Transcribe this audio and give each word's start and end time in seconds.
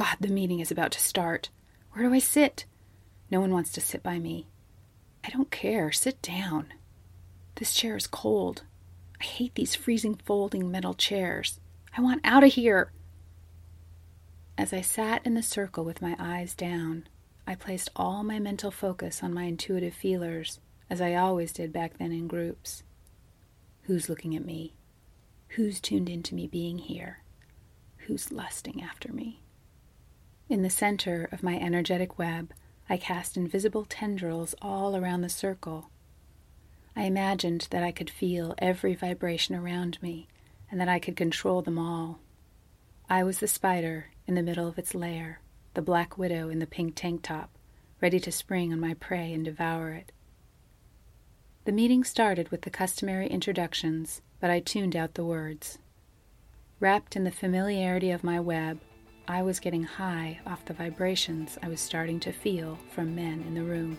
God, 0.00 0.16
the 0.18 0.28
meeting 0.28 0.60
is 0.60 0.70
about 0.70 0.92
to 0.92 0.98
start. 0.98 1.50
Where 1.92 2.08
do 2.08 2.14
I 2.14 2.20
sit? 2.20 2.64
No 3.30 3.38
one 3.38 3.52
wants 3.52 3.70
to 3.72 3.82
sit 3.82 4.02
by 4.02 4.18
me. 4.18 4.46
I 5.22 5.28
don't 5.28 5.50
care. 5.50 5.92
Sit 5.92 6.22
down. 6.22 6.72
This 7.56 7.74
chair 7.74 7.96
is 7.96 8.06
cold. 8.06 8.62
I 9.20 9.24
hate 9.24 9.54
these 9.56 9.74
freezing 9.74 10.14
folding 10.14 10.70
metal 10.70 10.94
chairs. 10.94 11.60
I 11.94 12.00
want 12.00 12.22
out 12.24 12.44
of 12.44 12.54
here. 12.54 12.92
As 14.56 14.72
I 14.72 14.80
sat 14.80 15.20
in 15.26 15.34
the 15.34 15.42
circle 15.42 15.84
with 15.84 16.00
my 16.00 16.16
eyes 16.18 16.54
down, 16.54 17.06
I 17.46 17.54
placed 17.54 17.90
all 17.94 18.24
my 18.24 18.38
mental 18.38 18.70
focus 18.70 19.22
on 19.22 19.34
my 19.34 19.42
intuitive 19.42 19.92
feelers, 19.92 20.60
as 20.88 21.02
I 21.02 21.14
always 21.14 21.52
did 21.52 21.74
back 21.74 21.98
then 21.98 22.10
in 22.10 22.26
groups. 22.26 22.84
Who's 23.82 24.08
looking 24.08 24.34
at 24.34 24.46
me? 24.46 24.72
Who's 25.48 25.78
tuned 25.78 26.08
into 26.08 26.34
me 26.34 26.46
being 26.46 26.78
here? 26.78 27.18
Who's 28.06 28.32
lusting 28.32 28.82
after 28.82 29.12
me? 29.12 29.42
In 30.50 30.62
the 30.62 30.68
center 30.68 31.28
of 31.30 31.44
my 31.44 31.56
energetic 31.56 32.18
web, 32.18 32.52
I 32.88 32.96
cast 32.96 33.36
invisible 33.36 33.84
tendrils 33.84 34.52
all 34.60 34.96
around 34.96 35.20
the 35.20 35.28
circle. 35.28 35.90
I 36.96 37.04
imagined 37.04 37.68
that 37.70 37.84
I 37.84 37.92
could 37.92 38.10
feel 38.10 38.56
every 38.58 38.96
vibration 38.96 39.54
around 39.54 40.02
me 40.02 40.26
and 40.68 40.80
that 40.80 40.88
I 40.88 40.98
could 40.98 41.14
control 41.14 41.62
them 41.62 41.78
all. 41.78 42.18
I 43.08 43.22
was 43.22 43.38
the 43.38 43.46
spider 43.46 44.06
in 44.26 44.34
the 44.34 44.42
middle 44.42 44.66
of 44.66 44.76
its 44.76 44.92
lair, 44.92 45.40
the 45.74 45.82
black 45.82 46.18
widow 46.18 46.48
in 46.48 46.58
the 46.58 46.66
pink 46.66 46.96
tank 46.96 47.22
top, 47.22 47.50
ready 48.00 48.18
to 48.18 48.32
spring 48.32 48.72
on 48.72 48.80
my 48.80 48.94
prey 48.94 49.32
and 49.32 49.44
devour 49.44 49.92
it. 49.92 50.10
The 51.64 51.70
meeting 51.70 52.02
started 52.02 52.48
with 52.48 52.62
the 52.62 52.70
customary 52.70 53.28
introductions, 53.28 54.20
but 54.40 54.50
I 54.50 54.58
tuned 54.58 54.96
out 54.96 55.14
the 55.14 55.24
words. 55.24 55.78
Wrapped 56.80 57.14
in 57.14 57.22
the 57.22 57.30
familiarity 57.30 58.10
of 58.10 58.24
my 58.24 58.40
web, 58.40 58.80
I 59.28 59.42
was 59.42 59.60
getting 59.60 59.84
high 59.84 60.40
off 60.46 60.64
the 60.64 60.74
vibrations 60.74 61.58
I 61.62 61.68
was 61.68 61.80
starting 61.80 62.18
to 62.20 62.32
feel 62.32 62.78
from 62.90 63.14
men 63.14 63.44
in 63.46 63.54
the 63.54 63.62
room. 63.62 63.98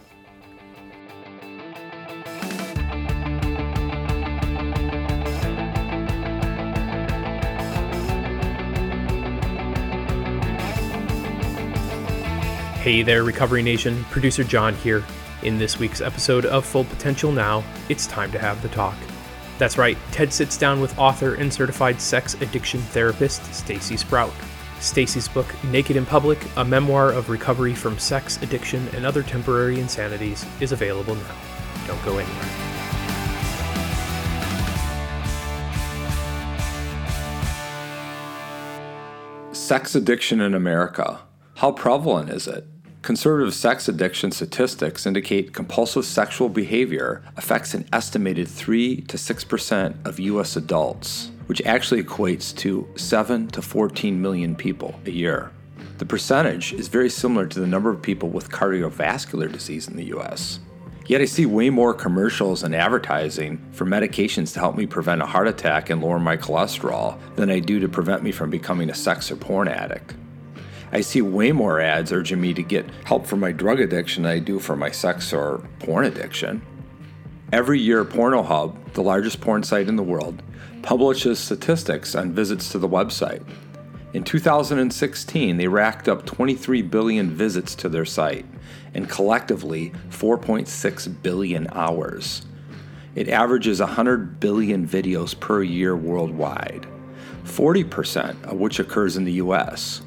Hey 12.82 13.04
there, 13.04 13.24
Recovery 13.24 13.62
Nation. 13.62 14.04
Producer 14.06 14.44
John 14.44 14.74
here. 14.76 15.04
In 15.44 15.58
this 15.58 15.80
week's 15.80 16.02
episode 16.02 16.46
of 16.46 16.66
Full 16.66 16.84
Potential 16.84 17.32
Now, 17.32 17.64
it's 17.90 18.08
time 18.08 18.32
to 18.32 18.40
have 18.40 18.62
the 18.62 18.70
talk. 18.70 18.96
That's 19.60 19.78
right, 19.78 19.98
Ted 20.12 20.34
sits 20.34 20.58
down 20.58 20.82
with 20.82 20.98
author 20.98 21.36
and 21.36 21.54
certified 21.54 22.02
sex 22.02 22.34
addiction 22.42 22.82
therapist 22.82 23.44
Staci 23.44 23.98
Sprout. 23.98 24.34
Staci's 24.82 25.28
book, 25.28 25.46
Naked 25.66 25.96
in 25.96 26.06
Public 26.06 26.40
A 26.58 26.66
Memoir 26.66 27.12
of 27.12 27.30
Recovery 27.30 27.76
from 27.76 28.00
Sex, 28.00 28.42
Addiction, 28.42 28.88
and 28.96 29.06
Other 29.06 29.22
Temporary 29.22 29.80
Insanities, 29.80 30.46
is 30.60 30.72
available 30.72 31.16
now. 31.16 31.36
Don't 31.86 32.04
go 32.04 32.18
anywhere. 32.18 32.72
Sex 39.54 39.96
addiction 39.96 40.42
in 40.42 40.54
America. 40.54 41.22
How 41.56 41.72
prevalent 41.72 42.30
is 42.30 42.48
it? 42.48 42.66
Conservative 43.02 43.54
sex 43.54 43.88
addiction 43.88 44.32
statistics 44.32 45.06
indicate 45.06 45.54
compulsive 45.54 46.06
sexual 46.06 46.50
behavior 46.50 47.24
affects 47.36 47.74
an 47.74 47.88
estimated 47.94 48.48
3 48.48 49.02
to 49.02 49.18
6% 49.18 50.06
of 50.06 50.20
U.S. 50.20 50.56
adults 50.56 51.31
which 51.52 51.62
actually 51.64 52.02
equates 52.02 52.56
to 52.56 52.88
7 52.96 53.46
to 53.48 53.62
14 53.62 54.22
million 54.22 54.56
people 54.56 54.98
a 55.06 55.12
year. 55.12 55.52
The 55.98 56.06
percentage 56.06 56.72
is 56.72 56.88
very 56.88 57.10
similar 57.10 57.46
to 57.46 57.60
the 57.60 57.68
number 57.68 57.90
of 57.90 58.02
people 58.02 58.30
with 58.30 58.50
cardiovascular 58.50 59.52
disease 59.52 59.90
in 59.90 59.98
the 59.98 60.18
US. 60.18 60.62
Yet 61.08 61.20
I 61.20 61.26
see 61.26 61.46
way 61.46 61.70
more 61.70 61.94
commercials 61.94 62.64
and 62.64 62.74
advertising 62.74 63.62
for 63.74 63.86
medications 63.86 64.54
to 64.54 64.62
help 64.62 64.78
me 64.78 64.86
prevent 64.86 65.22
a 65.22 65.26
heart 65.26 65.50
attack 65.50 65.90
and 65.90 66.02
lower 66.02 66.20
my 66.20 66.38
cholesterol 66.38 67.20
than 67.36 67.52
I 67.52 67.60
do 67.60 67.82
to 67.82 67.90
prevent 67.90 68.24
me 68.24 68.32
from 68.32 68.50
becoming 68.50 68.90
a 68.90 68.96
sex 68.96 69.30
or 69.30 69.36
porn 69.36 69.68
addict. 69.68 70.16
I 70.94 71.02
see 71.02 71.22
way 71.22 71.52
more 71.52 71.82
ads 71.82 72.14
urging 72.14 72.40
me 72.40 72.54
to 72.54 72.64
get 72.64 72.90
help 73.04 73.26
for 73.26 73.36
my 73.36 73.52
drug 73.52 73.82
addiction 73.82 74.24
than 74.24 74.32
I 74.32 74.40
do 74.40 74.58
for 74.58 74.78
my 74.78 74.92
sex 74.92 75.34
or 75.34 75.68
porn 75.80 76.06
addiction. 76.06 76.62
Every 77.52 77.82
year, 77.82 78.06
Pornhub, 78.06 78.94
the 78.94 79.04
largest 79.04 79.42
porn 79.42 79.64
site 79.64 79.90
in 79.90 79.98
the 79.98 80.04
world, 80.04 80.42
publishes 80.84 81.40
statistics 81.40 82.16
on 82.16 82.32
visits 82.32 82.72
to 82.72 82.80
the 82.80 82.90
website. 82.90 83.44
In 84.14 84.24
2016, 84.24 85.58
they 85.58 85.68
racked 85.68 86.10
up 86.10 86.26
23 86.26 86.82
billion 86.82 87.30
visits 87.30 87.76
to 87.76 87.90
their 87.90 88.06
site 88.06 88.46
and 88.94 89.10
collectively 89.10 89.92
4.6 90.10 91.22
billion 91.22 91.68
hours. 91.72 92.46
It 93.16 93.30
averages 93.30 93.80
100 93.80 94.40
billion 94.40 94.88
videos 94.88 95.38
per 95.40 95.64
year 95.64 95.96
worldwide, 95.96 96.88
40% 97.44 98.44
of 98.46 98.58
which 98.58 98.80
occurs 98.80 99.18
in 99.18 99.24
the 99.24 99.34
US. 99.34 100.02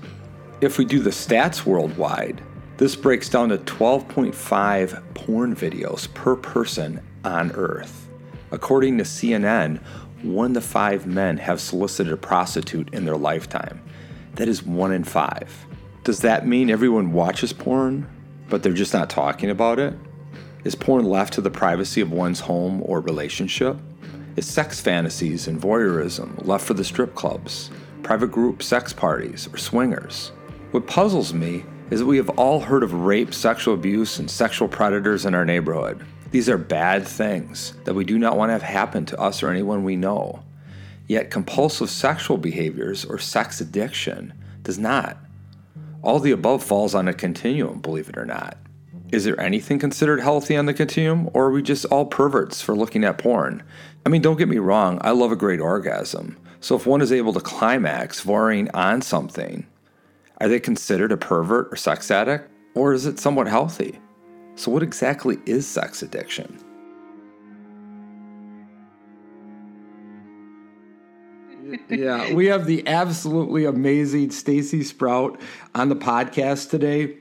If 0.60 0.78
we 0.78 0.84
do 0.84 1.00
the 1.00 1.10
stats 1.10 1.66
worldwide, 1.66 2.42
this 2.76 2.96
breaks 2.96 3.28
down 3.28 3.50
to 3.50 3.58
12.5 3.58 5.02
porn 5.14 5.54
videos 5.54 6.12
per 6.12 6.36
person 6.36 7.00
on 7.24 7.52
Earth. 7.52 8.08
According 8.50 8.98
to 8.98 9.04
CNN, 9.04 9.80
one 10.24 10.54
to 10.54 10.60
five 10.60 11.06
men 11.06 11.36
have 11.38 11.60
solicited 11.60 12.12
a 12.12 12.16
prostitute 12.16 12.92
in 12.92 13.04
their 13.04 13.16
lifetime. 13.16 13.80
That 14.34 14.48
is 14.48 14.62
one 14.62 14.92
in 14.92 15.04
five. 15.04 15.66
Does 16.02 16.20
that 16.20 16.46
mean 16.46 16.70
everyone 16.70 17.12
watches 17.12 17.52
porn, 17.52 18.08
but 18.48 18.62
they're 18.62 18.72
just 18.72 18.92
not 18.92 19.10
talking 19.10 19.50
about 19.50 19.78
it? 19.78 19.94
Is 20.64 20.74
porn 20.74 21.04
left 21.04 21.34
to 21.34 21.40
the 21.40 21.50
privacy 21.50 22.00
of 22.00 22.10
one's 22.10 22.40
home 22.40 22.82
or 22.84 23.00
relationship? 23.00 23.76
Is 24.36 24.46
sex 24.46 24.80
fantasies 24.80 25.46
and 25.46 25.60
voyeurism 25.60 26.46
left 26.46 26.66
for 26.66 26.74
the 26.74 26.84
strip 26.84 27.14
clubs, 27.14 27.70
private 28.02 28.28
group 28.28 28.62
sex 28.62 28.92
parties, 28.92 29.48
or 29.52 29.58
swingers? 29.58 30.32
What 30.72 30.86
puzzles 30.86 31.32
me 31.32 31.64
is 31.90 32.00
that 32.00 32.06
we 32.06 32.16
have 32.16 32.30
all 32.30 32.60
heard 32.60 32.82
of 32.82 32.92
rape, 32.92 33.32
sexual 33.32 33.74
abuse, 33.74 34.18
and 34.18 34.30
sexual 34.30 34.66
predators 34.66 35.26
in 35.26 35.34
our 35.34 35.44
neighborhood. 35.44 36.04
These 36.34 36.48
are 36.48 36.58
bad 36.58 37.06
things 37.06 37.74
that 37.84 37.94
we 37.94 38.04
do 38.04 38.18
not 38.18 38.36
want 38.36 38.48
to 38.48 38.54
have 38.54 38.62
happen 38.62 39.06
to 39.06 39.20
us 39.20 39.40
or 39.40 39.50
anyone 39.50 39.84
we 39.84 39.94
know. 39.94 40.42
Yet 41.06 41.30
compulsive 41.30 41.88
sexual 41.88 42.38
behaviors 42.38 43.04
or 43.04 43.20
sex 43.20 43.60
addiction 43.60 44.32
does 44.64 44.76
not. 44.76 45.16
All 46.02 46.18
the 46.18 46.32
above 46.32 46.64
falls 46.64 46.92
on 46.92 47.06
a 47.06 47.14
continuum, 47.14 47.80
believe 47.80 48.08
it 48.08 48.18
or 48.18 48.26
not. 48.26 48.58
Is 49.12 49.22
there 49.22 49.40
anything 49.40 49.78
considered 49.78 50.18
healthy 50.18 50.56
on 50.56 50.66
the 50.66 50.74
continuum, 50.74 51.30
or 51.34 51.44
are 51.44 51.50
we 51.52 51.62
just 51.62 51.84
all 51.84 52.04
perverts 52.04 52.60
for 52.60 52.74
looking 52.74 53.04
at 53.04 53.18
porn? 53.18 53.62
I 54.04 54.08
mean, 54.08 54.20
don't 54.20 54.36
get 54.36 54.48
me 54.48 54.58
wrong, 54.58 54.98
I 55.02 55.12
love 55.12 55.30
a 55.30 55.36
great 55.36 55.60
orgasm. 55.60 56.36
So 56.58 56.74
if 56.74 56.84
one 56.84 57.00
is 57.00 57.12
able 57.12 57.32
to 57.34 57.40
climax 57.40 58.24
voring 58.24 58.68
on 58.74 59.02
something, 59.02 59.68
are 60.38 60.48
they 60.48 60.58
considered 60.58 61.12
a 61.12 61.16
pervert 61.16 61.68
or 61.70 61.76
sex 61.76 62.10
addict? 62.10 62.50
Or 62.74 62.92
is 62.92 63.06
it 63.06 63.20
somewhat 63.20 63.46
healthy? 63.46 64.00
So, 64.56 64.70
what 64.70 64.82
exactly 64.82 65.38
is 65.46 65.66
sex 65.66 66.02
addiction? 66.02 66.58
yeah, 71.88 72.32
we 72.32 72.46
have 72.46 72.66
the 72.66 72.86
absolutely 72.86 73.64
amazing 73.64 74.28
Staci 74.28 74.84
Sprout 74.84 75.40
on 75.74 75.88
the 75.88 75.96
podcast 75.96 76.70
today. 76.70 77.16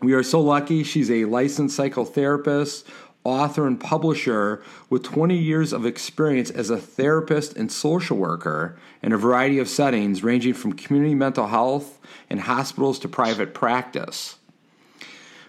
We 0.00 0.14
are 0.14 0.22
so 0.22 0.40
lucky. 0.40 0.82
She's 0.82 1.10
a 1.10 1.24
licensed 1.26 1.78
psychotherapist, 1.78 2.84
author, 3.24 3.66
and 3.66 3.78
publisher 3.78 4.62
with 4.90 5.02
20 5.02 5.36
years 5.36 5.72
of 5.72 5.86
experience 5.86 6.50
as 6.50 6.70
a 6.70 6.76
therapist 6.76 7.56
and 7.56 7.70
social 7.70 8.16
worker 8.16 8.78
in 9.02 9.12
a 9.12 9.18
variety 9.18 9.58
of 9.58 9.68
settings, 9.68 10.22
ranging 10.22 10.54
from 10.54 10.72
community 10.72 11.14
mental 11.14 11.46
health 11.46 12.00
and 12.28 12.40
hospitals 12.40 12.98
to 12.98 13.08
private 13.08 13.54
practice. 13.54 14.36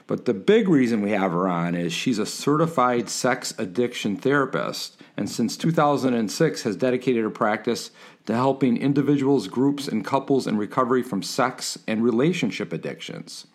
But 0.07 0.25
the 0.25 0.33
big 0.33 0.69
reason 0.69 1.01
we 1.01 1.11
have 1.11 1.31
her 1.31 1.47
on 1.47 1.73
is 1.73 1.91
she's 1.91 2.19
a 2.19 2.25
certified 2.25 3.09
sex 3.09 3.53
addiction 3.57 4.15
therapist 4.15 5.01
and 5.17 5.29
since 5.29 5.57
2006 5.57 6.63
has 6.63 6.75
dedicated 6.75 7.23
her 7.23 7.29
practice 7.29 7.91
to 8.25 8.33
helping 8.33 8.77
individuals, 8.77 9.47
groups, 9.47 9.87
and 9.87 10.03
couples 10.03 10.47
in 10.47 10.57
recovery 10.57 11.01
from 11.01 11.23
sex 11.23 11.79
and 11.87 12.03
relationship 12.03 12.73
addictions. 12.73 13.47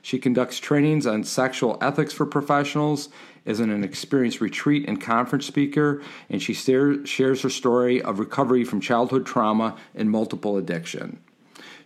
She 0.00 0.18
conducts 0.18 0.58
trainings 0.58 1.06
on 1.06 1.24
sexual 1.24 1.76
ethics 1.80 2.12
for 2.12 2.24
professionals, 2.24 3.08
is 3.44 3.60
an 3.60 3.82
experienced 3.82 4.40
retreat 4.40 4.88
and 4.88 5.00
conference 5.00 5.46
speaker, 5.46 6.02
and 6.30 6.40
she 6.40 6.54
shares 6.54 7.42
her 7.42 7.50
story 7.50 8.00
of 8.00 8.18
recovery 8.18 8.64
from 8.64 8.80
childhood 8.80 9.26
trauma 9.26 9.76
and 9.94 10.10
multiple 10.10 10.56
addiction. 10.56 11.18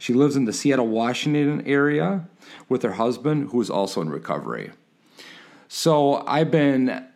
She 0.02 0.14
lives 0.14 0.34
in 0.34 0.46
the 0.46 0.52
Seattle, 0.52 0.88
Washington 0.88 1.64
area 1.64 2.26
with 2.68 2.82
her 2.82 2.94
husband, 2.94 3.50
who 3.50 3.60
is 3.60 3.70
also 3.70 4.00
in 4.00 4.10
recovery. 4.10 4.72
So 5.68 6.26
I've 6.26 6.50
been, 6.50 7.06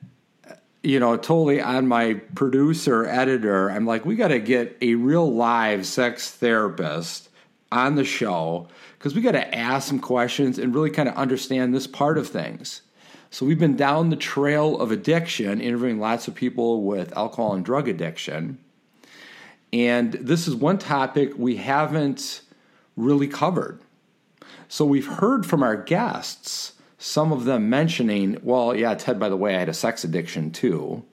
you 0.85 1.01
know, 1.01 1.17
totally 1.17 1.61
on 1.61 1.89
my 1.89 2.15
producer, 2.37 3.05
editor. 3.05 3.73
I'm 3.73 3.87
like, 3.87 4.07
we 4.07 4.15
got 4.15 4.29
to 4.29 4.39
get 4.39 4.77
a 4.81 4.95
real 4.95 5.35
live 5.35 5.85
sex 5.85 6.31
therapist 6.31 7.29
on 7.73 7.97
the 7.97 8.05
show 8.05 8.69
because 8.97 9.17
we 9.17 9.21
got 9.21 9.33
to 9.33 9.53
ask 9.53 9.89
some 9.89 9.99
questions 9.99 10.57
and 10.57 10.73
really 10.73 10.91
kind 10.91 11.09
of 11.09 11.17
understand 11.17 11.75
this 11.75 11.89
part 11.89 12.19
of 12.19 12.29
things. 12.29 12.83
So 13.31 13.45
we've 13.45 13.59
been 13.59 13.75
down 13.75 14.11
the 14.11 14.17
trail 14.17 14.81
of 14.81 14.93
addiction, 14.93 15.61
interviewing 15.61 15.99
lots 15.99 16.29
of 16.29 16.37
people 16.37 16.85
with 16.85 17.17
alcohol 17.17 17.55
and 17.55 17.65
drug 17.65 17.89
addiction. 17.89 18.59
And 19.73 20.13
this 20.13 20.47
is 20.47 20.55
one 20.55 20.79
topic 20.79 21.33
we 21.37 21.57
haven't 21.57 22.43
really 22.97 23.29
covered. 23.29 23.81
So 24.69 24.85
we've 24.85 25.07
heard 25.07 25.47
from 25.47 25.63
our 25.63 25.77
guests, 25.77 26.75
some 26.99 27.33
of 27.33 27.45
them 27.45 27.71
mentioning, 27.71 28.39
well, 28.43 28.75
yeah, 28.75 28.95
Ted, 28.95 29.21
by 29.21 29.29
the 29.29 29.37
way, 29.37 29.55
I 29.55 29.61
had 29.61 29.69
a 29.69 29.75
sex 29.75 30.03
addiction 30.03 30.51
too. 30.51 31.05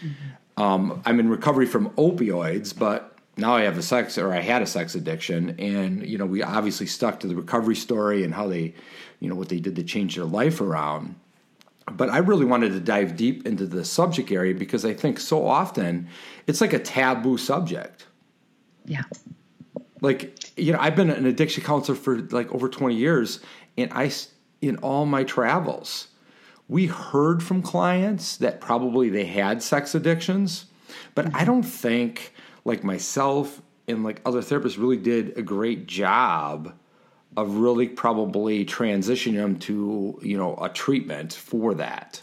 Mm-hmm. 0.00 0.62
Um, 0.62 1.02
I'm 1.04 1.20
in 1.20 1.28
recovery 1.28 1.66
from 1.66 1.90
opioids, 1.90 2.76
but 2.76 3.16
now 3.36 3.54
I 3.54 3.62
have 3.62 3.76
a 3.76 3.82
sex 3.82 4.16
or 4.16 4.32
I 4.32 4.40
had 4.40 4.62
a 4.62 4.66
sex 4.66 4.94
addiction, 4.94 5.54
and 5.58 6.06
you 6.06 6.16
know 6.16 6.24
we 6.24 6.42
obviously 6.42 6.86
stuck 6.86 7.20
to 7.20 7.26
the 7.26 7.36
recovery 7.36 7.76
story 7.76 8.24
and 8.24 8.32
how 8.32 8.48
they, 8.48 8.74
you 9.20 9.28
know, 9.28 9.34
what 9.34 9.50
they 9.50 9.60
did 9.60 9.76
to 9.76 9.82
change 9.82 10.16
their 10.16 10.24
life 10.24 10.60
around. 10.60 11.14
But 11.92 12.08
I 12.08 12.18
really 12.18 12.46
wanted 12.46 12.72
to 12.72 12.80
dive 12.80 13.16
deep 13.16 13.46
into 13.46 13.66
the 13.66 13.84
subject 13.84 14.32
area 14.32 14.54
because 14.54 14.84
I 14.84 14.94
think 14.94 15.20
so 15.20 15.46
often 15.46 16.08
it's 16.46 16.60
like 16.60 16.72
a 16.72 16.78
taboo 16.78 17.36
subject. 17.36 18.06
Yeah. 18.86 19.02
Like 20.06 20.56
you 20.56 20.72
know, 20.72 20.78
I've 20.78 20.94
been 20.94 21.10
an 21.10 21.26
addiction 21.26 21.64
counselor 21.64 21.98
for 21.98 22.20
like 22.20 22.52
over 22.52 22.68
twenty 22.68 22.94
years, 22.94 23.40
and 23.76 23.92
I 23.92 24.12
in 24.62 24.76
all 24.76 25.04
my 25.04 25.24
travels, 25.24 26.06
we 26.68 26.86
heard 26.86 27.42
from 27.42 27.60
clients 27.60 28.36
that 28.36 28.60
probably 28.60 29.10
they 29.10 29.24
had 29.24 29.64
sex 29.64 29.96
addictions, 29.96 30.66
but 31.16 31.34
I 31.34 31.44
don't 31.44 31.64
think 31.64 32.32
like 32.64 32.84
myself 32.84 33.60
and 33.88 34.04
like 34.04 34.20
other 34.24 34.42
therapists 34.42 34.78
really 34.78 34.96
did 34.96 35.36
a 35.36 35.42
great 35.42 35.88
job 35.88 36.72
of 37.36 37.56
really 37.56 37.88
probably 37.88 38.64
transitioning 38.64 39.34
them 39.34 39.58
to 39.58 40.20
you 40.22 40.38
know 40.38 40.56
a 40.62 40.68
treatment 40.68 41.32
for 41.32 41.74
that. 41.74 42.22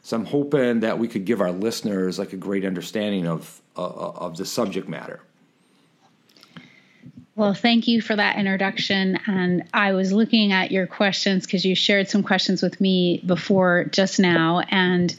So 0.00 0.16
i'm 0.16 0.24
hoping 0.24 0.80
that 0.80 0.98
we 0.98 1.06
could 1.06 1.26
give 1.26 1.42
our 1.42 1.52
listeners 1.52 2.18
like 2.18 2.32
a 2.32 2.38
great 2.38 2.64
understanding 2.64 3.26
of 3.26 3.60
uh, 3.76 3.82
of 3.82 4.38
the 4.38 4.46
subject 4.46 4.88
matter 4.88 5.20
well, 7.40 7.54
thank 7.54 7.88
you 7.88 8.02
for 8.02 8.14
that 8.14 8.36
introduction. 8.36 9.18
And 9.26 9.64
I 9.72 9.94
was 9.94 10.12
looking 10.12 10.52
at 10.52 10.70
your 10.70 10.86
questions 10.86 11.46
because 11.46 11.64
you 11.64 11.74
shared 11.74 12.10
some 12.10 12.22
questions 12.22 12.60
with 12.60 12.78
me 12.82 13.22
before 13.24 13.84
just 13.84 14.20
now. 14.20 14.60
And 14.70 15.16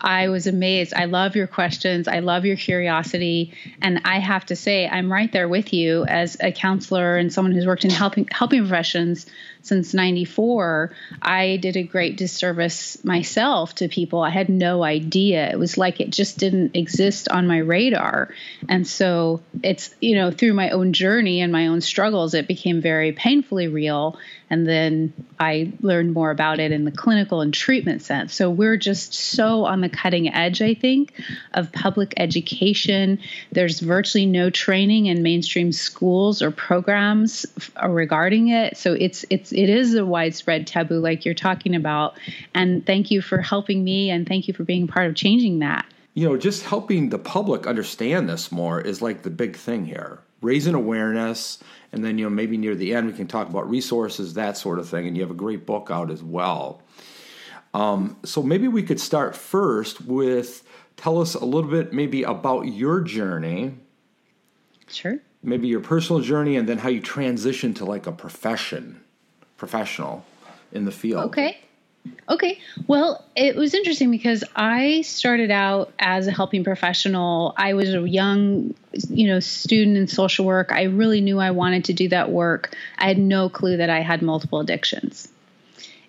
I 0.00 0.28
was 0.28 0.46
amazed. 0.46 0.94
I 0.94 1.06
love 1.06 1.34
your 1.34 1.48
questions. 1.48 2.06
I 2.06 2.20
love 2.20 2.44
your 2.44 2.54
curiosity. 2.54 3.54
And 3.82 4.02
I 4.04 4.20
have 4.20 4.46
to 4.46 4.54
say, 4.54 4.86
I'm 4.86 5.12
right 5.12 5.32
there 5.32 5.48
with 5.48 5.72
you 5.72 6.04
as 6.04 6.36
a 6.38 6.52
counselor 6.52 7.16
and 7.16 7.32
someone 7.32 7.50
who's 7.50 7.66
worked 7.66 7.84
in 7.84 7.90
helping 7.90 8.28
helping 8.30 8.60
professions 8.60 9.26
since 9.64 9.94
94, 9.94 10.92
I 11.22 11.56
did 11.56 11.76
a 11.76 11.82
great 11.82 12.18
disservice 12.18 13.02
myself 13.02 13.74
to 13.76 13.88
people. 13.88 14.20
I 14.20 14.28
had 14.28 14.50
no 14.50 14.84
idea. 14.84 15.50
It 15.50 15.58
was 15.58 15.78
like 15.78 16.00
it 16.00 16.10
just 16.10 16.38
didn't 16.38 16.76
exist 16.76 17.30
on 17.30 17.46
my 17.46 17.58
radar. 17.58 18.28
And 18.68 18.86
so 18.86 19.40
it's, 19.62 19.94
you 20.00 20.16
know, 20.16 20.30
through 20.30 20.52
my 20.52 20.70
own 20.70 20.92
journey 20.92 21.40
and 21.40 21.50
my 21.50 21.68
own 21.68 21.80
struggles, 21.80 22.34
it 22.34 22.46
became 22.46 22.82
very 22.82 23.12
painfully 23.12 23.68
real. 23.68 24.18
And 24.50 24.66
then 24.66 25.12
I 25.40 25.72
learned 25.80 26.12
more 26.12 26.30
about 26.30 26.60
it 26.60 26.70
in 26.70 26.84
the 26.84 26.90
clinical 26.90 27.40
and 27.40 27.52
treatment 27.52 28.02
sense. 28.02 28.34
So 28.34 28.50
we're 28.50 28.76
just 28.76 29.14
so 29.14 29.64
on 29.64 29.80
the 29.80 29.88
cutting 29.88 30.32
edge, 30.32 30.60
I 30.60 30.74
think, 30.74 31.12
of 31.54 31.72
public 31.72 32.14
education. 32.16 33.18
There's 33.52 33.80
virtually 33.80 34.26
no 34.26 34.50
training 34.50 35.06
in 35.06 35.22
mainstream 35.22 35.72
schools 35.72 36.42
or 36.42 36.50
programs 36.50 37.46
regarding 37.86 38.48
it. 38.48 38.76
So 38.76 38.92
it's 38.92 39.24
it's 39.30 39.52
it 39.52 39.68
is 39.68 39.94
a 39.94 40.04
widespread 40.04 40.66
taboo 40.66 41.00
like 41.00 41.24
you're 41.24 41.34
talking 41.34 41.74
about 41.74 42.18
and 42.54 42.84
thank 42.86 43.10
you 43.10 43.20
for 43.20 43.38
helping 43.38 43.84
me 43.84 44.10
and 44.10 44.26
thank 44.26 44.48
you 44.48 44.54
for 44.54 44.64
being 44.64 44.86
part 44.86 45.08
of 45.08 45.14
changing 45.14 45.60
that 45.60 45.86
you 46.14 46.28
know 46.28 46.36
just 46.36 46.64
helping 46.64 47.10
the 47.10 47.18
public 47.18 47.66
understand 47.66 48.28
this 48.28 48.50
more 48.50 48.80
is 48.80 49.02
like 49.02 49.22
the 49.22 49.30
big 49.30 49.56
thing 49.56 49.84
here 49.84 50.20
raising 50.40 50.74
awareness 50.74 51.58
and 51.94 52.04
then 52.04 52.18
you 52.18 52.24
know 52.24 52.30
maybe 52.30 52.56
near 52.56 52.74
the 52.74 52.94
end 52.94 53.06
we 53.06 53.12
can 53.12 53.26
talk 53.26 53.48
about 53.48 53.68
resources 53.68 54.34
that 54.34 54.56
sort 54.56 54.78
of 54.78 54.88
thing 54.88 55.06
and 55.06 55.16
you 55.16 55.22
have 55.22 55.30
a 55.30 55.34
great 55.34 55.64
book 55.64 55.88
out 55.90 56.10
as 56.10 56.22
well 56.22 56.82
um, 57.72 58.16
so 58.24 58.42
maybe 58.42 58.68
we 58.68 58.82
could 58.82 59.00
start 59.00 59.34
first 59.34 60.02
with 60.02 60.62
tell 60.96 61.20
us 61.20 61.34
a 61.34 61.44
little 61.44 61.70
bit 61.70 61.92
maybe 61.92 62.22
about 62.22 62.62
your 62.62 63.00
journey 63.00 63.74
sure 64.88 65.18
maybe 65.42 65.68
your 65.68 65.80
personal 65.80 66.20
journey 66.20 66.56
and 66.56 66.68
then 66.68 66.78
how 66.78 66.88
you 66.88 67.00
transition 67.00 67.72
to 67.74 67.84
like 67.84 68.06
a 68.06 68.12
profession 68.12 69.00
professional 69.56 70.24
in 70.72 70.84
the 70.84 70.92
field. 70.92 71.24
Okay. 71.26 71.58
Okay. 72.28 72.58
Well, 72.86 73.24
it 73.36 73.54
was 73.54 73.74
interesting 73.74 74.10
because 74.10 74.44
I 74.56 75.02
started 75.02 75.50
out 75.50 75.92
as 75.98 76.26
a 76.26 76.30
helping 76.32 76.64
professional. 76.64 77.54
I 77.56 77.74
was 77.74 77.92
a 77.92 78.08
young, 78.08 78.74
you 78.92 79.28
know, 79.28 79.40
student 79.40 79.96
in 79.96 80.08
social 80.08 80.44
work. 80.44 80.72
I 80.72 80.84
really 80.84 81.20
knew 81.20 81.38
I 81.38 81.50
wanted 81.50 81.86
to 81.86 81.92
do 81.92 82.08
that 82.08 82.30
work. 82.30 82.74
I 82.98 83.06
had 83.08 83.18
no 83.18 83.48
clue 83.48 83.76
that 83.76 83.90
I 83.90 84.00
had 84.00 84.22
multiple 84.22 84.60
addictions. 84.60 85.28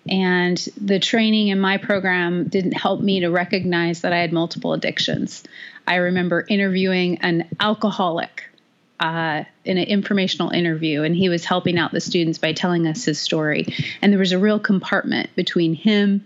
And 0.08 0.56
the 0.80 1.00
training 1.00 1.48
in 1.48 1.60
my 1.60 1.78
program 1.78 2.44
didn't 2.48 2.72
help 2.72 3.00
me 3.00 3.20
to 3.20 3.28
recognize 3.28 4.02
that 4.02 4.12
I 4.12 4.18
had 4.18 4.32
multiple 4.32 4.72
addictions. 4.72 5.42
I 5.86 5.96
remember 5.96 6.44
interviewing 6.48 7.18
an 7.18 7.48
alcoholic 7.60 8.45
uh, 8.98 9.44
in 9.64 9.78
an 9.78 9.84
informational 9.84 10.50
interview, 10.50 11.02
and 11.02 11.14
he 11.14 11.28
was 11.28 11.44
helping 11.44 11.78
out 11.78 11.92
the 11.92 12.00
students 12.00 12.38
by 12.38 12.52
telling 12.52 12.86
us 12.86 13.04
his 13.04 13.18
story. 13.18 13.66
And 14.00 14.12
there 14.12 14.18
was 14.18 14.32
a 14.32 14.38
real 14.38 14.58
compartment 14.58 15.34
between 15.36 15.74
him 15.74 16.24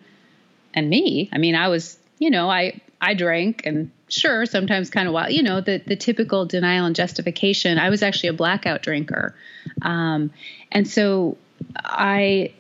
and 0.75 0.88
me. 0.88 1.28
I 1.32 1.38
mean, 1.38 1.55
I 1.55 1.69
was, 1.69 1.99
you 2.19 2.31
know, 2.31 2.49
I 2.49 2.81
I 3.00 3.14
drank 3.14 3.62
and 3.64 3.90
sure, 4.08 4.46
sometimes 4.46 4.90
kind 4.90 5.08
of 5.08 5.14
wild, 5.14 5.32
you 5.32 5.43
know, 5.43 5.61
the 5.61 5.82
the 5.84 5.96
typical 5.96 6.46
denial 6.46 6.87
and 6.87 6.94
justification. 6.94 7.78
I 7.78 7.90
was 7.90 8.02
actually 8.02 8.31
a 8.31 8.34
blackout 8.34 8.82
drinker, 8.82 9.34
um, 9.82 10.31
and 10.70 10.87
so 10.87 11.38
I 11.76 12.52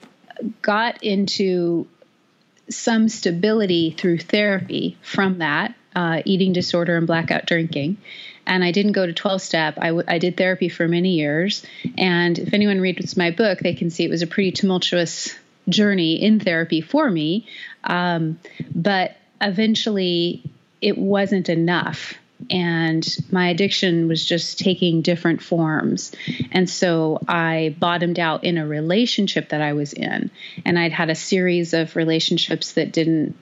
got 0.62 1.02
into 1.04 1.86
some 2.68 3.08
stability 3.08 3.90
through 3.90 4.18
therapy 4.18 4.96
from 5.02 5.38
that 5.38 5.74
uh, 5.94 6.22
eating 6.24 6.52
disorder 6.52 6.96
and 6.96 7.06
blackout 7.06 7.46
drinking 7.46 7.98
and 8.46 8.64
I 8.64 8.72
didn't 8.72 8.92
go 8.92 9.06
to 9.06 9.12
12 9.12 9.42
step. 9.42 9.78
I, 9.78 9.88
w- 9.88 10.04
I 10.08 10.18
did 10.18 10.36
therapy 10.36 10.68
for 10.68 10.88
many 10.88 11.10
years. 11.10 11.64
And 11.96 12.38
if 12.38 12.52
anyone 12.52 12.80
reads 12.80 13.16
my 13.16 13.30
book, 13.30 13.60
they 13.60 13.74
can 13.74 13.90
see 13.90 14.04
it 14.04 14.10
was 14.10 14.22
a 14.22 14.26
pretty 14.26 14.52
tumultuous 14.52 15.34
journey 15.68 16.22
in 16.22 16.40
therapy 16.40 16.80
for 16.80 17.10
me. 17.10 17.46
Um, 17.84 18.38
but 18.74 19.16
eventually, 19.40 20.42
it 20.80 20.98
wasn't 20.98 21.48
enough. 21.48 22.14
And 22.48 23.06
my 23.30 23.48
addiction 23.48 24.08
was 24.08 24.24
just 24.24 24.58
taking 24.58 25.02
different 25.02 25.42
forms. 25.42 26.12
And 26.52 26.68
so 26.68 27.20
I 27.28 27.74
bottomed 27.78 28.18
out 28.18 28.44
in 28.44 28.58
a 28.58 28.66
relationship 28.66 29.50
that 29.50 29.60
I 29.60 29.72
was 29.72 29.92
in. 29.92 30.30
And 30.64 30.78
I'd 30.78 30.92
had 30.92 31.10
a 31.10 31.14
series 31.14 31.74
of 31.74 31.96
relationships 31.96 32.72
that 32.72 32.92
didn't 32.92 33.36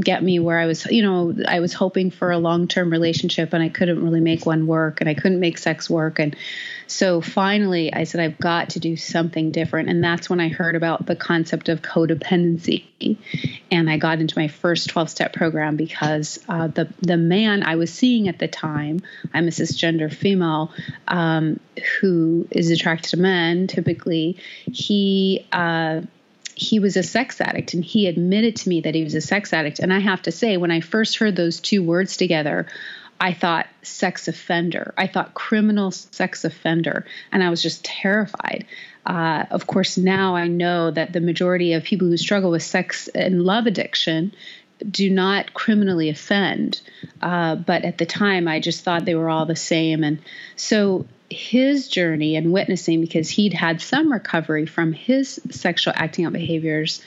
get 0.00 0.22
me 0.22 0.38
where 0.38 0.58
I 0.58 0.66
was, 0.66 0.86
you 0.86 1.02
know, 1.02 1.34
I 1.46 1.60
was 1.60 1.72
hoping 1.72 2.10
for 2.10 2.30
a 2.30 2.38
long 2.38 2.68
term 2.68 2.90
relationship 2.90 3.52
and 3.52 3.62
I 3.62 3.68
couldn't 3.68 4.02
really 4.02 4.20
make 4.20 4.46
one 4.46 4.66
work 4.66 5.00
and 5.00 5.08
I 5.08 5.14
couldn't 5.14 5.40
make 5.40 5.58
sex 5.58 5.88
work. 5.90 6.18
And 6.18 6.36
so 6.92 7.22
finally 7.22 7.92
I 7.92 8.04
said, 8.04 8.20
I've 8.20 8.38
got 8.38 8.70
to 8.70 8.80
do 8.80 8.96
something 8.96 9.50
different. 9.50 9.88
And 9.88 10.04
that's 10.04 10.28
when 10.28 10.40
I 10.40 10.48
heard 10.48 10.76
about 10.76 11.06
the 11.06 11.16
concept 11.16 11.70
of 11.70 11.80
codependency. 11.80 13.16
And 13.70 13.88
I 13.88 13.96
got 13.96 14.20
into 14.20 14.38
my 14.38 14.48
first 14.48 14.90
12 14.90 15.08
step 15.08 15.32
program 15.32 15.76
because 15.76 16.38
uh, 16.48 16.68
the, 16.68 16.92
the 17.00 17.16
man 17.16 17.62
I 17.62 17.76
was 17.76 17.92
seeing 17.92 18.28
at 18.28 18.38
the 18.38 18.46
time, 18.46 19.00
I'm 19.32 19.48
a 19.48 19.50
cisgender 19.50 20.12
female 20.12 20.70
um, 21.08 21.58
who 22.00 22.46
is 22.50 22.70
attracted 22.70 23.12
to 23.12 23.16
men 23.16 23.68
typically, 23.68 24.36
he, 24.70 25.46
uh, 25.50 26.02
he 26.54 26.78
was 26.78 26.98
a 26.98 27.02
sex 27.02 27.40
addict 27.40 27.72
and 27.72 27.82
he 27.82 28.06
admitted 28.06 28.56
to 28.56 28.68
me 28.68 28.82
that 28.82 28.94
he 28.94 29.02
was 29.02 29.14
a 29.14 29.22
sex 29.22 29.54
addict. 29.54 29.78
And 29.78 29.92
I 29.92 29.98
have 29.98 30.22
to 30.22 30.32
say, 30.32 30.58
when 30.58 30.70
I 30.70 30.80
first 30.80 31.16
heard 31.16 31.36
those 31.36 31.58
two 31.58 31.82
words 31.82 32.18
together, 32.18 32.66
I 33.22 33.34
thought 33.34 33.68
sex 33.82 34.26
offender. 34.26 34.94
I 34.98 35.06
thought 35.06 35.32
criminal 35.32 35.92
sex 35.92 36.44
offender. 36.44 37.06
And 37.30 37.40
I 37.40 37.50
was 37.50 37.62
just 37.62 37.84
terrified. 37.84 38.66
Uh, 39.06 39.44
of 39.48 39.68
course, 39.68 39.96
now 39.96 40.34
I 40.34 40.48
know 40.48 40.90
that 40.90 41.12
the 41.12 41.20
majority 41.20 41.74
of 41.74 41.84
people 41.84 42.08
who 42.08 42.16
struggle 42.16 42.50
with 42.50 42.64
sex 42.64 43.06
and 43.06 43.44
love 43.44 43.66
addiction 43.66 44.34
do 44.90 45.08
not 45.08 45.54
criminally 45.54 46.08
offend. 46.08 46.80
Uh, 47.20 47.54
but 47.54 47.84
at 47.84 47.96
the 47.96 48.06
time, 48.06 48.48
I 48.48 48.58
just 48.58 48.82
thought 48.82 49.04
they 49.04 49.14
were 49.14 49.30
all 49.30 49.46
the 49.46 49.54
same. 49.54 50.02
And 50.02 50.18
so 50.56 51.06
his 51.30 51.86
journey 51.86 52.34
and 52.34 52.52
witnessing 52.52 53.00
because 53.00 53.30
he'd 53.30 53.54
had 53.54 53.80
some 53.80 54.12
recovery 54.12 54.66
from 54.66 54.92
his 54.92 55.40
sexual 55.50 55.94
acting 55.96 56.24
out 56.24 56.32
behaviors 56.32 57.00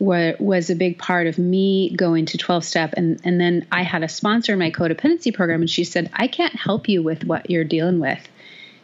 were, 0.00 0.34
was 0.40 0.70
a 0.70 0.74
big 0.74 0.98
part 0.98 1.28
of 1.28 1.38
me 1.38 1.94
going 1.94 2.26
to 2.26 2.38
12 2.38 2.64
step 2.64 2.94
and 2.96 3.20
and 3.22 3.40
then 3.40 3.66
I 3.70 3.82
had 3.82 4.02
a 4.02 4.08
sponsor 4.08 4.54
in 4.54 4.58
my 4.58 4.72
codependency 4.72 5.32
program 5.32 5.60
and 5.60 5.70
she 5.70 5.84
said 5.84 6.10
I 6.12 6.26
can't 6.26 6.56
help 6.56 6.88
you 6.88 7.02
with 7.02 7.24
what 7.24 7.50
you're 7.50 7.64
dealing 7.64 8.00
with 8.00 8.28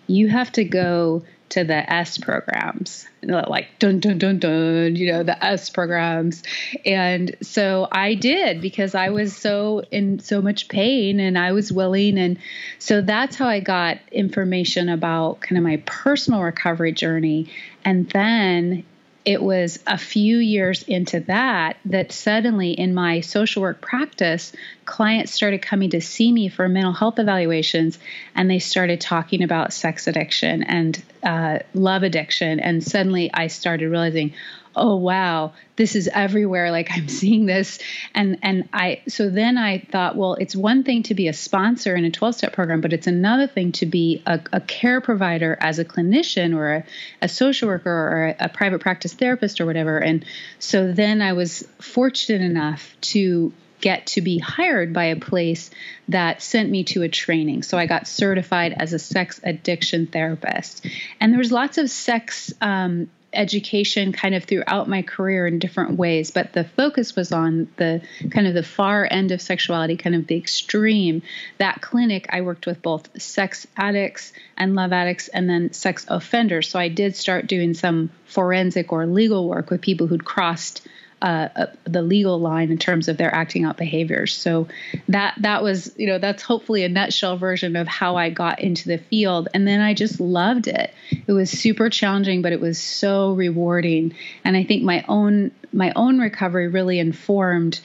you 0.07 0.29
have 0.29 0.53
to 0.53 0.65
go 0.65 1.25
to 1.49 1.63
the 1.63 1.93
S 1.93 2.19
programs, 2.19 3.07
like 3.23 3.79
dun 3.79 4.01
dun 4.01 4.19
dun 4.19 4.39
dun, 4.39 4.97
you 4.97 5.13
know, 5.13 5.23
the 5.23 5.45
S 5.45 5.71
programs. 5.71 6.43
And 6.85 7.37
so 7.41 7.87
I 7.91 8.15
did 8.15 8.61
because 8.61 8.95
I 8.95 9.11
was 9.11 9.37
so 9.37 9.83
in 9.93 10.19
so 10.19 10.43
much 10.43 10.69
pain 10.69 11.21
and 11.21 11.39
I 11.39 11.53
was 11.53 11.71
willing. 11.71 12.19
And 12.19 12.39
so 12.79 13.01
that's 13.01 13.37
how 13.37 13.47
I 13.47 13.61
got 13.61 13.99
information 14.11 14.89
about 14.89 15.41
kind 15.41 15.57
of 15.57 15.63
my 15.63 15.83
personal 15.87 16.43
recovery 16.43 16.93
journey. 16.93 17.49
And 17.85 18.09
then 18.11 18.85
it 19.27 19.43
was 19.43 19.81
a 19.89 19.99
few 19.99 20.39
years 20.39 20.85
into 20.85 21.19
that 21.21 21.79
that 21.85 22.13
suddenly 22.13 22.71
in 22.71 22.95
my 22.95 23.21
social 23.21 23.61
work 23.61 23.81
practice, 23.81 24.53
clients 24.85 25.33
started 25.33 25.61
coming 25.61 25.91
to 25.91 26.01
see 26.01 26.31
me 26.31 26.49
for 26.49 26.69
mental 26.69 26.93
health 26.93 27.19
evaluations 27.19 27.99
and 28.37 28.49
they 28.49 28.61
started 28.61 29.01
talking 29.01 29.43
about 29.43 29.73
sex 29.73 30.07
addiction 30.07 30.63
and 30.63 31.03
uh, 31.25 31.59
love 31.75 32.05
addiction. 32.05 32.61
And 32.61 32.85
suddenly 32.85 33.29
I 33.35 33.49
started 33.49 33.89
realizing, 33.91 34.33
oh 34.77 34.97
wow 34.97 35.53
this 35.77 35.97
is 35.97 36.09
everywhere 36.13 36.71
like 36.71 36.89
i'm 36.93 37.09
seeing 37.09 37.47
this 37.47 37.79
and 38.15 38.39
and 38.43 38.69
i 38.73 39.01
so 39.09 39.31
then 39.31 39.57
i 39.57 39.79
thought 39.79 40.17
well 40.17 40.35
it's 40.35 40.55
one 40.55 40.85
thing 40.85 41.03
to 41.03 41.15
be 41.15 41.29
a 41.29 41.33
sponsor 41.33 41.97
in 41.97 42.05
a 42.05 42.11
12-step 42.11 42.53
program 42.53 42.81
but 42.81 42.93
it's 42.93 43.07
another 43.07 43.47
thing 43.47 43.73
to 43.73 43.87
be 43.87 44.23
a, 44.27 44.39
a 44.53 44.61
care 44.61 45.01
provider 45.01 45.57
as 45.61 45.79
a 45.79 45.85
clinician 45.85 46.55
or 46.55 46.75
a, 46.75 46.85
a 47.23 47.29
social 47.29 47.69
worker 47.69 47.91
or 47.91 48.27
a, 48.29 48.45
a 48.45 48.49
private 48.49 48.81
practice 48.81 49.15
therapist 49.15 49.61
or 49.61 49.67
whatever 49.67 49.99
and 49.99 50.25
so 50.59 50.93
then 50.93 51.23
i 51.23 51.33
was 51.33 51.67
fortunate 51.81 52.43
enough 52.43 52.95
to 53.01 53.53
get 53.81 54.07
to 54.07 54.21
be 54.21 54.39
hired 54.39 54.93
by 54.93 55.05
a 55.05 55.17
place 55.17 55.71
that 56.09 56.43
sent 56.43 56.71
me 56.71 56.85
to 56.85 57.03
a 57.03 57.09
training. 57.09 57.63
So 57.63 57.77
I 57.77 57.87
got 57.87 58.07
certified 58.07 58.75
as 58.77 58.93
a 58.93 58.99
sex 58.99 59.41
addiction 59.45 60.07
therapist. 60.07 60.87
And 61.21 61.33
there 61.33 61.39
was 61.39 61.53
lots 61.53 61.79
of 61.79 61.91
sex 61.91 62.53
um, 62.61 63.11
education 63.33 64.13
kind 64.13 64.35
of 64.35 64.45
throughout 64.45 64.89
my 64.89 65.03
career 65.03 65.47
in 65.47 65.59
different 65.59 65.99
ways, 65.99 66.31
but 66.31 66.53
the 66.53 66.65
focus 66.65 67.15
was 67.15 67.33
on 67.33 67.69
the 67.77 68.01
kind 68.31 68.47
of 68.47 68.55
the 68.55 68.63
far 68.63 69.07
end 69.11 69.33
of 69.33 69.41
sexuality, 69.41 69.97
kind 69.97 70.17
of 70.17 70.27
the 70.27 70.37
extreme. 70.37 71.23
That 71.59 71.81
clinic, 71.81 72.27
I 72.31 72.41
worked 72.41 72.67
with 72.67 72.83
both 72.83 73.21
sex 73.21 73.67
addicts 73.77 74.33
and 74.57 74.75
love 74.75 74.93
addicts 74.93 75.29
and 75.29 75.49
then 75.49 75.73
sex 75.73 76.07
offenders. 76.09 76.69
So 76.69 76.79
I 76.79 76.89
did 76.89 77.17
start 77.17 77.47
doing 77.47 77.75
some 77.75 78.11
forensic 78.27 78.93
or 78.93 79.07
legal 79.07 79.49
work 79.49 79.71
with 79.71 79.81
people 79.81 80.07
who'd 80.07 80.25
crossed 80.25 80.87
uh, 81.23 81.49
uh, 81.57 81.67
the 81.85 82.03
legal 82.03 82.39
line 82.39 82.71
in 82.71 82.77
terms 82.77 83.09
of 83.09 83.17
their 83.17 83.35
acting 83.35 83.65
out 83.65 83.79
behaviors. 83.79 84.35
So 84.35 84.69
that 85.09 85.35
that 85.41 85.63
was 85.63 85.95
you 85.97 86.07
know 86.07 86.19
that's 86.19 86.43
hopefully 86.43 86.85
a 86.85 86.91
nutshell 86.91 87.39
version 87.39 87.75
of 87.77 87.89
how 87.89 88.17
I 88.17 88.29
got 88.29 88.61
into 88.61 88.89
the 88.89 88.99
field, 88.99 89.49
and 89.55 89.67
then 89.67 89.81
I 89.81 89.95
just 89.95 90.21
loved 90.21 90.69
it. 90.69 90.93
It 91.27 91.33
was 91.33 91.51
super 91.51 91.89
challenging, 91.89 92.43
but 92.43 92.53
it 92.53 92.61
was 92.61 92.79
so 92.79 93.33
rewarding, 93.33 94.15
and 94.45 94.57
I 94.57 94.65
think 94.65 94.83
my 94.83 95.05
own 95.09 95.53
my 95.73 95.93
own 95.97 96.19
recovery 96.19 96.69
really 96.69 96.99
informed. 96.99 97.81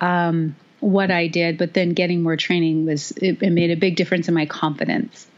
Um, 0.00 0.56
what 0.80 1.12
I 1.12 1.28
did, 1.28 1.58
but 1.58 1.74
then 1.74 1.90
getting 1.90 2.24
more 2.24 2.36
training 2.36 2.86
was 2.86 3.12
it, 3.12 3.40
it 3.40 3.50
made 3.50 3.70
a 3.70 3.76
big 3.76 3.94
difference 3.94 4.26
in 4.26 4.34
my 4.34 4.46
confidence. 4.46 5.28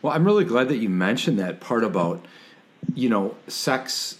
Well, 0.00 0.12
I'm 0.12 0.24
really 0.24 0.44
glad 0.44 0.68
that 0.68 0.76
you 0.76 0.88
mentioned 0.88 1.40
that 1.40 1.58
part 1.58 1.82
about, 1.82 2.24
you 2.94 3.08
know, 3.08 3.34
sex 3.48 4.16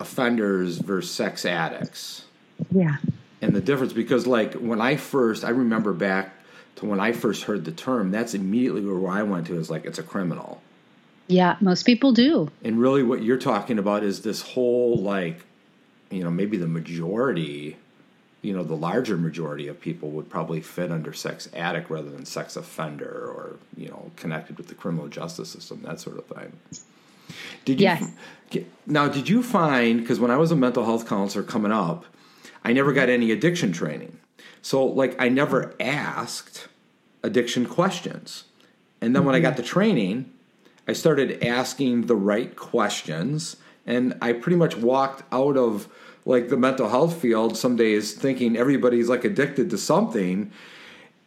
offenders 0.00 0.78
versus 0.78 1.10
sex 1.10 1.44
addicts. 1.44 2.24
Yeah. 2.70 2.96
And 3.42 3.54
the 3.54 3.60
difference 3.60 3.92
because 3.92 4.26
like 4.26 4.54
when 4.54 4.80
I 4.80 4.96
first 4.96 5.44
I 5.44 5.50
remember 5.50 5.92
back 5.92 6.32
to 6.76 6.86
when 6.86 7.00
I 7.00 7.12
first 7.12 7.44
heard 7.44 7.64
the 7.64 7.72
term, 7.72 8.10
that's 8.10 8.34
immediately 8.34 8.84
where 8.84 9.10
I 9.10 9.22
went 9.22 9.46
to 9.48 9.58
is 9.58 9.70
like 9.70 9.84
it's 9.84 9.98
a 9.98 10.02
criminal. 10.02 10.62
Yeah, 11.28 11.56
most 11.60 11.84
people 11.84 12.12
do. 12.12 12.50
And 12.62 12.80
really 12.80 13.02
what 13.02 13.22
you're 13.22 13.38
talking 13.38 13.78
about 13.78 14.04
is 14.04 14.22
this 14.22 14.42
whole 14.42 14.96
like 14.96 15.40
you 16.10 16.22
know, 16.22 16.30
maybe 16.30 16.56
the 16.56 16.68
majority, 16.68 17.76
you 18.42 18.52
know, 18.52 18.62
the 18.62 18.76
larger 18.76 19.16
majority 19.16 19.68
of 19.68 19.80
people 19.80 20.10
would 20.10 20.30
probably 20.30 20.60
fit 20.60 20.92
under 20.92 21.12
sex 21.12 21.48
addict 21.54 21.90
rather 21.90 22.10
than 22.10 22.24
sex 22.24 22.56
offender 22.56 23.10
or, 23.10 23.56
you 23.76 23.88
know, 23.88 24.10
connected 24.16 24.56
with 24.56 24.68
the 24.68 24.74
criminal 24.74 25.08
justice 25.08 25.50
system, 25.50 25.82
that 25.82 26.00
sort 26.00 26.18
of 26.18 26.26
thing. 26.26 26.52
Did 27.64 27.80
you 27.80 27.84
yes. 27.84 28.64
now 28.86 29.08
did 29.08 29.28
you 29.28 29.42
find 29.42 30.00
because 30.00 30.20
when 30.20 30.30
I 30.30 30.36
was 30.36 30.50
a 30.50 30.56
mental 30.56 30.84
health 30.84 31.08
counselor 31.08 31.44
coming 31.44 31.72
up, 31.72 32.04
I 32.64 32.72
never 32.72 32.92
got 32.92 33.08
any 33.08 33.30
addiction 33.30 33.72
training. 33.72 34.18
So 34.62 34.84
like 34.84 35.20
I 35.20 35.28
never 35.28 35.74
asked 35.80 36.68
addiction 37.22 37.66
questions. 37.66 38.44
And 39.00 39.14
then 39.14 39.20
mm-hmm. 39.20 39.26
when 39.26 39.34
I 39.36 39.40
got 39.40 39.54
mm-hmm. 39.54 39.62
the 39.62 39.68
training, 39.68 40.32
I 40.88 40.92
started 40.92 41.44
asking 41.44 42.06
the 42.06 42.16
right 42.16 42.54
questions 42.56 43.56
and 43.86 44.16
I 44.20 44.32
pretty 44.32 44.56
much 44.56 44.76
walked 44.76 45.22
out 45.32 45.56
of 45.56 45.88
like 46.24 46.48
the 46.48 46.56
mental 46.56 46.88
health 46.88 47.20
field 47.20 47.56
some 47.56 47.76
days 47.76 48.12
thinking 48.12 48.56
everybody's 48.56 49.08
like 49.08 49.24
addicted 49.24 49.70
to 49.70 49.78
something 49.78 50.50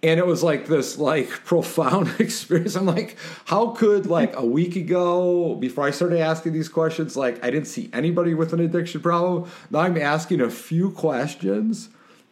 and 0.01 0.19
it 0.19 0.25
was 0.25 0.43
like 0.43 0.67
this 0.67 0.97
like 0.97 1.29
profound 1.45 2.15
experience. 2.19 2.75
I'm 2.75 2.85
like 2.85 3.17
how 3.45 3.67
could 3.71 4.05
like 4.05 4.35
a 4.35 4.45
week 4.45 4.75
ago 4.75 5.55
before 5.55 5.85
i 5.85 5.91
started 5.91 6.19
asking 6.19 6.53
these 6.53 6.69
questions 6.69 7.17
like 7.17 7.43
i 7.43 7.49
didn't 7.49 7.67
see 7.67 7.89
anybody 7.93 8.33
with 8.33 8.53
an 8.53 8.59
addiction 8.59 9.01
problem. 9.01 9.49
Now 9.69 9.79
i'm 9.79 9.97
asking 9.97 10.41
a 10.41 10.49
few 10.49 10.91
questions 10.91 11.89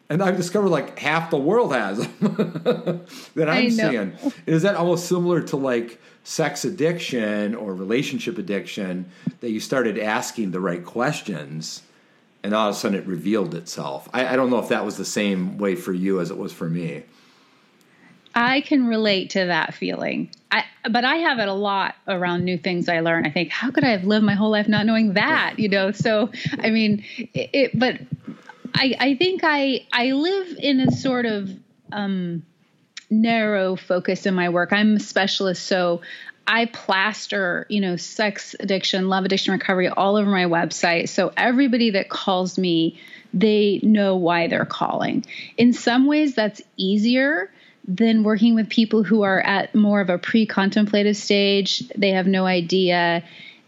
and 0.10 0.22
i've 0.24 0.38
discovered 0.38 0.70
like 0.70 0.98
half 1.00 1.30
the 1.30 1.38
world 1.38 1.74
has 1.74 2.00
them. 2.00 2.10
that 3.36 3.50
i'm 3.50 3.72
seeing. 3.72 4.14
Is 4.46 4.62
that 4.64 4.76
almost 4.76 5.08
similar 5.08 5.42
to 5.44 5.58
like 5.58 6.00
sex 6.24 6.66
addiction 6.66 7.56
or 7.56 7.74
relationship 7.74 8.38
addiction 8.38 9.10
that 9.40 9.50
you 9.50 9.60
started 9.60 9.98
asking 9.98 10.52
the 10.52 10.60
right 10.60 10.84
questions 10.84 11.84
and 12.44 12.54
all 12.54 12.70
of 12.70 12.76
a 12.76 12.78
sudden 12.78 13.00
it 13.00 13.06
revealed 13.08 13.56
itself? 13.56 14.10
I, 14.14 14.28
I 14.28 14.36
don't 14.36 14.50
know 14.50 14.60
if 14.60 14.70
that 14.70 14.86
was 14.86 14.98
the 14.98 15.06
same 15.06 15.58
way 15.58 15.76
for 15.76 15.94
you 15.94 16.20
as 16.22 16.30
it 16.32 16.38
was 16.38 16.54
for 16.54 16.70
me 16.70 17.04
I 18.38 18.62
can 18.62 18.86
relate 18.86 19.32
to 19.32 19.48
that 19.48 19.74
feeling. 19.74 20.30
I, 20.52 20.64
but 20.88 21.04
I 21.04 21.16
have 21.16 21.40
it 21.40 21.48
a 21.48 21.54
lot 21.54 21.96
around 22.08 22.46
new 22.46 22.60
things 22.60 22.88
I 22.88 23.00
learn. 23.00 23.26
I 23.26 23.32
think, 23.32 23.50
how 23.50 23.72
could 23.72 23.84
I 23.84 23.90
have 23.90 24.04
lived 24.04 24.24
my 24.24 24.36
whole 24.36 24.52
life 24.52 24.68
not 24.68 24.86
knowing 24.86 25.14
that? 25.14 25.56
You 25.58 25.70
know, 25.70 25.92
so 25.92 26.30
I 26.60 26.70
mean, 26.70 27.04
it, 27.18 27.50
it 27.52 27.80
but 27.80 28.00
I, 28.76 28.96
I 29.00 29.16
think 29.16 29.42
I, 29.44 29.88
I 29.92 30.12
live 30.12 30.56
in 30.60 30.82
a 30.82 30.92
sort 30.92 31.26
of 31.26 31.50
um, 31.92 32.46
narrow 33.10 33.76
focus 33.76 34.28
in 34.28 34.36
my 34.36 34.50
work. 34.50 34.72
I'm 34.72 34.98
a 34.98 35.00
specialist, 35.00 35.66
so 35.66 36.02
I 36.46 36.66
plaster, 36.66 37.66
you 37.70 37.82
know, 37.82 37.96
sex 37.96 38.56
addiction, 38.60 39.10
love 39.10 39.26
addiction 39.26 39.54
recovery 39.54 39.88
all 39.88 40.16
over 40.16 40.30
my 40.30 40.46
website. 40.46 41.10
So 41.10 41.34
everybody 41.36 41.90
that 41.92 42.08
calls 42.08 42.60
me, 42.60 43.00
they 43.34 43.80
know 43.82 44.16
why 44.16 44.48
they're 44.48 44.64
calling. 44.64 45.26
In 45.58 45.74
some 45.74 46.06
ways, 46.06 46.36
that's 46.36 46.62
easier 46.78 47.50
then 47.88 48.24
working 48.24 48.54
with 48.56 48.70
people 48.70 49.04
who 49.04 49.24
are 49.24 49.40
at 49.40 49.74
more 49.74 50.02
of 50.02 50.10
a 50.10 50.18
pre 50.18 50.46
contemplative 50.46 51.16
stage, 51.16 51.88
they 51.90 52.12
have 52.12 52.28
no 52.28 52.46
idea. 52.46 53.24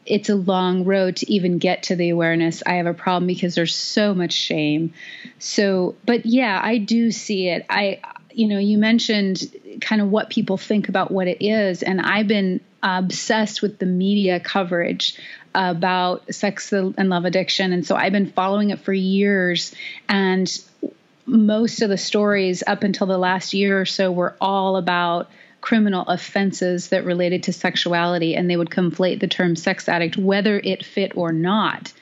It's 0.05 0.29
a 0.29 0.35
long 0.35 0.85
road 0.85 1.17
to 1.17 1.31
even 1.31 1.57
get 1.57 1.83
to 1.83 1.95
the 1.95 2.09
awareness. 2.09 2.61
I 2.65 2.73
have 2.75 2.87
a 2.87 2.93
problem 2.93 3.27
because 3.27 3.55
there's 3.55 3.75
so 3.75 4.13
much 4.13 4.33
shame. 4.33 4.93
So, 5.37 5.95
but 6.05 6.25
yeah, 6.25 6.59
I 6.61 6.79
do 6.79 7.11
see 7.11 7.47
it. 7.47 7.65
I, 7.69 8.01
you 8.31 8.47
know, 8.47 8.57
you 8.57 8.77
mentioned 8.77 9.55
kind 9.81 10.01
of 10.01 10.09
what 10.09 10.29
people 10.29 10.57
think 10.57 10.89
about 10.89 11.11
what 11.11 11.27
it 11.27 11.45
is, 11.45 11.83
and 11.83 12.01
I've 12.01 12.27
been 12.27 12.59
obsessed 12.81 13.61
with 13.61 13.79
the 13.79 13.85
media 13.85 14.39
coverage 14.39 15.17
about 15.55 16.33
sex 16.33 16.71
and 16.71 17.09
love 17.09 17.25
addiction. 17.25 17.73
And 17.73 17.85
so 17.85 17.95
I've 17.95 18.11
been 18.11 18.31
following 18.31 18.69
it 18.69 18.79
for 18.79 18.93
years. 18.93 19.73
And 20.07 20.49
most 21.29 21.81
of 21.81 21.89
the 21.89 21.97
stories 21.97 22.63
up 22.65 22.83
until 22.83 23.07
the 23.07 23.17
last 23.17 23.53
year 23.53 23.79
or 23.79 23.85
so 23.85 24.11
were 24.11 24.35
all 24.41 24.75
about 24.77 25.29
criminal 25.61 26.05
offenses 26.07 26.89
that 26.89 27.05
related 27.05 27.43
to 27.43 27.53
sexuality, 27.53 28.35
and 28.35 28.49
they 28.49 28.57
would 28.57 28.69
conflate 28.69 29.19
the 29.19 29.27
term 29.27 29.55
sex 29.55 29.87
addict, 29.89 30.17
whether 30.17 30.57
it 30.59 30.85
fit 30.85 31.15
or 31.15 31.31
not. 31.31 31.93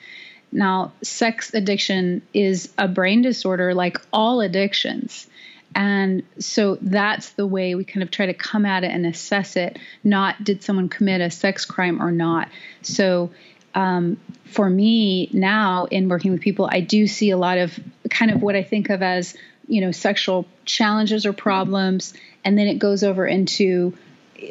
Now, 0.51 0.93
sex 1.01 1.53
addiction 1.53 2.21
is 2.33 2.71
a 2.77 2.87
brain 2.87 3.21
disorder 3.21 3.73
like 3.73 3.97
all 4.13 4.41
addictions. 4.41 5.27
And 5.75 6.23
so 6.39 6.77
that's 6.81 7.31
the 7.31 7.45
way 7.45 7.75
we 7.75 7.83
kind 7.83 8.01
of 8.01 8.09
try 8.09 8.27
to 8.27 8.33
come 8.33 8.65
at 8.65 8.83
it 8.83 8.91
and 8.91 9.05
assess 9.05 9.55
it, 9.57 9.77
not 10.03 10.43
did 10.43 10.63
someone 10.63 10.87
commit 10.87 11.21
a 11.21 11.29
sex 11.29 11.65
crime 11.65 12.01
or 12.01 12.11
not. 12.11 12.49
So 12.81 13.31
um, 13.77 14.17
for 14.45 14.67
me 14.67 15.29
now 15.33 15.85
in 15.85 16.09
working 16.09 16.31
with 16.31 16.41
people, 16.41 16.67
I 16.69 16.79
do 16.79 17.05
see 17.05 17.29
a 17.29 17.37
lot 17.37 17.59
of 17.59 17.79
kind 18.09 18.31
of 18.31 18.41
what 18.41 18.55
I 18.55 18.63
think 18.63 18.89
of 18.89 19.03
as 19.03 19.37
you 19.67 19.81
know 19.81 19.91
sexual 19.91 20.47
challenges 20.65 21.27
or 21.27 21.33
problems, 21.33 22.15
and 22.43 22.57
then 22.57 22.65
it 22.65 22.79
goes 22.79 23.03
over 23.03 23.27
into 23.27 23.95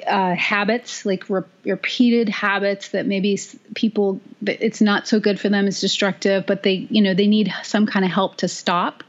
uh, 0.06 0.35
habits 0.37 1.04
like 1.04 1.28
re- 1.28 1.42
repeated 1.64 2.28
habits 2.28 2.90
that 2.90 3.06
maybe 3.06 3.37
people 3.75 4.21
it's 4.47 4.80
not 4.80 5.09
so 5.09 5.18
good 5.18 5.38
for 5.38 5.49
them 5.49 5.66
it's 5.66 5.80
destructive 5.80 6.45
but 6.45 6.64
they 6.64 6.87
you 6.90 7.00
know 7.00 7.14
they 7.14 7.28
need 7.28 7.52
some 7.62 7.87
kind 7.87 8.04
of 8.04 8.12
help 8.12 8.37
to 8.37 8.49
stop. 8.49 9.02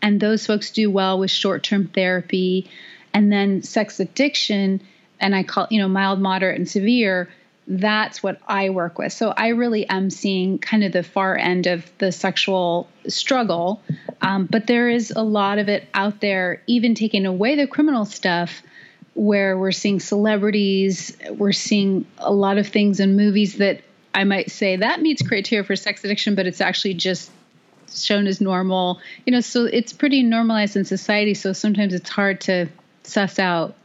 And 0.00 0.18
those 0.18 0.46
folks 0.46 0.70
do 0.70 0.90
well 0.90 1.18
with 1.18 1.30
short-term 1.30 1.88
therapy. 1.88 2.70
And 3.12 3.30
then 3.30 3.62
sex 3.62 4.00
addiction 4.00 4.80
and 5.20 5.34
i 5.34 5.42
call 5.42 5.66
you 5.70 5.78
know 5.78 5.88
mild 5.88 6.18
moderate 6.18 6.56
and 6.56 6.66
severe 6.66 7.28
that's 7.70 8.20
what 8.20 8.40
I 8.48 8.70
work 8.70 8.98
with. 8.98 9.12
So 9.12 9.32
I 9.34 9.48
really 9.48 9.88
am 9.88 10.10
seeing 10.10 10.58
kind 10.58 10.82
of 10.82 10.90
the 10.90 11.04
far 11.04 11.36
end 11.36 11.68
of 11.68 11.88
the 11.98 12.10
sexual 12.10 12.88
struggle. 13.06 13.80
Um, 14.20 14.46
but 14.46 14.66
there 14.66 14.88
is 14.88 15.12
a 15.14 15.22
lot 15.22 15.58
of 15.58 15.68
it 15.68 15.86
out 15.94 16.20
there, 16.20 16.62
even 16.66 16.96
taking 16.96 17.26
away 17.26 17.54
the 17.54 17.68
criminal 17.68 18.04
stuff, 18.04 18.62
where 19.14 19.56
we're 19.56 19.70
seeing 19.70 20.00
celebrities, 20.00 21.16
we're 21.30 21.52
seeing 21.52 22.06
a 22.18 22.32
lot 22.32 22.58
of 22.58 22.66
things 22.66 22.98
in 22.98 23.16
movies 23.16 23.58
that 23.58 23.82
I 24.12 24.24
might 24.24 24.50
say 24.50 24.76
that 24.76 25.00
meets 25.00 25.22
criteria 25.22 25.62
for 25.62 25.76
sex 25.76 26.02
addiction, 26.02 26.34
but 26.34 26.46
it's 26.46 26.60
actually 26.60 26.94
just 26.94 27.30
shown 27.92 28.26
as 28.26 28.40
normal. 28.40 29.00
You 29.26 29.32
know, 29.32 29.40
so 29.40 29.64
it's 29.66 29.92
pretty 29.92 30.24
normalized 30.24 30.76
in 30.76 30.84
society. 30.84 31.34
So 31.34 31.52
sometimes 31.52 31.94
it's 31.94 32.10
hard 32.10 32.40
to 32.42 32.66
suss 33.04 33.38
out 33.38 33.76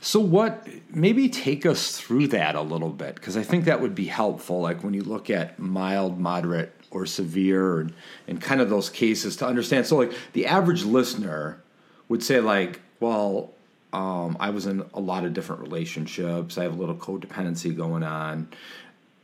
so, 0.00 0.20
what 0.20 0.66
maybe 0.90 1.28
take 1.28 1.66
us 1.66 1.98
through 1.98 2.28
that 2.28 2.54
a 2.54 2.62
little 2.62 2.90
bit 2.90 3.14
because 3.16 3.36
I 3.36 3.42
think 3.42 3.64
that 3.64 3.80
would 3.80 3.94
be 3.94 4.06
helpful. 4.06 4.60
Like 4.60 4.82
when 4.82 4.94
you 4.94 5.02
look 5.02 5.30
at 5.30 5.58
mild, 5.58 6.18
moderate, 6.18 6.72
or 6.90 7.06
severe, 7.06 7.80
and, 7.80 7.94
and 8.26 8.40
kind 8.40 8.60
of 8.60 8.70
those 8.70 8.90
cases 8.90 9.36
to 9.36 9.46
understand. 9.46 9.86
So, 9.86 9.96
like 9.96 10.12
the 10.32 10.46
average 10.46 10.84
listener 10.84 11.62
would 12.08 12.22
say, 12.22 12.40
like, 12.40 12.80
well, 13.00 13.52
um, 13.92 14.36
I 14.40 14.50
was 14.50 14.66
in 14.66 14.84
a 14.94 15.00
lot 15.00 15.24
of 15.24 15.34
different 15.34 15.62
relationships. 15.62 16.58
I 16.58 16.62
have 16.62 16.74
a 16.74 16.78
little 16.78 16.96
codependency 16.96 17.76
going 17.76 18.02
on. 18.02 18.48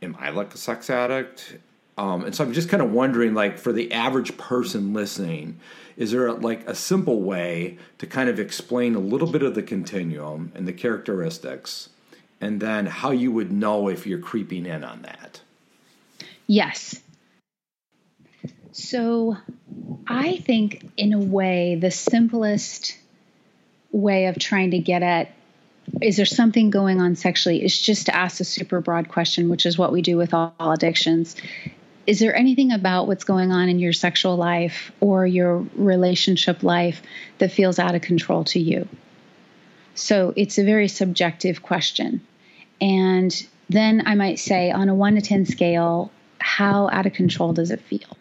Am 0.01 0.17
I 0.19 0.31
like 0.31 0.53
a 0.53 0.57
sex 0.57 0.89
addict? 0.89 1.57
Um, 1.97 2.25
and 2.25 2.35
so 2.35 2.43
I'm 2.43 2.53
just 2.53 2.69
kind 2.69 2.81
of 2.81 2.91
wondering, 2.91 3.33
like, 3.33 3.57
for 3.57 3.71
the 3.71 3.91
average 3.93 4.35
person 4.37 4.93
listening, 4.93 5.59
is 5.97 6.11
there 6.11 6.27
a, 6.27 6.33
like 6.33 6.67
a 6.67 6.75
simple 6.75 7.21
way 7.21 7.77
to 7.97 8.07
kind 8.07 8.29
of 8.29 8.39
explain 8.39 8.95
a 8.95 8.99
little 8.99 9.29
bit 9.29 9.43
of 9.43 9.55
the 9.55 9.63
continuum 9.63 10.51
and 10.55 10.67
the 10.67 10.73
characteristics, 10.73 11.89
and 12.41 12.59
then 12.59 12.85
how 12.85 13.11
you 13.11 13.31
would 13.31 13.51
know 13.51 13.87
if 13.87 14.05
you're 14.05 14.19
creeping 14.19 14.65
in 14.65 14.83
on 14.83 15.01
that? 15.03 15.41
Yes. 16.47 16.99
So 18.71 19.37
I 20.07 20.37
think, 20.37 20.91
in 20.97 21.13
a 21.13 21.19
way, 21.19 21.75
the 21.75 21.91
simplest 21.91 22.97
way 23.91 24.25
of 24.25 24.39
trying 24.39 24.71
to 24.71 24.79
get 24.79 25.03
at 25.03 25.31
is 26.01 26.15
there 26.15 26.25
something 26.25 26.69
going 26.69 27.01
on 27.01 27.15
sexually 27.15 27.63
is 27.63 27.79
just 27.79 28.05
to 28.05 28.15
ask 28.15 28.39
a 28.39 28.45
super 28.45 28.79
broad 28.79 29.09
question, 29.09 29.49
which 29.49 29.65
is 29.65 29.77
what 29.77 29.91
we 29.91 30.01
do 30.01 30.15
with 30.15 30.33
all, 30.33 30.55
all 30.57 30.71
addictions 30.71 31.35
is 32.05 32.19
there 32.19 32.35
anything 32.35 32.71
about 32.71 33.07
what's 33.07 33.23
going 33.23 33.51
on 33.51 33.69
in 33.69 33.79
your 33.79 33.93
sexual 33.93 34.35
life 34.35 34.91
or 34.99 35.25
your 35.25 35.65
relationship 35.75 36.63
life 36.63 37.01
that 37.37 37.51
feels 37.51 37.79
out 37.79 37.95
of 37.95 38.01
control 38.01 38.43
to 38.45 38.59
you? 38.59 38.87
So 39.95 40.33
it's 40.35 40.57
a 40.57 40.63
very 40.63 40.87
subjective 40.87 41.61
question. 41.61 42.21
And 42.81 43.47
then 43.69 44.03
I 44.05 44.15
might 44.15 44.39
say, 44.39 44.71
on 44.71 44.89
a 44.89 44.95
one 44.95 45.15
to 45.15 45.21
10 45.21 45.45
scale, 45.45 46.11
how 46.39 46.89
out 46.89 47.05
of 47.05 47.13
control 47.13 47.53
does 47.53 47.71
it 47.71 47.79
feel? 47.79 48.17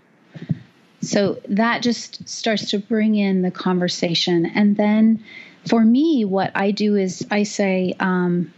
So 1.00 1.40
that 1.48 1.82
just 1.82 2.28
starts 2.28 2.70
to 2.70 2.78
bring 2.78 3.16
in 3.16 3.42
the 3.42 3.50
conversation. 3.50 4.46
And 4.46 4.76
then 4.76 5.24
for 5.68 5.84
me, 5.84 6.24
what 6.24 6.52
I 6.54 6.70
do 6.70 6.94
is 6.94 7.26
I 7.30 7.42
say, 7.42 7.94
um, 7.98 8.52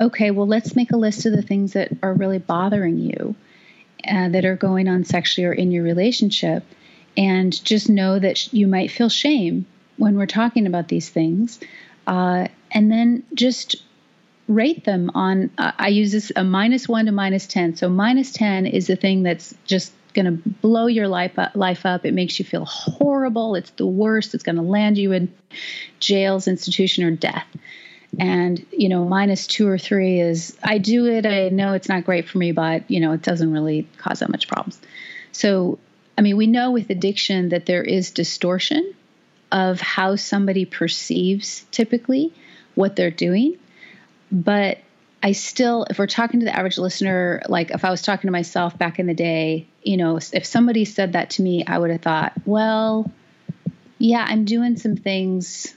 okay, 0.00 0.30
well, 0.30 0.46
let's 0.46 0.76
make 0.76 0.92
a 0.92 0.96
list 0.96 1.26
of 1.26 1.32
the 1.32 1.42
things 1.42 1.72
that 1.72 1.90
are 2.02 2.14
really 2.14 2.38
bothering 2.38 2.98
you 2.98 3.34
uh, 4.08 4.28
that 4.28 4.44
are 4.44 4.56
going 4.56 4.88
on 4.88 5.04
sexually 5.04 5.46
or 5.46 5.52
in 5.52 5.70
your 5.70 5.84
relationship. 5.84 6.64
And 7.16 7.52
just 7.64 7.88
know 7.88 8.18
that 8.18 8.52
you 8.52 8.66
might 8.66 8.90
feel 8.90 9.08
shame 9.08 9.66
when 9.96 10.16
we're 10.16 10.26
talking 10.26 10.66
about 10.66 10.88
these 10.88 11.08
things. 11.08 11.58
Uh, 12.06 12.48
and 12.70 12.90
then 12.90 13.24
just 13.34 13.76
rate 14.46 14.84
them 14.84 15.10
on, 15.14 15.50
uh, 15.58 15.72
I 15.78 15.88
use 15.88 16.12
this 16.12 16.32
a 16.36 16.44
minus 16.44 16.88
one 16.88 17.06
to 17.06 17.12
minus 17.12 17.46
10. 17.46 17.76
So 17.76 17.88
minus 17.88 18.32
10 18.32 18.66
is 18.66 18.86
the 18.86 18.96
thing 18.96 19.24
that's 19.24 19.54
just 19.66 19.92
going 20.14 20.26
to 20.26 20.48
blow 20.62 20.86
your 20.86 21.08
life 21.08 21.38
up, 21.38 21.54
life 21.54 21.84
up. 21.84 22.06
It 22.06 22.14
makes 22.14 22.38
you 22.38 22.44
feel 22.44 22.64
horrible. 22.64 23.54
It's 23.56 23.70
the 23.72 23.86
worst. 23.86 24.34
It's 24.34 24.42
going 24.42 24.56
to 24.56 24.62
land 24.62 24.96
you 24.96 25.12
in 25.12 25.32
jails, 26.00 26.48
institution, 26.48 27.04
or 27.04 27.10
death 27.10 27.46
and 28.18 28.64
you 28.70 28.88
know 28.88 29.04
minus 29.04 29.46
two 29.46 29.68
or 29.68 29.78
three 29.78 30.20
is 30.20 30.56
i 30.62 30.78
do 30.78 31.06
it 31.06 31.26
i 31.26 31.48
know 31.50 31.74
it's 31.74 31.88
not 31.88 32.04
great 32.04 32.28
for 32.28 32.38
me 32.38 32.52
but 32.52 32.90
you 32.90 33.00
know 33.00 33.12
it 33.12 33.22
doesn't 33.22 33.52
really 33.52 33.86
cause 33.98 34.20
that 34.20 34.30
much 34.30 34.48
problems. 34.48 34.80
So 35.32 35.78
i 36.16 36.22
mean 36.22 36.36
we 36.36 36.46
know 36.46 36.70
with 36.70 36.90
addiction 36.90 37.50
that 37.50 37.66
there 37.66 37.82
is 37.82 38.10
distortion 38.10 38.94
of 39.50 39.80
how 39.80 40.16
somebody 40.16 40.64
perceives 40.64 41.64
typically 41.70 42.32
what 42.74 42.96
they're 42.96 43.10
doing. 43.10 43.58
But 44.30 44.78
i 45.22 45.32
still 45.32 45.84
if 45.90 45.98
we're 45.98 46.06
talking 46.06 46.40
to 46.40 46.46
the 46.46 46.56
average 46.56 46.78
listener 46.78 47.42
like 47.48 47.70
if 47.72 47.84
i 47.84 47.90
was 47.90 48.02
talking 48.02 48.28
to 48.28 48.32
myself 48.32 48.78
back 48.78 48.98
in 48.98 49.06
the 49.06 49.14
day 49.14 49.66
you 49.82 49.96
know 49.96 50.18
if 50.32 50.46
somebody 50.46 50.84
said 50.84 51.14
that 51.14 51.30
to 51.30 51.42
me 51.42 51.64
i 51.66 51.76
would 51.76 51.90
have 51.90 52.00
thought 52.00 52.32
well 52.44 53.10
yeah 53.98 54.24
i'm 54.28 54.44
doing 54.44 54.76
some 54.76 54.96
things. 54.96 55.74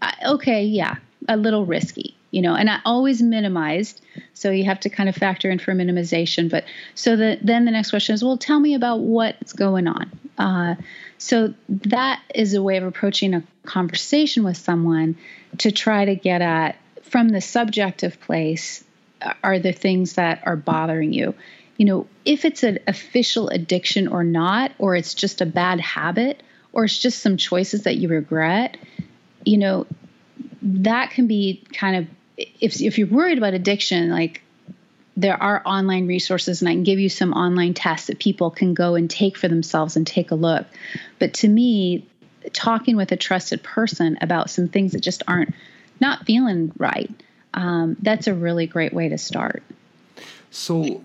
I, 0.00 0.14
okay 0.34 0.64
yeah 0.64 0.96
a 1.28 1.36
little 1.36 1.66
risky 1.66 2.16
you 2.30 2.42
know 2.42 2.54
and 2.54 2.68
i 2.68 2.78
always 2.84 3.22
minimized. 3.22 4.00
So 4.34 4.50
you 4.50 4.64
have 4.64 4.80
to 4.80 4.90
kind 4.90 5.08
of 5.08 5.16
factor 5.16 5.50
in 5.50 5.58
for 5.58 5.72
minimization. 5.72 6.50
But 6.50 6.64
so 6.94 7.16
the, 7.16 7.38
then 7.40 7.64
the 7.64 7.70
next 7.70 7.90
question 7.90 8.14
is 8.14 8.22
well 8.22 8.36
tell 8.36 8.60
me 8.60 8.74
about 8.74 9.00
what's 9.00 9.52
going 9.52 9.86
on. 9.86 10.10
Uh, 10.36 10.74
so 11.18 11.54
that 11.68 12.20
is 12.34 12.52
a 12.52 12.62
way 12.62 12.76
of 12.76 12.84
approaching 12.84 13.32
a 13.32 13.42
conversation 13.64 14.44
with 14.44 14.58
someone 14.58 15.16
to 15.58 15.72
try 15.72 16.04
to 16.04 16.14
get 16.14 16.42
at 16.42 16.76
from 17.02 17.30
the 17.30 17.40
subjective 17.40 18.20
place 18.20 18.84
are 19.42 19.58
the 19.58 19.72
things 19.72 20.14
that 20.14 20.42
are 20.44 20.56
bothering 20.56 21.12
you. 21.12 21.34
You 21.78 21.86
know 21.86 22.06
if 22.24 22.44
it's 22.44 22.62
an 22.62 22.80
official 22.86 23.48
addiction 23.48 24.08
or 24.08 24.24
not 24.24 24.72
or 24.78 24.94
it's 24.94 25.14
just 25.14 25.40
a 25.40 25.46
bad 25.46 25.80
habit 25.80 26.42
or 26.72 26.84
it's 26.84 26.98
just 26.98 27.22
some 27.22 27.38
choices 27.38 27.84
that 27.84 27.96
you 27.96 28.08
regret 28.08 28.76
you 29.44 29.58
know 29.58 29.86
that 30.66 31.10
can 31.10 31.26
be 31.26 31.64
kind 31.72 31.96
of 31.96 32.06
if 32.36 32.80
if 32.80 32.98
you're 32.98 33.08
worried 33.08 33.38
about 33.38 33.54
addiction, 33.54 34.10
like 34.10 34.42
there 35.16 35.40
are 35.42 35.62
online 35.64 36.06
resources 36.06 36.60
and 36.60 36.68
I 36.68 36.72
can 36.72 36.82
give 36.82 36.98
you 36.98 37.08
some 37.08 37.32
online 37.32 37.72
tests 37.72 38.08
that 38.08 38.18
people 38.18 38.50
can 38.50 38.74
go 38.74 38.94
and 38.96 39.08
take 39.08 39.38
for 39.38 39.48
themselves 39.48 39.96
and 39.96 40.06
take 40.06 40.30
a 40.30 40.34
look. 40.34 40.66
But 41.18 41.34
to 41.34 41.48
me, 41.48 42.06
talking 42.52 42.96
with 42.96 43.12
a 43.12 43.16
trusted 43.16 43.62
person 43.62 44.18
about 44.20 44.50
some 44.50 44.68
things 44.68 44.92
that 44.92 45.00
just 45.00 45.22
aren't 45.26 45.54
not 46.00 46.26
feeling 46.26 46.72
right, 46.76 47.10
um, 47.54 47.96
that's 48.02 48.26
a 48.26 48.34
really 48.34 48.66
great 48.66 48.92
way 48.92 49.08
to 49.08 49.16
start. 49.16 49.62
So 50.50 51.02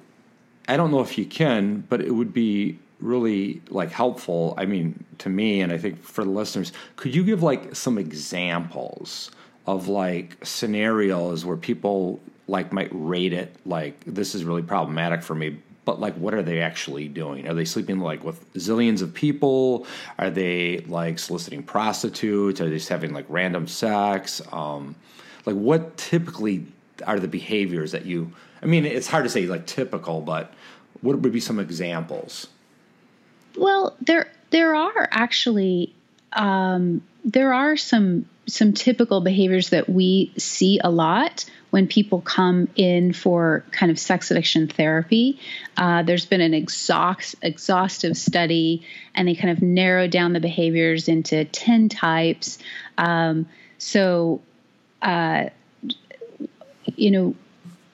I 0.68 0.76
don't 0.76 0.92
know 0.92 1.00
if 1.00 1.18
you 1.18 1.26
can, 1.26 1.86
but 1.88 2.02
it 2.02 2.12
would 2.12 2.34
be 2.34 2.80
really 3.00 3.62
like 3.70 3.92
helpful. 3.92 4.54
I 4.58 4.66
mean, 4.66 5.06
to 5.20 5.30
me, 5.30 5.62
and 5.62 5.72
I 5.72 5.78
think 5.78 6.04
for 6.04 6.26
the 6.26 6.30
listeners, 6.30 6.74
could 6.98 7.16
you 7.16 7.24
give 7.24 7.42
like 7.42 7.76
some 7.76 7.98
examples 7.98 9.32
of 9.68 9.88
like 9.88 10.38
scenarios 10.44 11.46
where 11.46 11.58
people 11.58 12.20
like 12.48 12.74
might 12.74 12.90
rate 12.92 13.34
it 13.34 13.56
like 13.66 14.04
this 14.06 14.36
is 14.36 14.44
really 14.44 14.64
problematic 14.64 15.22
for 15.22 15.36
me 15.36 15.58
but 15.86 16.00
like 16.00 16.14
what 16.16 16.34
are 16.34 16.44
they 16.44 16.62
actually 16.62 17.08
doing? 17.08 17.48
Are 17.48 17.54
they 17.54 17.66
sleeping 17.66 18.00
like 18.00 18.24
with 18.24 18.54
zillions 18.54 19.02
of 19.02 19.14
people? 19.14 19.88
Are 20.20 20.30
they 20.30 20.80
like 20.88 21.20
soliciting 21.20 21.64
prostitutes? 21.64 22.62
Are 22.62 22.70
they 22.70 22.76
just 22.76 22.90
having 22.90 23.14
like 23.14 23.26
random 23.30 23.68
sex? 23.68 24.42
Um 24.52 24.96
like 25.46 25.56
what 25.56 25.98
typically 25.98 26.66
are 27.08 27.20
the 27.20 27.28
behaviors 27.28 27.92
that 27.94 28.06
you 28.06 28.32
i 28.62 28.68
mean 28.68 28.86
it's 28.86 29.08
hard 29.08 29.24
to 29.24 29.30
say 29.30 29.48
like 29.48 29.66
typical 29.66 30.22
but 30.22 30.54
what 31.02 31.18
would 31.18 31.34
be 31.34 31.40
some 31.40 31.60
examples? 31.60 32.48
Well 33.58 33.96
there 34.02 34.32
there 34.52 34.76
are 34.76 35.10
actually 35.12 35.96
um 36.34 37.02
there 37.26 37.54
are 37.54 37.76
some 37.76 38.28
some 38.52 38.74
typical 38.74 39.22
behaviors 39.22 39.70
that 39.70 39.88
we 39.88 40.34
see 40.38 40.80
a 40.84 40.90
lot 40.90 41.46
when 41.70 41.88
people 41.88 42.20
come 42.20 42.68
in 42.76 43.14
for 43.14 43.64
kind 43.72 43.92
of 43.92 43.98
sex 43.98 44.30
addiction 44.30 44.68
therapy. 44.68 45.40
Uh, 45.78 46.04
there's 46.04 46.26
been 46.26 46.42
an 46.42 46.54
exhaust, 46.54 47.36
exhaustive 47.42 48.18
study, 48.18 48.86
and 49.16 49.28
they 49.28 49.36
kind 49.36 49.52
of 49.52 49.62
narrowed 49.62 50.12
down 50.12 50.34
the 50.34 50.42
behaviors 50.42 51.08
into 51.08 51.46
10 51.46 51.88
types. 51.88 52.60
Um, 52.98 53.48
so, 53.78 54.42
uh, 55.02 55.46
you 56.96 57.12
know, 57.12 57.36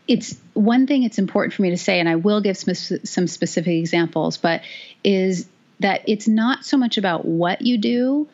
it's 0.08 0.38
one 0.54 0.88
thing 0.88 1.04
it's 1.04 1.20
important 1.20 1.54
for 1.54 1.62
me 1.62 1.70
to 1.70 1.78
say, 1.78 2.00
and 2.00 2.10
I 2.10 2.16
will 2.16 2.42
give 2.42 2.58
some, 2.58 2.74
some 2.74 3.28
specific 3.28 3.74
examples, 3.74 4.38
but 4.38 4.62
is 5.04 5.48
that 5.82 6.02
it's 6.08 6.28
not 6.28 6.66
so 6.66 6.78
much 6.78 6.98
about 6.98 7.26
what 7.26 7.62
you 7.62 7.78
do 7.78 8.28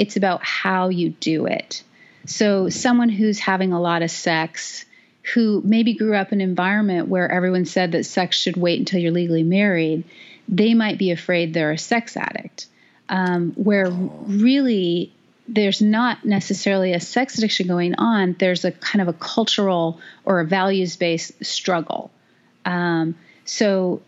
it's 0.00 0.16
about 0.16 0.42
how 0.42 0.88
you 0.88 1.10
do 1.10 1.44
it. 1.44 1.82
So, 2.24 2.70
someone 2.70 3.10
who's 3.10 3.38
having 3.38 3.72
a 3.72 3.80
lot 3.80 4.02
of 4.02 4.10
sex, 4.10 4.86
who 5.34 5.60
maybe 5.62 5.94
grew 5.94 6.16
up 6.16 6.32
in 6.32 6.40
an 6.40 6.48
environment 6.48 7.08
where 7.08 7.30
everyone 7.30 7.66
said 7.66 7.92
that 7.92 8.04
sex 8.04 8.36
should 8.36 8.56
wait 8.56 8.78
until 8.78 8.98
you're 8.98 9.12
legally 9.12 9.42
married, 9.42 10.04
they 10.48 10.72
might 10.72 10.98
be 10.98 11.10
afraid 11.10 11.52
they're 11.52 11.72
a 11.72 11.78
sex 11.78 12.16
addict. 12.16 12.66
Um, 13.10 13.52
where 13.56 13.90
really 13.90 15.12
there's 15.48 15.82
not 15.82 16.24
necessarily 16.24 16.94
a 16.94 17.00
sex 17.00 17.36
addiction 17.36 17.66
going 17.66 17.94
on. 17.96 18.36
There's 18.38 18.64
a 18.64 18.72
kind 18.72 19.02
of 19.02 19.08
a 19.08 19.12
cultural 19.12 20.00
or 20.24 20.40
a 20.40 20.46
values 20.46 20.96
based 20.96 21.44
struggle. 21.44 22.10
Um, 22.64 23.16
so, 23.44 24.00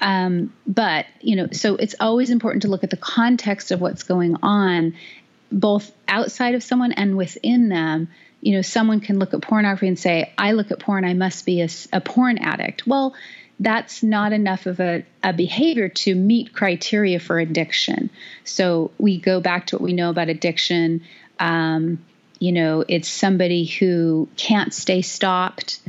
um, 0.00 0.52
but, 0.66 1.06
you 1.20 1.36
know, 1.36 1.48
so 1.52 1.76
it's 1.76 1.94
always 2.00 2.30
important 2.30 2.62
to 2.62 2.68
look 2.68 2.84
at 2.84 2.90
the 2.90 2.96
context 2.96 3.70
of 3.70 3.80
what's 3.80 4.02
going 4.02 4.36
on, 4.42 4.94
both 5.52 5.92
outside 6.08 6.54
of 6.54 6.62
someone 6.62 6.92
and 6.92 7.16
within 7.16 7.68
them. 7.68 8.08
You 8.40 8.56
know, 8.56 8.62
someone 8.62 9.00
can 9.00 9.18
look 9.18 9.34
at 9.34 9.42
pornography 9.42 9.88
and 9.88 9.98
say, 9.98 10.32
I 10.38 10.52
look 10.52 10.70
at 10.70 10.78
porn, 10.78 11.04
I 11.04 11.12
must 11.12 11.44
be 11.44 11.60
a, 11.60 11.68
a 11.92 12.00
porn 12.00 12.38
addict. 12.38 12.86
Well, 12.86 13.14
that's 13.58 14.02
not 14.02 14.32
enough 14.32 14.64
of 14.64 14.80
a, 14.80 15.04
a, 15.22 15.34
behavior 15.34 15.90
to 15.90 16.14
meet 16.14 16.54
criteria 16.54 17.20
for 17.20 17.38
addiction. 17.38 18.08
So 18.42 18.90
we 18.96 19.20
go 19.20 19.40
back 19.40 19.66
to 19.66 19.76
what 19.76 19.82
we 19.82 19.92
know 19.92 20.08
about 20.08 20.30
addiction. 20.30 21.02
Um, 21.38 22.02
you 22.38 22.52
know, 22.52 22.82
it's 22.88 23.08
somebody 23.08 23.66
who 23.66 24.30
can't 24.36 24.72
stay 24.72 25.02
stopped. 25.02 25.80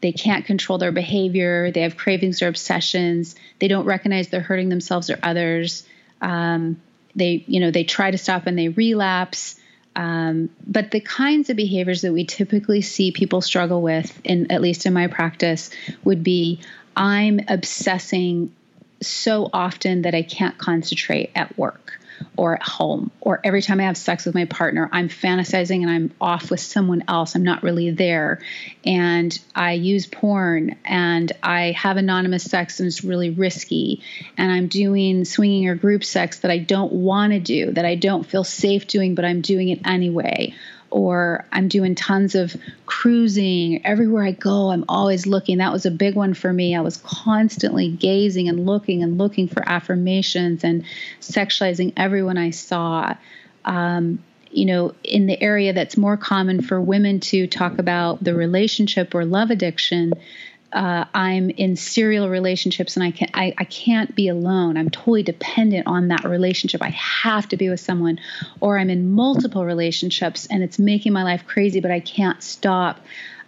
They 0.00 0.12
can't 0.12 0.44
control 0.44 0.78
their 0.78 0.92
behavior. 0.92 1.70
They 1.70 1.82
have 1.82 1.96
cravings 1.96 2.42
or 2.42 2.48
obsessions. 2.48 3.34
They 3.58 3.68
don't 3.68 3.86
recognize 3.86 4.28
they're 4.28 4.40
hurting 4.40 4.68
themselves 4.68 5.10
or 5.10 5.18
others. 5.22 5.86
Um, 6.20 6.80
they, 7.14 7.44
you 7.46 7.60
know, 7.60 7.70
they 7.70 7.84
try 7.84 8.10
to 8.10 8.18
stop 8.18 8.46
and 8.46 8.58
they 8.58 8.68
relapse. 8.68 9.58
Um, 9.94 10.50
but 10.66 10.90
the 10.90 11.00
kinds 11.00 11.48
of 11.48 11.56
behaviors 11.56 12.02
that 12.02 12.12
we 12.12 12.24
typically 12.24 12.82
see 12.82 13.12
people 13.12 13.40
struggle 13.40 13.80
with, 13.80 14.20
in 14.24 14.52
at 14.52 14.60
least 14.60 14.84
in 14.84 14.92
my 14.92 15.06
practice, 15.06 15.70
would 16.04 16.22
be 16.22 16.60
I'm 16.94 17.40
obsessing 17.48 18.54
so 19.00 19.48
often 19.52 20.02
that 20.02 20.14
I 20.14 20.22
can't 20.22 20.58
concentrate 20.58 21.30
at 21.34 21.56
work 21.56 21.98
or 22.36 22.54
at 22.54 22.62
home 22.62 23.10
or 23.20 23.40
every 23.42 23.62
time 23.62 23.80
I 23.80 23.84
have 23.84 23.96
sex 23.96 24.24
with 24.24 24.34
my 24.34 24.44
partner, 24.44 24.88
I'm 24.92 25.08
fantasizing 25.08 25.82
and 25.82 25.90
I'm 25.90 26.14
off 26.20 26.50
with 26.50 26.60
someone 26.60 27.04
else. 27.08 27.34
I'm 27.34 27.42
not 27.42 27.62
really 27.62 27.90
there. 27.90 28.40
And 28.84 29.36
I 29.54 29.72
use 29.72 30.06
porn 30.06 30.76
and 30.84 31.32
I 31.42 31.72
have 31.72 31.96
anonymous 31.96 32.44
sex 32.44 32.80
and 32.80 32.86
it's 32.86 33.04
really 33.04 33.30
risky. 33.30 34.02
And 34.36 34.50
I'm 34.50 34.68
doing 34.68 35.24
swinging 35.24 35.68
or 35.68 35.74
group 35.74 36.04
sex 36.04 36.40
that 36.40 36.50
I 36.50 36.58
don't 36.58 36.92
want 36.92 37.32
to 37.32 37.40
do, 37.40 37.72
that 37.72 37.84
I 37.84 37.94
don't 37.94 38.24
feel 38.24 38.44
safe 38.44 38.86
doing, 38.86 39.14
but 39.14 39.24
I'm 39.24 39.40
doing 39.40 39.68
it 39.68 39.80
anyway 39.84 40.54
or 40.90 41.44
I'm 41.52 41.68
doing 41.68 41.94
tons 41.94 42.34
of 42.34 42.56
cruising. 42.86 43.84
Everywhere 43.84 44.24
I 44.24 44.32
go, 44.32 44.70
I'm 44.70 44.84
always 44.88 45.26
looking. 45.26 45.58
That 45.58 45.72
was 45.72 45.86
a 45.86 45.90
big 45.90 46.14
one 46.14 46.34
for 46.34 46.52
me. 46.52 46.74
I 46.76 46.80
was 46.80 46.98
constantly 46.98 47.90
gazing 47.90 48.48
and 48.48 48.66
looking 48.66 49.02
and 49.02 49.18
looking 49.18 49.48
for 49.48 49.66
affirmations 49.68 50.64
and 50.64 50.84
sexualizing 51.20 51.92
everyone 51.96 52.38
I 52.38 52.50
saw. 52.50 53.14
Um, 53.64 54.22
you 54.50 54.64
know, 54.64 54.94
in 55.04 55.26
the 55.26 55.40
area 55.42 55.72
that's 55.72 55.96
more 55.96 56.16
common 56.16 56.62
for 56.62 56.80
women 56.80 57.20
to 57.20 57.46
talk 57.46 57.78
about 57.78 58.22
the 58.24 58.34
relationship 58.34 59.14
or 59.14 59.24
love 59.24 59.50
addiction, 59.50 60.14
uh, 60.72 61.04
I'm 61.14 61.50
in 61.50 61.76
serial 61.76 62.28
relationships 62.28 62.96
and 62.96 63.04
I 63.04 63.10
can 63.10 63.28
I, 63.34 63.54
I 63.56 63.64
can't 63.64 64.14
be 64.14 64.28
alone. 64.28 64.76
I'm 64.76 64.90
totally 64.90 65.22
dependent 65.22 65.86
on 65.86 66.08
that 66.08 66.24
relationship. 66.24 66.82
I 66.82 66.90
have 66.90 67.48
to 67.50 67.56
be 67.56 67.68
with 67.68 67.80
someone, 67.80 68.18
or 68.60 68.78
I'm 68.78 68.90
in 68.90 69.10
multiple 69.12 69.64
relationships 69.64 70.46
and 70.46 70.62
it's 70.62 70.78
making 70.78 71.12
my 71.12 71.22
life 71.22 71.46
crazy, 71.46 71.80
but 71.80 71.90
I 71.90 72.00
can't 72.00 72.42
stop. 72.42 73.00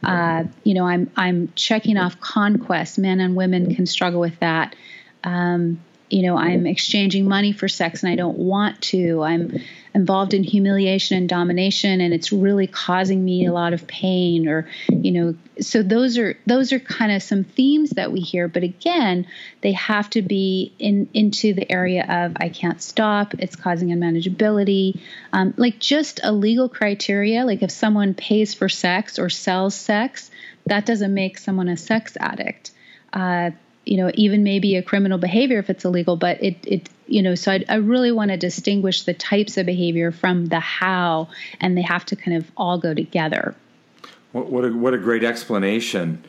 Uh, 0.03 0.45
you 0.63 0.75
know, 0.75 0.87
I'm 0.87 1.11
I'm 1.17 1.53
checking 1.57 1.97
off 1.97 2.21
conquest. 2.21 2.99
Men 2.99 3.21
and 3.21 3.35
women 3.35 3.75
can 3.75 3.87
struggle 3.87 4.21
with 4.21 4.39
that. 4.39 4.77
Um, 5.25 5.81
you 6.11 6.23
know, 6.23 6.37
I'm 6.37 6.67
exchanging 6.67 7.29
money 7.29 7.53
for 7.53 7.69
sex 7.69 8.03
and 8.03 8.13
I 8.13 8.17
don't 8.17 8.39
want 8.39 8.81
to. 8.83 9.23
I'm 9.23 9.61
involved 9.95 10.33
in 10.33 10.45
humiliation 10.45 11.17
and 11.17 11.29
domination 11.29 12.01
and 12.01 12.15
it's 12.15 12.31
really 12.33 12.67
causing 12.67 13.25
me 13.25 13.47
a 13.47 13.53
lot 13.53 13.73
of 13.73 13.87
pain 13.87 14.47
or 14.47 14.69
you 14.89 15.11
know 15.11 15.35
so 15.61 15.83
those 15.83 16.19
are 16.19 16.39
those 16.47 16.73
are 16.73 16.79
kind 16.79 17.11
of 17.11 17.23
some 17.23 17.43
themes 17.43 17.91
that 17.91 18.13
we 18.13 18.21
hear 18.21 18.47
but 18.47 18.63
again 18.63 19.27
they 19.61 19.73
have 19.73 20.09
to 20.09 20.23
be 20.23 20.73
in 20.79 21.09
into 21.15 21.53
the 21.53 21.71
area 21.71 22.05
of 22.09 22.37
i 22.37 22.49
can't 22.49 22.81
stop 22.81 23.35
it's 23.39 23.57
causing 23.57 23.89
unmanageability 23.89 25.01
um, 25.33 25.53
like 25.57 25.81
just 25.81 26.21
a 26.23 26.33
legal 26.33 26.69
criteria 26.69 27.45
like 27.45 27.63
if 27.63 27.71
someone 27.71 28.15
pays 28.15 28.55
for 28.55 28.69
sex 28.69 29.19
or 29.19 29.29
sells 29.29 29.75
sex 29.75 30.31
that 30.67 30.87
doesn't 30.87 31.13
make 31.13 31.39
someone 31.39 31.69
a 31.69 31.77
sex 31.77 32.17
addict 32.21 32.71
uh, 33.13 33.51
you 33.89 33.97
know 33.97 34.11
even 34.15 34.43
maybe 34.43 34.77
a 34.77 34.83
criminal 34.83 35.17
behavior 35.17 35.59
if 35.59 35.71
it's 35.71 35.85
illegal 35.85 36.17
but 36.17 36.43
it 36.43 36.57
it 36.65 36.91
you 37.07 37.23
know 37.23 37.35
so 37.35 37.53
I, 37.53 37.65
I 37.69 37.77
really 37.77 38.13
want 38.13 38.31
to 38.31 38.37
distinguish 38.37 39.05
the 39.05 39.15
types 39.15 39.57
of 39.57 39.65
behavior 39.65 40.13
from 40.13 40.47
the 40.47 40.61
how 40.61 41.29
and 41.59 41.77
they 41.77 41.83
have 41.83 42.05
to 42.07 42.17
kind 42.17 42.37
of 42.37 42.51
all 42.57 42.79
go 42.79 42.93
together. 42.93 43.55
What, 44.33 44.51
what 44.51 44.65
a, 44.67 44.69
what 44.69 44.93
a 44.93 44.99
great 44.99 45.25
explanation. 45.25 46.23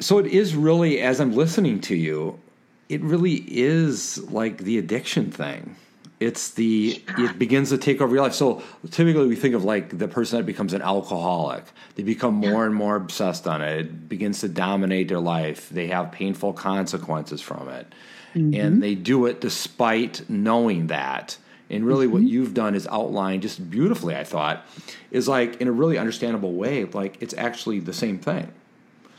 So 0.00 0.18
it 0.18 0.26
is 0.26 0.56
really 0.56 1.00
as 1.00 1.20
i'm 1.20 1.32
listening 1.32 1.80
to 1.82 1.94
you 1.94 2.40
it 2.88 3.00
really 3.02 3.44
is 3.46 4.18
like 4.32 4.58
the 4.58 4.78
addiction 4.78 5.30
thing 5.30 5.76
it's 6.20 6.50
the 6.50 7.02
it 7.18 7.38
begins 7.38 7.70
to 7.70 7.78
take 7.78 8.02
over 8.02 8.14
your 8.14 8.22
life. 8.22 8.34
So 8.34 8.62
typically 8.90 9.26
we 9.26 9.36
think 9.36 9.54
of 9.54 9.64
like 9.64 9.96
the 9.96 10.06
person 10.06 10.38
that 10.38 10.44
becomes 10.44 10.74
an 10.74 10.82
alcoholic. 10.82 11.64
They 11.94 12.02
become 12.02 12.34
more 12.34 12.66
and 12.66 12.74
more 12.74 12.94
obsessed 12.96 13.48
on 13.48 13.62
it. 13.62 13.80
It 13.80 14.08
begins 14.08 14.40
to 14.40 14.48
dominate 14.48 15.08
their 15.08 15.18
life. 15.18 15.70
They 15.70 15.86
have 15.86 16.12
painful 16.12 16.52
consequences 16.52 17.40
from 17.40 17.70
it. 17.70 17.86
Mm-hmm. 18.34 18.60
And 18.60 18.82
they 18.82 18.94
do 18.94 19.24
it 19.26 19.40
despite 19.40 20.28
knowing 20.28 20.88
that. 20.88 21.38
And 21.70 21.86
really 21.86 22.04
mm-hmm. 22.04 22.14
what 22.14 22.22
you've 22.22 22.52
done 22.52 22.74
is 22.74 22.86
outlined 22.88 23.42
just 23.42 23.70
beautifully, 23.70 24.14
I 24.14 24.24
thought, 24.24 24.66
is 25.10 25.26
like 25.26 25.60
in 25.60 25.68
a 25.68 25.72
really 25.72 25.96
understandable 25.96 26.52
way, 26.52 26.84
like 26.84 27.16
it's 27.22 27.34
actually 27.34 27.80
the 27.80 27.94
same 27.94 28.18
thing. 28.18 28.52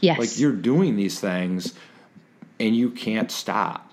Yes. 0.01 0.19
Like 0.19 0.39
you're 0.39 0.51
doing 0.51 0.97
these 0.97 1.19
things 1.19 1.73
and 2.59 2.75
you 2.75 2.91
can't 2.91 3.31
stop 3.31 3.90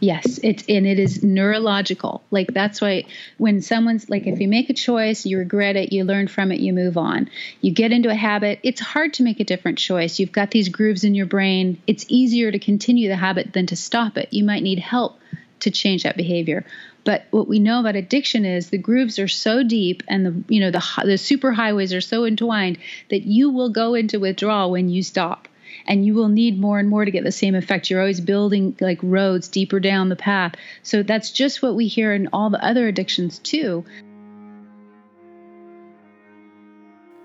Yes, 0.00 0.38
it's 0.42 0.64
and 0.68 0.86
it 0.86 0.98
is 0.98 1.22
neurological. 1.22 2.22
Like 2.30 2.52
that's 2.52 2.80
why 2.80 3.04
when 3.38 3.62
someone's 3.62 4.10
like 4.10 4.26
if 4.26 4.40
you 4.40 4.48
make 4.48 4.70
a 4.70 4.74
choice, 4.74 5.24
you 5.24 5.38
regret 5.38 5.76
it, 5.76 5.92
you 5.92 6.04
learn 6.04 6.28
from 6.28 6.52
it, 6.52 6.60
you 6.60 6.72
move 6.72 6.96
on. 6.96 7.30
You 7.60 7.72
get 7.72 7.92
into 7.92 8.10
a 8.10 8.14
habit, 8.14 8.60
it's 8.62 8.80
hard 8.80 9.14
to 9.14 9.22
make 9.22 9.40
a 9.40 9.44
different 9.44 9.78
choice. 9.78 10.18
You've 10.18 10.32
got 10.32 10.50
these 10.50 10.68
grooves 10.68 11.04
in 11.04 11.14
your 11.14 11.26
brain. 11.26 11.80
It's 11.86 12.04
easier 12.08 12.50
to 12.50 12.58
continue 12.58 13.08
the 13.08 13.16
habit 13.16 13.52
than 13.52 13.66
to 13.66 13.76
stop 13.76 14.18
it. 14.18 14.32
You 14.32 14.44
might 14.44 14.62
need 14.62 14.78
help 14.78 15.18
to 15.60 15.70
change 15.70 16.02
that 16.02 16.16
behavior. 16.16 16.64
But 17.04 17.24
what 17.30 17.48
we 17.48 17.58
know 17.58 17.80
about 17.80 17.96
addiction 17.96 18.44
is 18.44 18.70
the 18.70 18.78
grooves 18.78 19.18
are 19.18 19.28
so 19.28 19.62
deep 19.62 20.02
and 20.08 20.26
the 20.26 20.54
you 20.54 20.60
know 20.60 20.70
the 20.70 20.84
the 21.04 21.18
super 21.18 21.52
highways 21.52 21.92
are 21.92 22.00
so 22.00 22.24
entwined 22.24 22.78
that 23.10 23.22
you 23.22 23.50
will 23.50 23.70
go 23.70 23.94
into 23.94 24.20
withdrawal 24.20 24.70
when 24.70 24.88
you 24.88 25.02
stop 25.02 25.48
and 25.86 26.04
you 26.04 26.14
will 26.14 26.28
need 26.28 26.58
more 26.58 26.78
and 26.78 26.88
more 26.88 27.04
to 27.04 27.10
get 27.10 27.24
the 27.24 27.32
same 27.32 27.54
effect. 27.54 27.90
You're 27.90 28.00
always 28.00 28.20
building 28.20 28.76
like 28.80 28.98
roads 29.02 29.48
deeper 29.48 29.80
down 29.80 30.08
the 30.08 30.16
path. 30.16 30.54
So 30.82 31.02
that's 31.02 31.30
just 31.30 31.62
what 31.62 31.74
we 31.74 31.86
hear 31.86 32.12
in 32.12 32.28
all 32.32 32.50
the 32.50 32.64
other 32.64 32.88
addictions 32.88 33.38
too. 33.38 33.84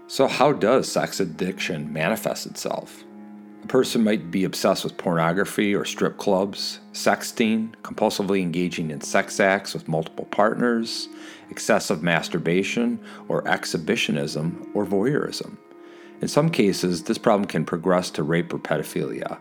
So, 0.08 0.28
how 0.28 0.54
does 0.54 0.91
sex 0.91 1.19
addiction 1.19 1.93
manifest 1.93 2.48
itself? 2.48 3.04
A 3.63 3.67
person 3.67 4.04
might 4.04 4.32
be 4.32 4.43
obsessed 4.43 4.84
with 4.84 4.98
pornography 4.98 5.76
or 5.76 5.86
strip 5.86 6.17
clubs, 6.17 6.80
sexting, 6.93 7.76
compulsively 7.84 8.41
engaging 8.41 8.89
in 8.89 9.02
sex 9.02 9.39
acts 9.39 9.76
with 9.76 9.88
multiple 9.88 10.26
partners, 10.26 11.10
excessive 11.52 12.02
masturbation, 12.02 13.00
or 13.28 13.48
exhibitionism 13.48 14.72
or 14.74 14.84
voyeurism. 14.84 15.58
In 16.21 16.27
some 16.27 16.49
cases, 16.49 17.03
this 17.03 17.17
problem 17.17 17.47
can 17.47 17.65
progress 17.65 18.10
to 18.12 18.23
rape 18.23 18.53
or 18.53 18.60
pedophilia. 18.60 19.39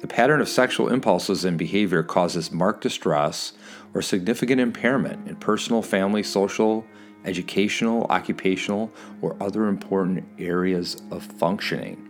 The 0.00 0.06
pattern 0.06 0.40
of 0.40 0.48
sexual 0.48 0.88
impulses 0.88 1.44
and 1.44 1.58
behavior 1.58 2.02
causes 2.02 2.52
marked 2.52 2.82
distress 2.82 3.52
or 3.94 4.00
significant 4.00 4.60
impairment 4.60 5.28
in 5.28 5.36
personal, 5.36 5.82
family, 5.82 6.22
social, 6.22 6.86
educational, 7.24 8.04
occupational, 8.04 8.92
or 9.20 9.36
other 9.40 9.66
important 9.66 10.24
areas 10.38 11.02
of 11.10 11.24
functioning. 11.24 12.08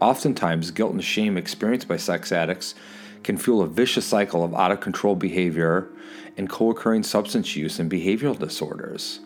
Oftentimes, 0.00 0.70
guilt 0.70 0.92
and 0.92 1.04
shame 1.04 1.36
experienced 1.36 1.88
by 1.88 1.96
sex 1.96 2.32
addicts 2.32 2.74
can 3.22 3.36
fuel 3.36 3.60
a 3.60 3.66
vicious 3.66 4.06
cycle 4.06 4.42
of 4.42 4.54
out 4.54 4.72
of 4.72 4.80
control 4.80 5.14
behavior 5.14 5.90
and 6.38 6.48
co 6.48 6.70
occurring 6.70 7.02
substance 7.02 7.54
use 7.54 7.78
and 7.78 7.90
behavioral 7.90 8.38
disorders. 8.38 9.20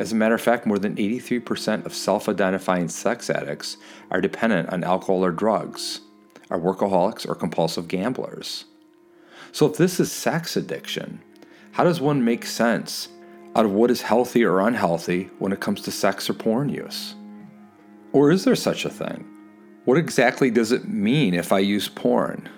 As 0.00 0.12
a 0.12 0.16
matter 0.16 0.34
of 0.34 0.40
fact, 0.40 0.64
more 0.64 0.78
than 0.78 0.96
83% 0.96 1.84
of 1.84 1.94
self 1.94 2.26
identifying 2.26 2.88
sex 2.88 3.28
addicts 3.28 3.76
are 4.10 4.22
dependent 4.22 4.70
on 4.70 4.82
alcohol 4.82 5.22
or 5.22 5.30
drugs, 5.30 6.00
are 6.48 6.58
workaholics 6.58 7.28
or 7.28 7.34
compulsive 7.34 7.86
gamblers. 7.86 8.64
So, 9.52 9.66
if 9.66 9.76
this 9.76 10.00
is 10.00 10.10
sex 10.10 10.56
addiction, 10.56 11.20
how 11.72 11.84
does 11.84 12.00
one 12.00 12.24
make 12.24 12.46
sense 12.46 13.08
out 13.54 13.66
of 13.66 13.72
what 13.72 13.90
is 13.90 14.00
healthy 14.00 14.42
or 14.42 14.60
unhealthy 14.60 15.24
when 15.38 15.52
it 15.52 15.60
comes 15.60 15.82
to 15.82 15.90
sex 15.90 16.30
or 16.30 16.32
porn 16.32 16.70
use? 16.70 17.14
Or 18.14 18.30
is 18.30 18.44
there 18.44 18.56
such 18.56 18.86
a 18.86 18.90
thing? 18.90 19.28
What 19.84 19.98
exactly 19.98 20.50
does 20.50 20.72
it 20.72 20.88
mean 20.88 21.34
if 21.34 21.52
I 21.52 21.58
use 21.58 21.88
porn? 21.88 22.48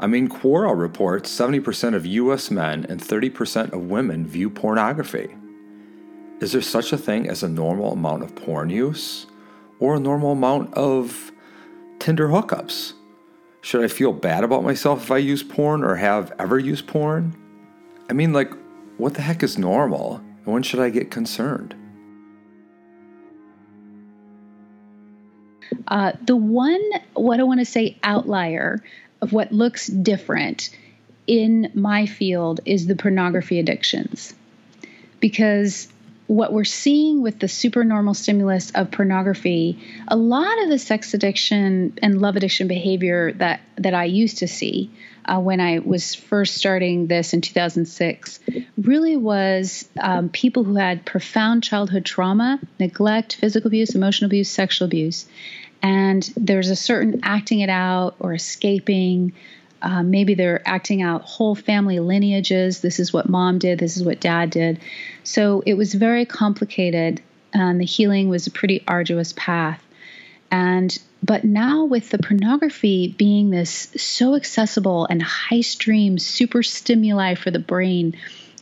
I 0.00 0.06
mean, 0.06 0.26
Quora 0.26 0.74
reports 0.74 1.30
70% 1.38 1.94
of 1.94 2.06
US 2.06 2.50
men 2.50 2.86
and 2.88 2.98
30% 2.98 3.74
of 3.74 3.90
women 3.90 4.26
view 4.26 4.48
pornography. 4.48 5.37
Is 6.40 6.52
there 6.52 6.62
such 6.62 6.92
a 6.92 6.98
thing 6.98 7.28
as 7.28 7.42
a 7.42 7.48
normal 7.48 7.92
amount 7.92 8.22
of 8.22 8.34
porn 8.36 8.70
use 8.70 9.26
or 9.80 9.96
a 9.96 10.00
normal 10.00 10.32
amount 10.32 10.72
of 10.74 11.32
Tinder 11.98 12.28
hookups? 12.28 12.92
Should 13.60 13.82
I 13.82 13.88
feel 13.88 14.12
bad 14.12 14.44
about 14.44 14.62
myself 14.62 15.02
if 15.02 15.10
I 15.10 15.18
use 15.18 15.42
porn 15.42 15.82
or 15.82 15.96
have 15.96 16.32
ever 16.38 16.56
used 16.58 16.86
porn? 16.86 17.36
I 18.08 18.12
mean, 18.12 18.32
like, 18.32 18.52
what 18.98 19.14
the 19.14 19.22
heck 19.22 19.42
is 19.42 19.58
normal? 19.58 20.22
And 20.44 20.54
when 20.54 20.62
should 20.62 20.78
I 20.78 20.90
get 20.90 21.10
concerned? 21.10 21.74
Uh, 25.88 26.12
the 26.24 26.36
one, 26.36 26.80
what 27.14 27.40
I 27.40 27.42
want 27.42 27.60
to 27.60 27.66
say, 27.66 27.96
outlier 28.04 28.82
of 29.20 29.32
what 29.32 29.50
looks 29.50 29.88
different 29.88 30.70
in 31.26 31.72
my 31.74 32.06
field 32.06 32.60
is 32.64 32.86
the 32.86 32.94
pornography 32.94 33.58
addictions. 33.58 34.34
Because 35.18 35.88
what 36.28 36.52
we're 36.52 36.64
seeing 36.64 37.22
with 37.22 37.40
the 37.40 37.48
supernormal 37.48 38.12
stimulus 38.12 38.70
of 38.72 38.90
pornography, 38.90 39.78
a 40.06 40.16
lot 40.16 40.62
of 40.62 40.68
the 40.68 40.78
sex 40.78 41.14
addiction 41.14 41.98
and 42.02 42.20
love 42.20 42.36
addiction 42.36 42.68
behavior 42.68 43.32
that, 43.32 43.60
that 43.76 43.94
I 43.94 44.04
used 44.04 44.38
to 44.38 44.48
see 44.48 44.90
uh, 45.24 45.40
when 45.40 45.60
I 45.60 45.78
was 45.78 46.14
first 46.14 46.56
starting 46.56 47.06
this 47.06 47.32
in 47.32 47.40
2006 47.40 48.40
really 48.76 49.16
was 49.16 49.88
um, 49.98 50.28
people 50.28 50.64
who 50.64 50.76
had 50.76 51.06
profound 51.06 51.62
childhood 51.62 52.04
trauma, 52.04 52.60
neglect, 52.78 53.36
physical 53.36 53.68
abuse, 53.68 53.94
emotional 53.94 54.28
abuse, 54.28 54.50
sexual 54.50 54.86
abuse. 54.86 55.26
And 55.82 56.30
there's 56.36 56.70
a 56.70 56.76
certain 56.76 57.20
acting 57.22 57.60
it 57.60 57.70
out 57.70 58.16
or 58.20 58.34
escaping. 58.34 59.32
Uh, 59.80 60.02
maybe 60.02 60.34
they're 60.34 60.66
acting 60.66 61.02
out 61.02 61.22
whole 61.22 61.54
family 61.54 62.00
lineages. 62.00 62.80
This 62.80 62.98
is 62.98 63.12
what 63.12 63.28
mom 63.28 63.58
did, 63.58 63.78
this 63.78 63.96
is 63.96 64.04
what 64.04 64.20
dad 64.20 64.50
did. 64.50 64.80
So 65.24 65.62
it 65.66 65.74
was 65.74 65.94
very 65.94 66.24
complicated, 66.24 67.20
and 67.52 67.80
the 67.80 67.84
healing 67.84 68.28
was 68.28 68.46
a 68.46 68.50
pretty 68.50 68.82
arduous 68.86 69.32
path. 69.36 69.82
And 70.50 70.98
but 71.22 71.44
now 71.44 71.84
with 71.84 72.10
the 72.10 72.18
pornography 72.18 73.08
being 73.08 73.50
this 73.50 73.88
so 73.96 74.34
accessible 74.34 75.06
and 75.06 75.22
high 75.22 75.60
stream, 75.62 76.18
super 76.18 76.62
stimuli 76.62 77.34
for 77.34 77.50
the 77.50 77.58
brain, 77.58 78.16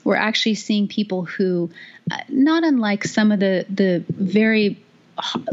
we're 0.04 0.16
actually 0.16 0.54
seeing 0.54 0.88
people 0.88 1.24
who, 1.24 1.70
uh, 2.10 2.18
not 2.28 2.64
unlike 2.64 3.04
some 3.04 3.32
of 3.32 3.40
the 3.40 3.66
the 3.68 4.04
very 4.08 4.82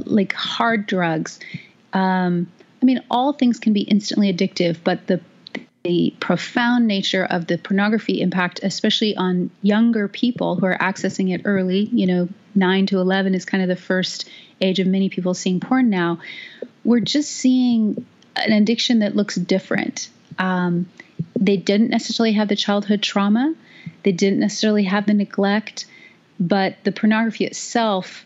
like 0.05 0.33
hard 0.33 0.87
drugs. 0.87 1.39
Um, 1.93 2.51
I 2.81 2.85
mean, 2.85 3.01
all 3.09 3.33
things 3.33 3.59
can 3.59 3.73
be 3.73 3.81
instantly 3.81 4.33
addictive, 4.33 4.77
but 4.83 5.07
the 5.07 5.21
the 5.83 6.13
profound 6.21 6.87
nature 6.87 7.25
of 7.25 7.47
the 7.47 7.57
pornography 7.57 8.21
impact, 8.21 8.61
especially 8.63 9.17
on 9.17 9.51
younger 9.61 10.07
people 10.07 10.55
who 10.55 10.65
are 10.65 10.77
accessing 10.77 11.33
it 11.33 11.41
early, 11.43 11.89
you 11.91 12.07
know, 12.07 12.29
9 12.55 12.85
to 12.87 12.99
11 12.99 13.35
is 13.35 13.43
kind 13.43 13.61
of 13.61 13.67
the 13.67 13.75
first 13.75 14.29
age 14.61 14.79
of 14.79 14.87
many 14.87 15.09
people 15.09 15.33
seeing 15.33 15.59
porn 15.59 15.89
now. 15.89 16.19
We're 16.85 17.01
just 17.01 17.31
seeing 17.31 18.05
an 18.37 18.53
addiction 18.53 18.99
that 18.99 19.15
looks 19.15 19.35
different. 19.35 20.09
Um, 20.39 20.89
they 21.37 21.57
didn't 21.57 21.89
necessarily 21.89 22.33
have 22.33 22.47
the 22.47 22.55
childhood 22.55 23.01
trauma, 23.01 23.53
they 24.03 24.13
didn't 24.13 24.39
necessarily 24.39 24.85
have 24.85 25.05
the 25.05 25.13
neglect, 25.13 25.85
but 26.39 26.77
the 26.85 26.93
pornography 26.93 27.45
itself 27.45 28.25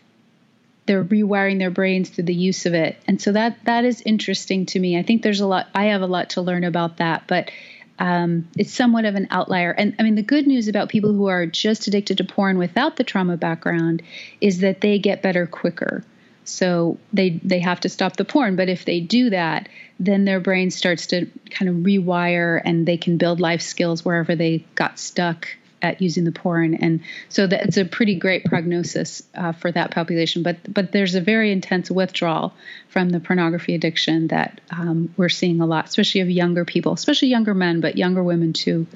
they're 0.88 1.04
rewiring 1.04 1.58
their 1.58 1.70
brains 1.70 2.08
through 2.08 2.24
the 2.24 2.34
use 2.34 2.66
of 2.66 2.74
it. 2.74 2.96
And 3.06 3.20
so 3.20 3.30
that 3.32 3.64
that 3.66 3.84
is 3.84 4.00
interesting 4.00 4.66
to 4.66 4.80
me. 4.80 4.98
I 4.98 5.02
think 5.04 5.22
there's 5.22 5.40
a 5.40 5.46
lot 5.46 5.68
I 5.74 5.84
have 5.86 6.02
a 6.02 6.06
lot 6.06 6.30
to 6.30 6.40
learn 6.40 6.64
about 6.64 6.96
that, 6.96 7.24
but 7.28 7.52
um, 8.00 8.48
it's 8.56 8.72
somewhat 8.72 9.04
of 9.04 9.14
an 9.14 9.28
outlier. 9.30 9.70
And 9.70 9.94
I 9.98 10.02
mean, 10.02 10.14
the 10.14 10.22
good 10.22 10.46
news 10.46 10.66
about 10.66 10.88
people 10.88 11.12
who 11.12 11.26
are 11.26 11.46
just 11.46 11.86
addicted 11.86 12.18
to 12.18 12.24
porn 12.24 12.56
without 12.58 12.96
the 12.96 13.04
trauma 13.04 13.36
background 13.36 14.02
is 14.40 14.60
that 14.60 14.80
they 14.80 14.98
get 14.98 15.20
better 15.22 15.46
quicker. 15.46 16.04
So 16.44 16.98
they 17.12 17.40
they 17.44 17.58
have 17.58 17.80
to 17.80 17.90
stop 17.90 18.16
the 18.16 18.24
porn, 18.24 18.56
but 18.56 18.70
if 18.70 18.86
they 18.86 19.00
do 19.00 19.30
that, 19.30 19.68
then 20.00 20.24
their 20.24 20.40
brain 20.40 20.70
starts 20.70 21.08
to 21.08 21.26
kind 21.50 21.68
of 21.68 21.76
rewire, 21.76 22.60
and 22.64 22.86
they 22.86 22.96
can 22.96 23.18
build 23.18 23.40
life 23.40 23.60
skills 23.60 24.04
wherever 24.04 24.34
they 24.34 24.64
got 24.74 24.98
stuck 24.98 25.48
at 25.82 26.00
using 26.02 26.24
the 26.24 26.32
porn, 26.32 26.74
and 26.74 27.00
so 27.28 27.46
that's 27.46 27.76
a 27.76 27.84
pretty 27.84 28.14
great 28.14 28.44
prognosis 28.44 29.22
uh, 29.34 29.52
for 29.52 29.70
that 29.72 29.90
population. 29.90 30.42
But 30.42 30.72
but 30.72 30.92
there's 30.92 31.14
a 31.14 31.20
very 31.20 31.52
intense 31.52 31.90
withdrawal 31.90 32.54
from 32.88 33.10
the 33.10 33.20
pornography 33.20 33.74
addiction 33.74 34.28
that 34.28 34.60
um, 34.70 35.12
we're 35.16 35.28
seeing 35.28 35.60
a 35.60 35.66
lot, 35.66 35.86
especially 35.86 36.20
of 36.20 36.30
younger 36.30 36.64
people, 36.64 36.92
especially 36.92 37.28
younger 37.28 37.54
men, 37.54 37.80
but 37.80 37.96
younger 37.96 38.22
women 38.22 38.52
too. 38.52 38.86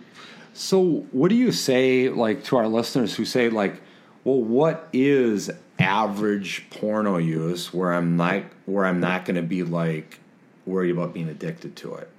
So, 0.55 1.07
what 1.13 1.29
do 1.29 1.35
you 1.35 1.51
say, 1.51 2.11
like, 2.11 2.45
to 2.45 2.57
our 2.57 2.69
listeners 2.69 3.15
who 3.15 3.25
say, 3.25 3.49
like, 3.49 3.81
well, 4.25 4.41
what 4.41 4.89
is 4.93 5.51
average 5.79 6.67
porno 6.71 7.17
use 7.17 7.73
where 7.73 7.93
I'm 7.93 8.17
not 8.17 8.45
where 8.67 8.85
I'm 8.87 9.01
not 9.01 9.25
going 9.25 9.37
to 9.37 9.43
be 9.43 9.65
like 9.65 10.21
worried 10.67 10.91
about 10.91 11.15
being 11.15 11.29
addicted 11.29 11.75
to 11.77 11.95
it? 11.95 12.11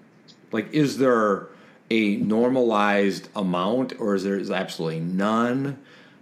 Like, 0.52 0.74
is 0.74 0.98
there 0.98 1.48
a 1.90 2.16
normalized 2.18 3.30
amount 3.36 4.00
or 4.00 4.16
is 4.16 4.24
there 4.24 4.38
is 4.38 4.52
absolutely 4.52 5.00
none? 5.00 5.78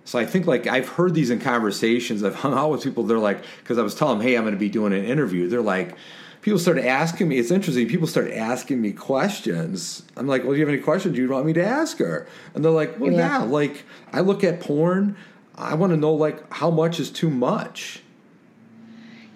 So 0.06 0.20
I 0.20 0.26
think 0.26 0.48
like 0.48 0.68
I've 0.68 0.90
heard 0.90 1.14
these 1.14 1.30
in 1.30 1.40
conversations. 1.40 2.24
I've 2.24 2.36
hung 2.36 2.54
out 2.54 2.72
with 2.72 2.84
people. 2.84 3.04
They're 3.04 3.20
like, 3.20 3.44
because 3.60 3.78
I 3.78 3.82
was 3.82 3.96
telling 3.96 4.18
them, 4.18 4.28
hey, 4.28 4.36
I'm 4.36 4.44
going 4.44 4.54
to 4.54 4.60
be 4.60 4.70
doing 4.70 4.94
an 4.94 5.06
interview. 5.06 5.48
They're 5.48 5.62
like, 5.62 5.96
people 6.42 6.60
started 6.60 6.86
asking 6.86 7.28
me. 7.28 7.38
It's 7.38 7.52
interesting. 7.52 7.88
People 7.88 8.08
start 8.08 8.32
asking 8.32 8.82
me 8.82 8.92
questions. 8.92 10.04
I'm 10.18 10.28
like, 10.28 10.44
well, 10.44 10.52
do 10.52 10.60
you 10.60 10.66
have 10.66 10.74
any 10.74 10.82
questions 10.82 11.18
you 11.18 11.30
want 11.30 11.46
me 11.46 11.54
to 11.54 11.64
ask 11.64 11.98
her? 12.00 12.28
And 12.54 12.66
they're 12.66 12.72
like, 12.72 13.00
well, 13.00 13.12
yeah. 13.12 13.40
yeah 13.40 13.44
like 13.44 13.84
I 14.12 14.22
look 14.22 14.44
at 14.44 14.60
porn. 14.60 15.16
I 15.56 15.76
want 15.76 15.92
to 15.92 15.98
know 15.98 16.14
like 16.14 16.52
how 16.52 16.72
much 16.72 17.00
is 17.00 17.10
too 17.10 17.30
much. 17.30 18.01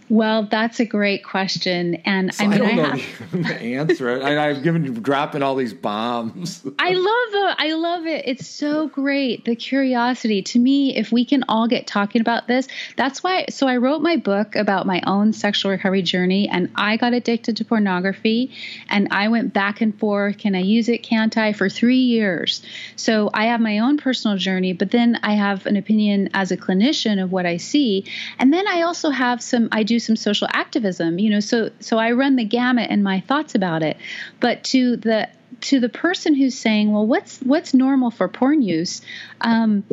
Well, 0.08 0.44
that's 0.44 0.80
a 0.80 0.86
great 0.86 1.24
question, 1.24 1.96
and 2.06 2.34
so 2.34 2.44
I 2.44 2.48
mean, 2.48 2.62
I 2.62 2.66
don't 2.66 2.70
I 2.70 2.76
know 2.76 2.90
have, 2.90 3.32
the 3.32 3.56
answer. 3.56 4.22
I, 4.22 4.50
I've 4.50 4.62
given 4.62 4.86
you 4.86 4.94
dropping 4.94 5.42
all 5.42 5.56
these 5.56 5.74
bombs. 5.74 6.64
I 6.80 6.92
love 6.92 7.32
the, 7.32 7.56
I 7.58 7.74
love 7.74 8.06
it. 8.06 8.26
It's 8.28 8.48
so 8.48 8.88
great. 8.88 9.46
The 9.46 9.56
curiosity 9.56 10.44
to 10.44 10.60
me, 10.60 10.96
if 10.96 11.12
we 11.12 11.26
can 11.26 11.44
all 11.50 11.68
get 11.68 11.88
talking 11.88 12.22
about 12.22 12.48
this, 12.48 12.68
that's 12.96 13.24
why. 13.24 13.46
So 13.50 13.68
I 13.68 13.78
wrote 13.78 14.04
my 14.04 14.18
book 14.18 14.56
about 14.56 14.86
my 14.86 15.02
own 15.08 15.34
sexual 15.34 15.72
recovery 15.72 16.04
journey, 16.04 16.48
and 16.50 16.70
I 16.76 16.98
got 16.98 17.14
addicted 17.14 17.58
to 17.58 17.66
pornography, 17.66 18.52
and 18.88 19.08
I 19.10 19.30
went 19.30 19.54
back 19.54 19.82
and 19.82 19.98
forth. 19.98 20.38
Can 20.38 20.54
I 20.54 20.60
use 20.60 20.88
it? 20.88 21.00
Can't 21.00 21.36
I? 21.36 21.54
For 21.54 21.68
three 21.68 21.98
years. 21.98 22.62
So 22.96 23.32
I 23.34 23.46
have 23.46 23.60
my 23.60 23.80
own 23.80 23.98
personal 23.98 24.38
journey, 24.38 24.74
but 24.74 24.92
then 24.92 25.20
I 25.24 25.34
have 25.34 25.66
an 25.66 25.78
opinion 25.78 26.30
as 26.36 26.52
a 26.52 26.58
clinician 26.58 27.24
of 27.24 27.32
what 27.32 27.48
I 27.48 27.58
see, 27.58 28.06
and 28.38 28.54
then 28.54 28.68
I 28.68 28.84
also 28.84 29.10
have 29.10 29.42
some. 29.42 29.70
I 29.72 29.82
do 29.82 29.95
do 29.96 30.00
some 30.00 30.18
social 30.18 30.48
activism 30.52 31.20
you 31.20 31.30
know 31.30 31.40
so 31.40 31.70
so 31.80 31.98
i 31.98 32.12
run 32.12 32.36
the 32.36 32.44
gamut 32.44 32.90
in 32.90 33.02
my 33.02 33.22
thoughts 33.22 33.56
about 33.56 33.82
it. 33.82 33.98
But 34.40 34.64
to 34.66 34.98
the 34.98 35.30
to 35.62 35.80
the 35.80 35.90
person 35.90 36.36
who's 36.36 36.58
saying 36.58 36.92
well 36.92 37.08
what's 37.08 37.40
what's 37.40 37.74
normal 37.74 38.12
for 38.12 38.28
porn 38.28 38.62
use? 38.62 39.02
Um, 39.40 39.84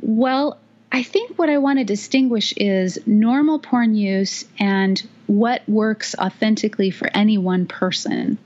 well 0.00 0.58
i 0.90 1.02
think 1.02 1.38
what 1.38 1.48
i 1.48 1.58
want 1.58 1.78
to 1.78 1.84
distinguish 1.84 2.52
is 2.56 2.98
normal 3.06 3.58
porn 3.58 3.94
use 3.94 4.44
and 4.58 5.06
what 5.26 5.66
works 5.68 6.14
authentically 6.18 6.90
for 6.90 7.08
any 7.14 7.38
one 7.38 7.66
person 7.66 8.38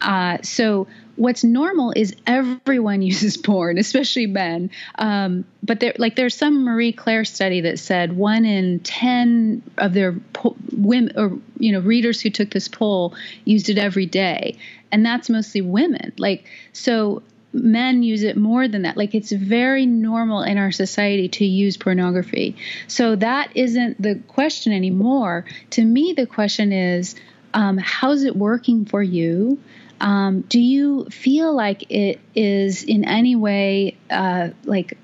uh, 0.00 0.38
so 0.42 0.86
what's 1.16 1.44
normal 1.44 1.92
is 1.94 2.14
everyone 2.26 3.02
uses 3.12 3.36
porn, 3.36 3.78
especially 3.78 4.26
men. 4.26 4.70
Um, 4.96 5.44
but 5.62 5.80
there, 5.80 5.94
like, 5.98 6.16
there's 6.16 6.34
some 6.34 6.64
Marie 6.64 6.92
Claire 6.92 7.24
study 7.24 7.62
that 7.62 7.78
said 7.78 8.16
one 8.16 8.44
in 8.44 8.80
ten 8.80 9.62
of 9.78 9.92
their 9.94 10.12
po- 10.32 10.56
women 10.72 11.12
or 11.16 11.38
you 11.58 11.72
know 11.72 11.80
readers 11.80 12.20
who 12.20 12.30
took 12.30 12.50
this 12.50 12.68
poll 12.68 13.14
used 13.44 13.68
it 13.68 13.78
every 13.78 14.06
day, 14.06 14.56
and 14.90 15.04
that's 15.04 15.28
mostly 15.28 15.60
women. 15.60 16.12
Like, 16.18 16.46
so 16.72 17.22
men 17.52 18.02
use 18.02 18.22
it 18.22 18.36
more 18.36 18.68
than 18.68 18.82
that. 18.82 18.96
Like 18.96 19.14
it's 19.14 19.32
very 19.32 19.86
normal 19.86 20.42
in 20.42 20.58
our 20.58 20.70
society 20.70 21.28
to 21.28 21.44
use 21.44 21.76
pornography. 21.76 22.56
So 22.86 23.16
that 23.16 23.50
isn't 23.56 24.00
the 24.00 24.16
question 24.28 24.72
anymore. 24.72 25.44
To 25.70 25.84
me, 25.84 26.14
the 26.16 26.26
question 26.26 26.72
is, 26.72 27.16
um, 27.52 27.78
how's 27.78 28.22
it 28.22 28.36
working 28.36 28.84
for 28.84 29.02
you? 29.02 29.58
Um, 30.00 30.42
do 30.42 30.58
you 30.58 31.06
feel 31.06 31.54
like 31.54 31.90
it 31.90 32.20
is 32.34 32.84
in 32.84 33.04
any 33.04 33.36
way 33.36 33.96
uh, 34.10 34.50
like 34.64 34.96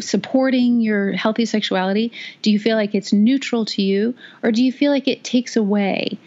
supporting 0.00 0.80
your 0.80 1.12
healthy 1.12 1.46
sexuality? 1.46 2.12
Do 2.42 2.50
you 2.50 2.58
feel 2.58 2.76
like 2.76 2.94
it's 2.94 3.12
neutral 3.12 3.64
to 3.66 3.82
you, 3.82 4.14
or 4.42 4.52
do 4.52 4.62
you 4.62 4.72
feel 4.72 4.92
like 4.92 5.08
it 5.08 5.24
takes 5.24 5.56
away? 5.56 6.18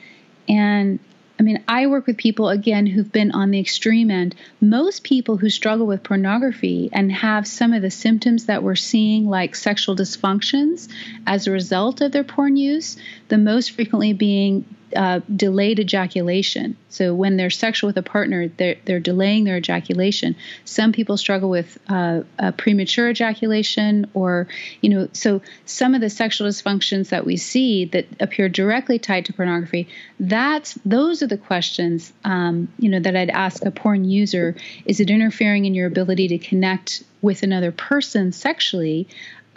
And 0.48 1.00
I 1.38 1.44
mean, 1.44 1.64
I 1.68 1.88
work 1.88 2.08
with 2.08 2.18
people 2.18 2.50
again 2.50 2.86
who've 2.86 3.12
been 3.12 3.32
on 3.32 3.52
the 3.52 3.60
extreme 3.60 4.10
end. 4.10 4.36
Most 4.62 5.04
people 5.04 5.36
who 5.36 5.50
struggle 5.50 5.86
with 5.86 6.02
pornography 6.02 6.90
and 6.94 7.12
have 7.12 7.46
some 7.46 7.74
of 7.74 7.82
the 7.82 7.92
symptoms 7.92 8.46
that 8.46 8.64
we're 8.64 8.76
seeing, 8.76 9.28
like 9.28 9.56
sexual 9.56 9.98
dysfunctions 9.98 10.88
as 11.28 11.46
a 11.46 11.52
result 11.52 12.00
of 12.00 12.14
their 12.14 12.24
porn 12.24 12.56
use, 12.56 12.96
the 13.28 13.38
most 13.38 13.72
frequently 13.72 14.14
being 14.14 14.66
uh, 14.96 15.20
delayed 15.36 15.80
ejaculation. 15.80 16.78
So 16.90 17.14
when 17.14 17.38
they're 17.38 17.50
sexual 17.50 17.88
with 17.88 17.98
a 17.98 18.04
partner, 18.04 18.48
they're, 18.48 18.76
they're 18.86 19.00
delaying 19.00 19.44
their 19.44 19.58
ejaculation. 19.58 20.36
Some 20.64 20.94
people 20.94 21.18
struggle 21.18 21.50
with 21.50 21.78
uh, 21.90 22.22
premature 22.58 23.10
ejaculation, 23.10 24.10
or 24.14 24.48
you 24.82 24.90
know, 24.90 25.10
so 25.14 25.42
some 25.66 25.96
of 25.96 26.02
the 26.02 26.10
sexual 26.10 26.48
dysfunctions 26.48 27.10
that 27.10 27.26
we 27.26 27.36
see 27.36 27.86
that 27.86 28.06
appear 28.20 28.48
directly 28.48 29.00
tied 29.00 29.26
to 29.26 29.34
pornography. 29.34 29.88
That's 30.20 30.78
those 30.86 31.22
are 31.22 31.28
the 31.28 31.38
questions 31.38 32.14
um, 32.24 32.70
you 32.80 32.90
know 32.90 33.00
that 33.00 33.16
I'd 33.16 33.30
ask 33.30 33.66
a 33.66 33.72
porn 33.72 34.06
user: 34.06 34.56
Is 34.86 35.00
it 35.00 35.10
interfering 35.10 35.66
in 35.66 35.74
your 35.74 35.88
ability 35.88 36.30
to 36.30 36.38
connect 36.38 37.04
with 37.22 37.44
another 37.44 37.72
person 37.72 38.32
sexually? 38.32 39.08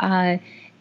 Uh, 0.00 0.38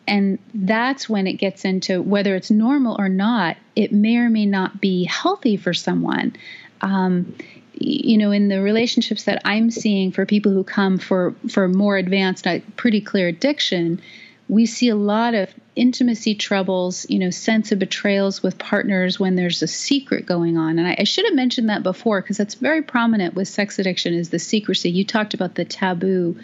and 0.08 0.40
that's 0.54 1.10
when 1.10 1.28
it 1.28 1.34
gets 1.34 1.66
into 1.66 2.02
whether 2.02 2.36
it's 2.36 2.50
normal 2.50 2.96
or 2.98 3.10
not, 3.10 3.58
it 3.76 3.92
may 3.92 4.18
or 4.18 4.30
may 4.30 4.46
not 4.46 4.80
be 4.80 5.04
healthy 5.04 5.58
for 5.58 5.74
someone. 5.74 6.36
Um, 6.82 7.36
you 7.80 8.18
know, 8.18 8.32
in 8.32 8.48
the 8.48 8.62
relationships 8.62 9.26
that 9.26 9.42
I'm 9.46 9.70
seeing 9.70 10.12
for 10.12 10.26
people 10.26 10.52
who 10.52 10.64
come 10.64 10.98
for, 10.98 11.36
for 11.50 11.68
more 11.68 11.98
advanced, 11.98 12.48
uh, 12.48 12.60
pretty 12.76 13.02
clear 13.02 13.28
addiction, 13.28 14.02
we 14.50 14.66
see 14.66 14.90
a 14.90 14.96
lot 14.96 15.34
of 15.34 15.54
intimacy 15.76 16.34
troubles, 16.34 17.06
you 17.10 17.20
know, 17.20 17.30
sense 17.30 17.72
of 17.72 17.80
betrayals 17.80 18.42
with 18.42 18.58
partners 18.58 19.20
when 19.20 19.36
there's 19.36 19.62
a 19.62 19.68
secret 19.68 20.26
going 20.26 20.58
on. 20.58 20.80
And 20.80 20.88
I, 20.88 20.96
I 21.00 21.04
should 21.04 21.26
have 21.26 21.36
mentioned 21.36 21.70
that 21.70 21.84
before 21.84 22.22
because 22.22 22.38
that's 22.38 22.56
very 22.56 22.82
prominent 22.82 23.36
with 23.36 23.48
sex 23.48 23.78
addiction 23.78 24.14
is 24.14 24.30
the 24.30 24.40
secrecy. 24.40 24.90
You 24.90 25.06
talked 25.06 25.34
about 25.34 25.56
the 25.56 25.66
taboo 25.66 26.40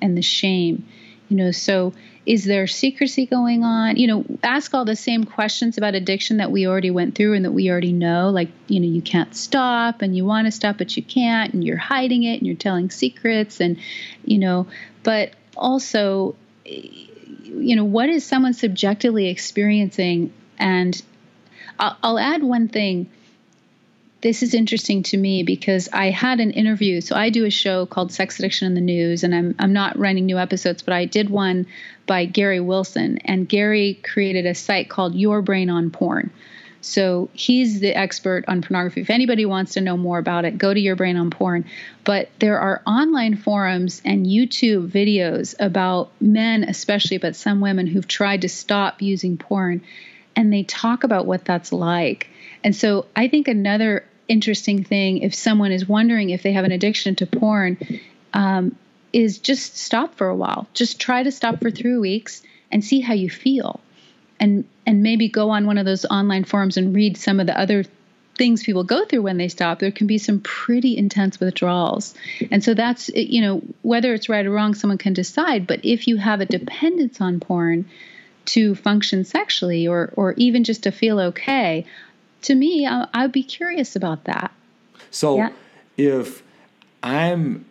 and 0.00 0.16
the 0.16 0.22
shame. 0.22 0.86
You 1.28 1.36
know, 1.36 1.50
so 1.50 1.92
is 2.28 2.44
there 2.44 2.66
secrecy 2.66 3.24
going 3.24 3.64
on? 3.64 3.96
You 3.96 4.06
know, 4.06 4.24
ask 4.42 4.74
all 4.74 4.84
the 4.84 4.94
same 4.94 5.24
questions 5.24 5.78
about 5.78 5.94
addiction 5.94 6.36
that 6.36 6.50
we 6.50 6.66
already 6.66 6.90
went 6.90 7.14
through 7.14 7.32
and 7.32 7.46
that 7.46 7.52
we 7.52 7.70
already 7.70 7.94
know. 7.94 8.28
Like, 8.28 8.50
you 8.66 8.80
know, 8.80 8.86
you 8.86 9.00
can't 9.00 9.34
stop 9.34 10.02
and 10.02 10.14
you 10.14 10.26
want 10.26 10.46
to 10.46 10.50
stop, 10.50 10.76
but 10.76 10.94
you 10.94 11.02
can't, 11.02 11.54
and 11.54 11.64
you're 11.64 11.78
hiding 11.78 12.24
it 12.24 12.36
and 12.36 12.46
you're 12.46 12.54
telling 12.54 12.90
secrets, 12.90 13.62
and, 13.62 13.78
you 14.26 14.36
know, 14.36 14.66
but 15.04 15.32
also, 15.56 16.36
you 16.66 17.76
know, 17.76 17.84
what 17.84 18.10
is 18.10 18.26
someone 18.26 18.52
subjectively 18.52 19.28
experiencing? 19.28 20.30
And 20.58 21.00
I'll, 21.78 21.96
I'll 22.02 22.18
add 22.18 22.42
one 22.42 22.68
thing 22.68 23.08
this 24.20 24.42
is 24.42 24.52
interesting 24.52 25.04
to 25.04 25.16
me 25.16 25.44
because 25.44 25.88
I 25.92 26.10
had 26.10 26.40
an 26.40 26.50
interview. 26.50 27.00
So 27.00 27.14
I 27.14 27.30
do 27.30 27.44
a 27.44 27.50
show 27.50 27.86
called 27.86 28.12
Sex 28.12 28.38
Addiction 28.38 28.66
in 28.66 28.74
the 28.74 28.80
News, 28.80 29.22
and 29.22 29.34
I'm 29.34 29.54
I'm 29.60 29.72
not 29.72 29.96
running 29.98 30.26
new 30.26 30.38
episodes, 30.38 30.82
but 30.82 30.92
I 30.92 31.04
did 31.04 31.30
one 31.30 31.66
by 32.08 32.24
Gary 32.24 32.58
Wilson, 32.58 33.18
and 33.18 33.48
Gary 33.48 34.00
created 34.02 34.46
a 34.46 34.54
site 34.56 34.90
called 34.90 35.14
Your 35.14 35.40
Brain 35.42 35.70
on 35.70 35.90
Porn. 35.90 36.32
So 36.80 37.28
he's 37.32 37.80
the 37.80 37.94
expert 37.96 38.44
on 38.48 38.62
pornography. 38.62 39.02
If 39.02 39.10
anybody 39.10 39.44
wants 39.44 39.74
to 39.74 39.80
know 39.80 39.96
more 39.96 40.18
about 40.18 40.44
it, 40.44 40.58
go 40.58 40.72
to 40.72 40.80
Your 40.80 40.96
Brain 40.96 41.16
on 41.16 41.30
Porn. 41.30 41.64
But 42.04 42.30
there 42.38 42.58
are 42.58 42.82
online 42.86 43.36
forums 43.36 44.00
and 44.04 44.26
YouTube 44.26 44.88
videos 44.88 45.54
about 45.60 46.10
men, 46.20 46.64
especially, 46.64 47.18
but 47.18 47.36
some 47.36 47.60
women 47.60 47.86
who've 47.86 48.08
tried 48.08 48.42
to 48.42 48.48
stop 48.48 49.02
using 49.02 49.36
porn, 49.36 49.82
and 50.34 50.52
they 50.52 50.62
talk 50.62 51.04
about 51.04 51.26
what 51.26 51.44
that's 51.44 51.72
like. 51.72 52.28
And 52.64 52.74
so 52.74 53.06
I 53.14 53.28
think 53.28 53.48
another 53.48 54.04
interesting 54.28 54.84
thing, 54.84 55.18
if 55.18 55.34
someone 55.34 55.72
is 55.72 55.88
wondering 55.88 56.30
if 56.30 56.42
they 56.42 56.52
have 56.52 56.64
an 56.64 56.72
addiction 56.72 57.16
to 57.16 57.26
porn, 57.26 57.76
um, 58.32 58.76
is 59.12 59.38
just 59.38 59.76
stop 59.76 60.14
for 60.16 60.28
a 60.28 60.36
while. 60.36 60.66
Just 60.74 61.00
try 61.00 61.22
to 61.22 61.32
stop 61.32 61.60
for 61.60 61.70
three 61.70 61.98
weeks 61.98 62.42
and 62.70 62.84
see 62.84 63.00
how 63.00 63.14
you 63.14 63.30
feel. 63.30 63.80
And 64.40 64.64
and 64.86 65.02
maybe 65.02 65.28
go 65.28 65.50
on 65.50 65.66
one 65.66 65.78
of 65.78 65.84
those 65.84 66.04
online 66.04 66.44
forums 66.44 66.76
and 66.76 66.94
read 66.94 67.16
some 67.16 67.40
of 67.40 67.46
the 67.46 67.58
other 67.58 67.84
things 68.36 68.62
people 68.62 68.84
go 68.84 69.04
through 69.04 69.22
when 69.22 69.36
they 69.36 69.48
stop. 69.48 69.80
There 69.80 69.90
can 69.90 70.06
be 70.06 70.18
some 70.18 70.40
pretty 70.40 70.96
intense 70.96 71.40
withdrawals. 71.40 72.14
And 72.52 72.62
so 72.62 72.74
that's 72.74 73.08
you 73.08 73.40
know, 73.40 73.62
whether 73.82 74.14
it's 74.14 74.28
right 74.28 74.46
or 74.46 74.50
wrong, 74.50 74.74
someone 74.74 74.98
can 74.98 75.12
decide. 75.12 75.66
But 75.66 75.84
if 75.84 76.06
you 76.06 76.16
have 76.18 76.40
a 76.40 76.46
dependence 76.46 77.20
on 77.20 77.40
porn 77.40 77.86
to 78.46 78.74
function 78.74 79.24
sexually 79.24 79.88
or 79.88 80.12
or 80.16 80.34
even 80.34 80.64
just 80.64 80.84
to 80.84 80.92
feel 80.92 81.18
okay, 81.20 81.84
to 82.42 82.54
me, 82.54 82.86
I, 82.86 83.22
would 83.22 83.32
be 83.32 83.42
curious 83.42 83.96
about 83.96 84.24
that. 84.24 84.52
So 85.10 85.36
yeah. 85.36 85.50
if 85.96 86.42
I'm, 87.02 87.64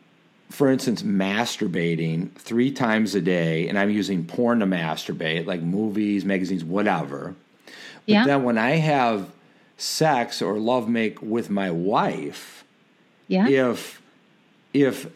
for 0.49 0.69
instance, 0.69 1.03
masturbating 1.03 2.33
three 2.35 2.71
times 2.71 3.15
a 3.15 3.21
day 3.21 3.67
and 3.67 3.77
I'm 3.77 3.89
using 3.89 4.25
porn 4.25 4.59
to 4.59 4.65
masturbate, 4.65 5.45
like 5.45 5.61
movies, 5.61 6.23
magazines, 6.23 6.63
whatever. 6.63 7.35
But 7.65 7.73
yeah. 8.05 8.25
then 8.25 8.43
when 8.43 8.57
I 8.57 8.71
have 8.71 9.29
sex 9.77 10.41
or 10.41 10.57
love 10.57 10.87
make 10.87 11.21
with 11.21 11.49
my 11.49 11.69
wife, 11.71 12.63
yeah. 13.27 13.47
if 13.47 14.01
if 14.73 15.07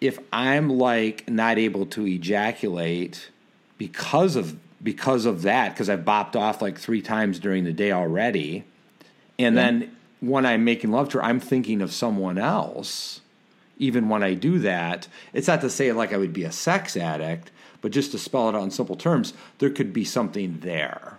if 0.00 0.18
I'm 0.32 0.70
like 0.70 1.28
not 1.28 1.58
able 1.58 1.86
to 1.86 2.06
ejaculate 2.06 3.30
because 3.78 4.36
of 4.36 4.56
because 4.82 5.26
of 5.26 5.42
that, 5.42 5.70
because 5.70 5.88
I've 5.90 6.04
bopped 6.04 6.36
off 6.36 6.62
like 6.62 6.78
three 6.78 7.02
times 7.02 7.38
during 7.38 7.64
the 7.64 7.72
day 7.72 7.90
already, 7.90 8.64
and 9.38 9.56
yeah. 9.56 9.62
then 9.62 9.96
when 10.20 10.46
I'm 10.46 10.64
making 10.64 10.92
love 10.92 11.08
to 11.10 11.18
her, 11.18 11.24
I'm 11.24 11.40
thinking 11.40 11.82
of 11.82 11.92
someone 11.92 12.38
else. 12.38 13.20
Even 13.78 14.08
when 14.08 14.22
I 14.22 14.34
do 14.34 14.58
that, 14.60 15.08
it's 15.32 15.48
not 15.48 15.60
to 15.60 15.70
say 15.70 15.92
like 15.92 16.12
I 16.12 16.16
would 16.16 16.32
be 16.32 16.44
a 16.44 16.52
sex 16.52 16.96
addict, 16.96 17.50
but 17.80 17.92
just 17.92 18.12
to 18.12 18.18
spell 18.18 18.48
it 18.48 18.54
out 18.54 18.62
in 18.62 18.70
simple 18.70 18.96
terms, 18.96 19.32
there 19.58 19.70
could 19.70 19.92
be 19.92 20.04
something 20.04 20.60
there. 20.60 21.18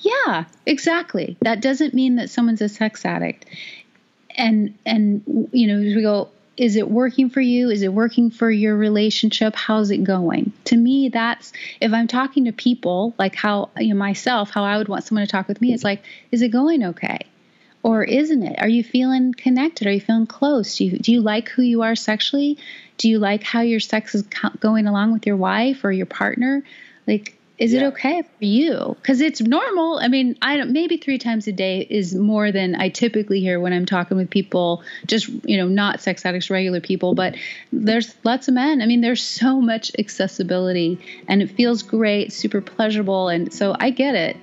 Yeah, 0.00 0.44
exactly. 0.64 1.36
That 1.40 1.60
doesn't 1.60 1.94
mean 1.94 2.16
that 2.16 2.30
someone's 2.30 2.60
a 2.60 2.68
sex 2.68 3.04
addict. 3.04 3.46
And 4.36 4.78
and 4.86 5.48
you 5.52 5.66
know, 5.66 5.78
as 5.80 5.94
we 5.94 6.02
go, 6.02 6.28
is 6.56 6.76
it 6.76 6.90
working 6.90 7.30
for 7.30 7.40
you? 7.40 7.70
Is 7.70 7.82
it 7.82 7.92
working 7.92 8.30
for 8.30 8.50
your 8.50 8.76
relationship? 8.76 9.56
How's 9.56 9.90
it 9.90 10.04
going? 10.04 10.52
To 10.66 10.76
me, 10.76 11.08
that's 11.08 11.52
if 11.80 11.92
I'm 11.92 12.06
talking 12.06 12.44
to 12.44 12.52
people 12.52 13.14
like 13.18 13.34
how 13.34 13.70
you 13.76 13.94
know, 13.94 13.98
myself, 13.98 14.50
how 14.50 14.64
I 14.64 14.78
would 14.78 14.88
want 14.88 15.04
someone 15.04 15.26
to 15.26 15.30
talk 15.30 15.48
with 15.48 15.60
me, 15.60 15.72
it's 15.72 15.84
like, 15.84 16.04
is 16.30 16.42
it 16.42 16.48
going 16.48 16.84
okay? 16.84 17.20
Or 17.82 18.02
isn't 18.02 18.42
it? 18.42 18.60
Are 18.60 18.68
you 18.68 18.82
feeling 18.82 19.32
connected? 19.32 19.86
Are 19.86 19.92
you 19.92 20.00
feeling 20.00 20.26
close? 20.26 20.76
Do 20.76 20.84
you, 20.84 20.98
do 20.98 21.12
you 21.12 21.20
like 21.20 21.48
who 21.48 21.62
you 21.62 21.82
are 21.82 21.94
sexually? 21.94 22.58
Do 22.96 23.08
you 23.08 23.18
like 23.18 23.44
how 23.44 23.60
your 23.60 23.80
sex 23.80 24.14
is 24.14 24.22
going 24.60 24.86
along 24.86 25.12
with 25.12 25.26
your 25.26 25.36
wife 25.36 25.84
or 25.84 25.92
your 25.92 26.06
partner? 26.06 26.64
Like, 27.06 27.38
is 27.58 27.72
yeah. 27.72 27.80
it 27.80 27.86
okay 27.86 28.22
for 28.22 28.44
you? 28.44 28.96
Because 29.00 29.20
it's 29.20 29.40
normal. 29.40 29.98
I 29.98 30.08
mean, 30.08 30.36
I 30.40 30.56
don't. 30.56 30.72
Maybe 30.72 30.96
three 30.96 31.18
times 31.18 31.48
a 31.48 31.52
day 31.52 31.80
is 31.80 32.14
more 32.14 32.52
than 32.52 32.76
I 32.76 32.88
typically 32.88 33.40
hear 33.40 33.58
when 33.58 33.72
I'm 33.72 33.86
talking 33.86 34.16
with 34.16 34.30
people, 34.30 34.82
just 35.06 35.28
you 35.44 35.56
know, 35.56 35.66
not 35.66 36.00
sex 36.00 36.24
addicts, 36.24 36.50
regular 36.50 36.80
people. 36.80 37.14
But 37.14 37.36
there's 37.72 38.14
lots 38.22 38.46
of 38.46 38.54
men. 38.54 38.80
I 38.80 38.86
mean, 38.86 39.00
there's 39.00 39.22
so 39.22 39.60
much 39.60 39.90
accessibility, 39.98 41.00
and 41.26 41.42
it 41.42 41.50
feels 41.50 41.82
great, 41.82 42.32
super 42.32 42.60
pleasurable, 42.60 43.28
and 43.28 43.52
so 43.52 43.74
I 43.78 43.90
get 43.90 44.14
it. 44.14 44.36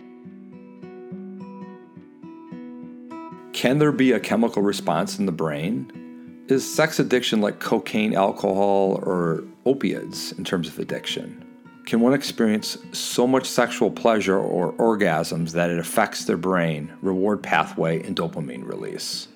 Can 3.55 3.79
there 3.79 3.93
be 3.93 4.11
a 4.11 4.19
chemical 4.19 4.61
response 4.61 5.17
in 5.17 5.25
the 5.25 5.31
brain? 5.31 6.43
Is 6.49 6.69
sex 6.69 6.99
addiction 6.99 7.39
like 7.39 7.61
cocaine, 7.61 8.13
alcohol, 8.13 8.99
or 9.01 9.45
opiates 9.65 10.33
in 10.33 10.43
terms 10.43 10.67
of 10.67 10.77
addiction? 10.77 11.41
Can 11.85 12.01
one 12.01 12.13
experience 12.13 12.77
so 12.91 13.25
much 13.25 13.47
sexual 13.47 13.89
pleasure 13.89 14.37
or 14.37 14.73
orgasms 14.73 15.51
that 15.51 15.69
it 15.69 15.79
affects 15.79 16.25
their 16.25 16.35
brain, 16.35 16.91
reward 17.01 17.41
pathway, 17.41 18.03
and 18.03 18.13
dopamine 18.13 18.67
release? 18.67 19.29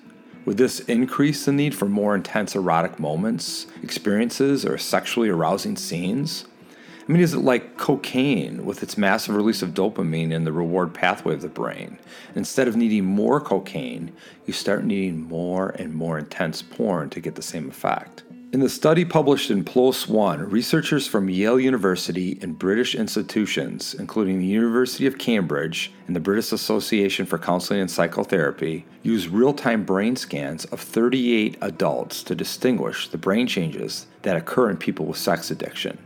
Would 0.44 0.58
this 0.58 0.80
increase 0.80 1.46
the 1.46 1.52
need 1.52 1.74
for 1.74 1.86
more 1.86 2.14
intense 2.14 2.54
erotic 2.54 3.00
moments, 3.00 3.68
experiences, 3.82 4.66
or 4.66 4.76
sexually 4.76 5.30
arousing 5.30 5.76
scenes? 5.76 6.44
I 7.10 7.12
mean, 7.12 7.22
is 7.22 7.34
it 7.34 7.40
like 7.40 7.76
cocaine 7.76 8.64
with 8.64 8.84
its 8.84 8.96
massive 8.96 9.34
release 9.34 9.62
of 9.62 9.70
dopamine 9.70 10.30
in 10.30 10.44
the 10.44 10.52
reward 10.52 10.94
pathway 10.94 11.34
of 11.34 11.42
the 11.42 11.48
brain? 11.48 11.98
Instead 12.36 12.68
of 12.68 12.76
needing 12.76 13.04
more 13.04 13.40
cocaine, 13.40 14.12
you 14.46 14.52
start 14.52 14.84
needing 14.84 15.20
more 15.20 15.70
and 15.70 15.92
more 15.92 16.20
intense 16.20 16.62
porn 16.62 17.10
to 17.10 17.18
get 17.18 17.34
the 17.34 17.42
same 17.42 17.68
effect. 17.68 18.22
In 18.52 18.60
the 18.60 18.68
study 18.68 19.04
published 19.04 19.50
in 19.50 19.64
PLOS 19.64 20.06
One, 20.06 20.48
researchers 20.48 21.08
from 21.08 21.28
Yale 21.28 21.58
University 21.58 22.38
and 22.42 22.56
British 22.56 22.94
institutions, 22.94 23.92
including 23.92 24.38
the 24.38 24.46
University 24.46 25.06
of 25.06 25.18
Cambridge 25.18 25.90
and 26.06 26.14
the 26.14 26.20
British 26.20 26.52
Association 26.52 27.26
for 27.26 27.38
Counseling 27.38 27.80
and 27.80 27.90
Psychotherapy, 27.90 28.84
used 29.02 29.30
real 29.30 29.52
time 29.52 29.82
brain 29.82 30.14
scans 30.14 30.64
of 30.66 30.80
38 30.80 31.56
adults 31.60 32.22
to 32.22 32.36
distinguish 32.36 33.08
the 33.08 33.18
brain 33.18 33.48
changes 33.48 34.06
that 34.22 34.36
occur 34.36 34.70
in 34.70 34.76
people 34.76 35.06
with 35.06 35.18
sex 35.18 35.50
addiction. 35.50 35.98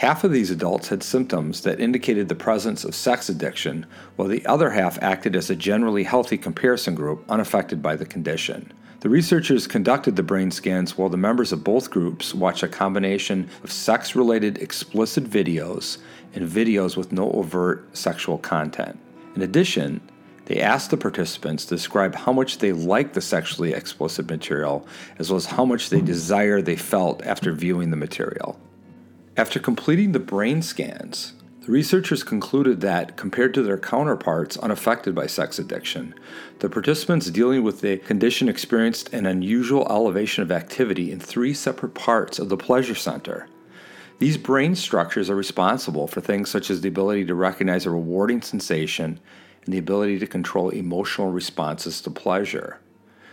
Half 0.00 0.24
of 0.24 0.32
these 0.32 0.50
adults 0.50 0.88
had 0.88 1.02
symptoms 1.02 1.60
that 1.60 1.78
indicated 1.78 2.30
the 2.30 2.34
presence 2.34 2.84
of 2.84 2.94
sex 2.94 3.28
addiction, 3.28 3.84
while 4.16 4.28
the 4.28 4.46
other 4.46 4.70
half 4.70 4.98
acted 5.02 5.36
as 5.36 5.50
a 5.50 5.54
generally 5.54 6.04
healthy 6.04 6.38
comparison 6.38 6.94
group 6.94 7.22
unaffected 7.28 7.82
by 7.82 7.96
the 7.96 8.06
condition. 8.06 8.72
The 9.00 9.10
researchers 9.10 9.66
conducted 9.66 10.16
the 10.16 10.22
brain 10.22 10.52
scans 10.52 10.96
while 10.96 11.10
the 11.10 11.18
members 11.18 11.52
of 11.52 11.64
both 11.64 11.90
groups 11.90 12.34
watched 12.34 12.62
a 12.62 12.68
combination 12.68 13.50
of 13.62 13.70
sex 13.70 14.16
related 14.16 14.56
explicit 14.62 15.24
videos 15.24 15.98
and 16.32 16.48
videos 16.48 16.96
with 16.96 17.12
no 17.12 17.30
overt 17.32 17.94
sexual 17.94 18.38
content. 18.38 18.98
In 19.36 19.42
addition, 19.42 20.00
they 20.46 20.62
asked 20.62 20.88
the 20.88 20.96
participants 20.96 21.66
to 21.66 21.74
describe 21.74 22.14
how 22.14 22.32
much 22.32 22.56
they 22.56 22.72
liked 22.72 23.12
the 23.12 23.20
sexually 23.20 23.74
explicit 23.74 24.30
material, 24.30 24.86
as 25.18 25.28
well 25.28 25.36
as 25.36 25.44
how 25.44 25.66
much 25.66 25.90
they 25.90 26.00
desire 26.00 26.62
they 26.62 26.76
felt 26.76 27.22
after 27.26 27.52
viewing 27.52 27.90
the 27.90 27.98
material. 27.98 28.58
After 29.36 29.60
completing 29.60 30.12
the 30.12 30.18
brain 30.18 30.60
scans, 30.60 31.34
the 31.60 31.70
researchers 31.70 32.24
concluded 32.24 32.80
that, 32.80 33.16
compared 33.16 33.54
to 33.54 33.62
their 33.62 33.78
counterparts 33.78 34.56
unaffected 34.56 35.14
by 35.14 35.28
sex 35.28 35.58
addiction, 35.58 36.14
the 36.58 36.68
participants 36.68 37.30
dealing 37.30 37.62
with 37.62 37.80
the 37.80 37.98
condition 37.98 38.48
experienced 38.48 39.12
an 39.12 39.26
unusual 39.26 39.86
elevation 39.88 40.42
of 40.42 40.50
activity 40.50 41.12
in 41.12 41.20
three 41.20 41.54
separate 41.54 41.94
parts 41.94 42.40
of 42.40 42.48
the 42.48 42.56
pleasure 42.56 42.94
center. 42.94 43.46
These 44.18 44.36
brain 44.36 44.74
structures 44.74 45.30
are 45.30 45.36
responsible 45.36 46.08
for 46.08 46.20
things 46.20 46.50
such 46.50 46.68
as 46.68 46.80
the 46.80 46.88
ability 46.88 47.24
to 47.26 47.34
recognize 47.34 47.86
a 47.86 47.90
rewarding 47.90 48.42
sensation 48.42 49.20
and 49.64 49.72
the 49.72 49.78
ability 49.78 50.18
to 50.18 50.26
control 50.26 50.70
emotional 50.70 51.30
responses 51.30 52.00
to 52.00 52.10
pleasure. 52.10 52.80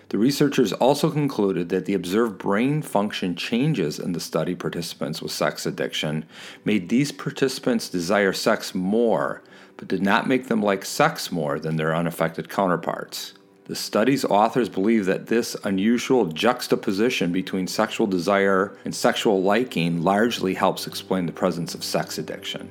The 0.09 0.17
researchers 0.17 0.71
also 0.71 1.11
concluded 1.11 1.67
that 1.69 1.85
the 1.85 1.93
observed 1.93 2.37
brain 2.37 2.81
function 2.81 3.35
changes 3.35 3.99
in 3.99 4.13
the 4.13 4.21
study 4.21 4.55
participants 4.55 5.21
with 5.21 5.33
sex 5.33 5.65
addiction 5.65 6.25
made 6.63 6.87
these 6.87 7.11
participants 7.11 7.89
desire 7.89 8.31
sex 8.31 8.73
more, 8.73 9.41
but 9.75 9.89
did 9.89 10.01
not 10.01 10.27
make 10.27 10.47
them 10.47 10.63
like 10.63 10.85
sex 10.85 11.29
more 11.29 11.59
than 11.59 11.75
their 11.75 11.93
unaffected 11.93 12.47
counterparts. 12.47 13.33
The 13.65 13.75
study's 13.75 14.23
authors 14.23 14.69
believe 14.69 15.05
that 15.07 15.27
this 15.27 15.57
unusual 15.65 16.27
juxtaposition 16.27 17.33
between 17.33 17.67
sexual 17.67 18.07
desire 18.07 18.77
and 18.85 18.95
sexual 18.95 19.43
liking 19.43 20.03
largely 20.03 20.53
helps 20.53 20.87
explain 20.87 21.25
the 21.25 21.33
presence 21.33 21.75
of 21.75 21.83
sex 21.83 22.17
addiction. 22.17 22.69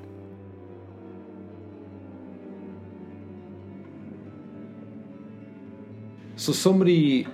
So 6.36 6.52
somebody 6.52 7.26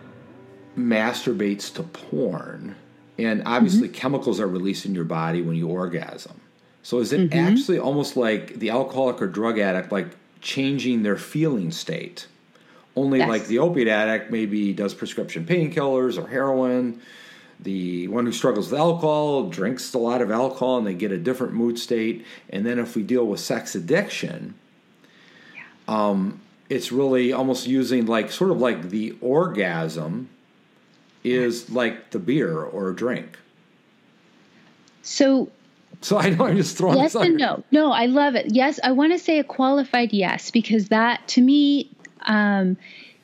masturbates 0.79 1.73
to 1.75 1.83
porn, 1.83 2.77
and 3.19 3.43
obviously 3.45 3.89
mm-hmm. 3.89 3.97
chemicals 3.97 4.41
are 4.41 4.49
released 4.49 4.87
in 4.87 4.95
your 4.95 5.05
body 5.05 5.43
when 5.43 5.57
you 5.57 5.69
orgasm. 5.69 6.41
So 6.83 6.99
is 6.99 7.13
it 7.13 7.31
mm-hmm. 7.31 7.39
actually 7.39 7.79
almost 7.79 8.17
like 8.17 8.59
the 8.59 8.71
alcoholic 8.71 9.21
or 9.23 9.27
drug 9.27 9.59
addict, 9.59 9.93
like 9.93 10.09
changing 10.41 11.03
their 11.03 11.17
feeling 11.17 11.71
state? 11.71 12.27
Only 12.95 13.21
yes. 13.21 13.29
like 13.29 13.47
the 13.47 13.59
opiate 13.59 13.89
addict 13.89 14.31
maybe 14.31 14.73
does 14.73 14.93
prescription 14.95 15.47
painkillers 15.47 16.23
or 16.23 16.29
heroin. 16.29 17.01
The 17.59 18.09
one 18.09 18.27
who 18.27 18.33
struggles 18.33 18.71
with 18.71 18.79
alcohol 18.79 19.49
drinks 19.49 19.95
a 19.95 19.99
lot 19.99 20.21
of 20.21 20.31
alcohol 20.31 20.79
and 20.79 20.87
they 20.87 20.95
get 20.95 21.13
a 21.13 21.19
different 21.19 21.55
mood 21.55 21.79
state. 21.79 22.27
And 22.51 22.67
then 22.67 22.79
if 22.79 22.97
we 22.97 23.03
deal 23.03 23.27
with 23.27 23.41
sex 23.41 23.75
addiction, 23.75 24.55
yeah. 25.55 25.63
um, 25.89 26.41
it's 26.73 26.91
really 26.91 27.35
almost 27.35 27.67
using 27.67 28.07
like 28.07 28.33
sort 28.33 28.51
of 28.51 28.59
like 28.59 28.89
the 28.89 29.15
orgasm 29.21 30.31
is 31.23 31.69
like 31.69 32.11
the 32.11 32.19
beer 32.19 32.63
or 32.63 32.93
drink. 32.93 33.39
So 35.03 35.51
so 36.01 36.17
I 36.19 36.31
know 36.31 36.47
I'm 36.47 36.57
just 36.57 36.79
throwing 36.79 36.97
yes 36.97 37.15
and 37.15 37.37
no. 37.37 37.63
No, 37.71 37.93
I 37.93 38.07
love 38.07 38.35
it. 38.37 38.55
Yes, 38.55 38.81
I 38.83 38.93
want 38.93 39.13
to 39.13 39.19
say 39.19 39.39
a 39.39 39.45
qualified 39.45 40.15
yes 40.15 40.51
because 40.51 40.89
that 40.89 41.29
to 41.29 41.43
me, 41.43 41.91
um, 42.23 42.79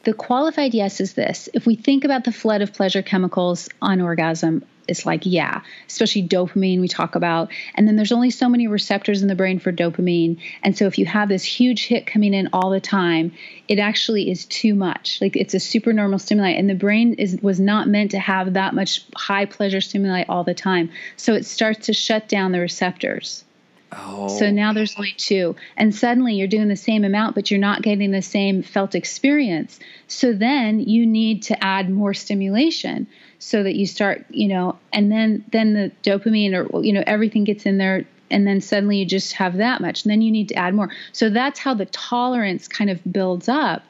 the 0.04 0.12
qualified 0.12 0.74
yes 0.74 1.00
is 1.00 1.14
this: 1.14 1.48
if 1.54 1.64
we 1.64 1.74
think 1.74 2.04
about 2.04 2.24
the 2.24 2.32
flood 2.32 2.60
of 2.60 2.74
pleasure 2.74 3.02
chemicals 3.02 3.70
on 3.80 4.02
orgasm, 4.02 4.62
it's 4.88 5.06
like, 5.06 5.22
yeah, 5.24 5.62
especially 5.86 6.26
dopamine 6.26 6.80
we 6.80 6.88
talk 6.88 7.14
about. 7.14 7.50
And 7.74 7.86
then 7.86 7.96
there's 7.96 8.12
only 8.12 8.30
so 8.30 8.48
many 8.48 8.66
receptors 8.66 9.22
in 9.22 9.28
the 9.28 9.34
brain 9.34 9.58
for 9.58 9.72
dopamine. 9.72 10.40
And 10.62 10.76
so 10.76 10.86
if 10.86 10.98
you 10.98 11.06
have 11.06 11.28
this 11.28 11.44
huge 11.44 11.86
hit 11.86 12.06
coming 12.06 12.34
in 12.34 12.48
all 12.52 12.70
the 12.70 12.80
time, 12.80 13.32
it 13.68 13.78
actually 13.78 14.30
is 14.30 14.46
too 14.46 14.74
much. 14.74 15.20
Like 15.20 15.36
it's 15.36 15.54
a 15.54 15.60
supernormal 15.60 16.18
stimuli. 16.18 16.50
And 16.50 16.68
the 16.68 16.74
brain 16.74 17.14
is 17.14 17.38
was 17.42 17.60
not 17.60 17.88
meant 17.88 18.12
to 18.12 18.18
have 18.18 18.54
that 18.54 18.74
much 18.74 19.04
high 19.14 19.44
pleasure 19.44 19.80
stimuli 19.80 20.24
all 20.28 20.44
the 20.44 20.54
time. 20.54 20.90
So 21.16 21.34
it 21.34 21.44
starts 21.44 21.86
to 21.86 21.92
shut 21.92 22.28
down 22.28 22.52
the 22.52 22.60
receptors. 22.60 23.44
Oh. 23.90 24.28
So 24.28 24.50
now 24.50 24.72
there's 24.72 24.96
only 24.96 25.14
two. 25.16 25.56
And 25.76 25.94
suddenly 25.94 26.34
you're 26.34 26.48
doing 26.48 26.68
the 26.68 26.76
same 26.76 27.04
amount, 27.04 27.34
but 27.34 27.50
you're 27.50 27.60
not 27.60 27.82
getting 27.82 28.10
the 28.10 28.22
same 28.22 28.62
felt 28.62 28.94
experience. 28.94 29.78
So 30.06 30.32
then 30.32 30.80
you 30.80 31.06
need 31.06 31.44
to 31.44 31.64
add 31.64 31.88
more 31.88 32.14
stimulation 32.14 33.06
so 33.38 33.62
that 33.62 33.76
you 33.76 33.86
start, 33.86 34.26
you 34.30 34.48
know, 34.48 34.78
and 34.92 35.10
then 35.10 35.44
then 35.50 35.74
the 35.74 35.92
dopamine 36.02 36.52
or 36.54 36.84
you 36.84 36.92
know 36.92 37.04
everything 37.06 37.44
gets 37.44 37.66
in 37.66 37.78
there 37.78 38.04
and 38.30 38.46
then 38.46 38.60
suddenly 38.60 38.98
you 38.98 39.06
just 39.06 39.32
have 39.34 39.56
that 39.56 39.80
much 39.80 40.04
and 40.04 40.10
then 40.10 40.20
you 40.20 40.30
need 40.30 40.48
to 40.48 40.54
add 40.54 40.74
more. 40.74 40.90
So 41.12 41.30
that's 41.30 41.58
how 41.58 41.74
the 41.74 41.86
tolerance 41.86 42.68
kind 42.68 42.90
of 42.90 43.00
builds 43.10 43.48
up 43.48 43.82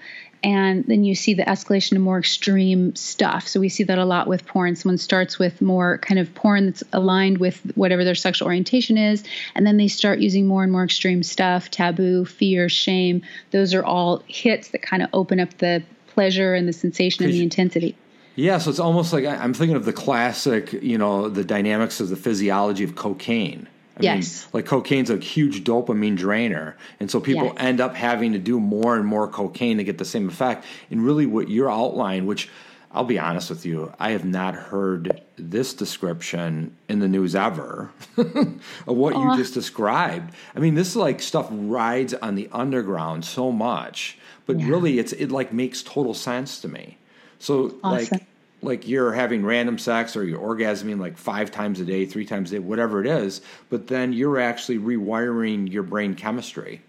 and 0.43 0.85
then 0.87 1.05
you 1.05 1.15
see 1.15 1.35
the 1.35 1.43
escalation 1.43 1.93
of 1.93 2.03
more 2.03 2.19
extreme 2.19 2.95
stuff. 2.95 3.49
So 3.49 3.61
we 3.61 3.69
see 3.69 3.85
that 3.85 3.99
a 3.99 4.05
lot 4.05 4.29
with 4.29 4.47
porn. 4.47 4.77
Someone 4.77 4.99
starts 4.99 5.39
with 5.39 5.61
more 5.61 5.99
kind 5.99 6.19
of 6.19 6.35
porn 6.35 6.67
that's 6.67 6.85
aligned 6.93 7.39
with 7.39 7.61
whatever 7.75 8.05
their 8.05 8.15
sexual 8.15 8.47
orientation 8.47 8.97
is, 8.97 9.25
and 9.55 9.67
then 9.67 9.77
they 9.77 9.89
start 9.89 10.21
using 10.21 10.47
more 10.47 10.63
and 10.63 10.71
more 10.71 10.85
extreme 10.85 11.23
stuff, 11.23 11.71
taboo, 11.71 12.25
fear, 12.25 12.69
shame. 12.69 13.23
Those 13.51 13.75
are 13.75 13.85
all 13.85 14.23
hits 14.29 14.69
that 14.69 14.83
kind 14.83 15.03
of 15.03 15.09
open 15.13 15.41
up 15.41 15.59
the 15.59 15.83
pleasure 16.07 16.55
and 16.55 16.69
the 16.69 16.73
sensation 16.73 17.25
and 17.25 17.33
the 17.33 17.43
intensity. 17.43 17.97
Yeah, 18.35 18.59
so 18.59 18.71
it's 18.71 18.79
almost 18.79 19.13
like 19.13 19.25
I'm 19.25 19.53
thinking 19.53 19.77
of 19.77 19.85
the 19.85 19.93
classic, 19.93 20.73
you 20.73 20.97
know, 20.97 21.29
the 21.29 21.43
dynamics 21.43 21.99
of 21.99 22.09
the 22.09 22.17
physiology 22.17 22.85
of 22.85 22.95
cocaine. 22.95 23.69
I 23.99 24.03
yes. 24.03 24.45
Mean, 24.45 24.51
like 24.53 24.67
cocaine's 24.67 25.11
a 25.11 25.19
huge 25.19 25.65
dopamine 25.65 26.17
drainer. 26.17 26.77
And 27.01 27.11
so 27.11 27.21
people 27.21 27.47
yes. 27.47 27.55
end 27.59 27.81
up 27.81 27.95
having 27.95 28.33
to 28.33 28.39
do 28.39 28.61
more 28.61 28.97
and 28.97 29.05
more 29.05 29.29
cocaine 29.29 29.79
to 29.79 29.85
get 29.85 29.99
the 29.99 30.05
same 30.05 30.29
effect. 30.29 30.65
And 30.91 31.05
really, 31.05 31.27
what 31.27 31.49
you're 31.49 31.71
outlining, 31.71 32.27
which 32.27 32.49
I'll 32.91 33.05
be 33.05 33.19
honest 33.19 33.51
with 33.51 33.67
you, 33.67 33.93
I 33.99 34.11
have 34.11 34.25
not 34.25 34.55
heard 34.55 35.21
this 35.37 35.75
description 35.75 36.77
in 36.89 37.01
the 37.01 37.09
news 37.09 37.35
ever 37.35 37.91
of 38.17 38.57
what 38.87 39.15
you 39.15 39.31
uh. 39.31 39.37
just 39.37 39.55
described. 39.55 40.33
I 40.55 40.61
mean, 40.61 40.75
this 40.75 40.97
like 40.97 41.21
stuff 41.21 41.49
rides 41.51 42.15
on 42.15 42.35
the 42.35 42.49
underground 42.53 43.25
so 43.25 43.53
much, 43.53 44.19
but 44.47 44.59
yeah. 44.61 44.69
really 44.69 44.99
it's 44.99 45.13
it 45.13 45.31
like 45.31 45.53
makes 45.53 45.83
total 45.83 46.15
sense 46.15 46.61
to 46.61 46.69
me. 46.69 46.99
So 47.39 47.77
awesome. 47.85 48.19
like 48.19 48.28
like 48.61 48.89
you're 48.89 49.13
having 49.13 49.45
random 49.45 49.79
sex 49.79 50.17
or 50.17 50.25
you're 50.25 50.41
orgasming 50.41 50.99
like 50.99 51.17
five 51.17 51.51
times 51.51 51.81
a 51.81 51.85
day, 51.85 52.07
three 52.07 52.25
times 52.25 52.51
a 52.51 52.57
day, 52.57 52.59
whatever 52.59 53.01
it 53.01 53.07
is, 53.07 53.41
but 53.71 53.87
then 53.87 54.13
you're 54.13 54.39
actually 54.39 54.79
rewiring 54.79 55.71
your 55.71 55.83
brain 55.83 56.15
chemistry. 56.15 56.83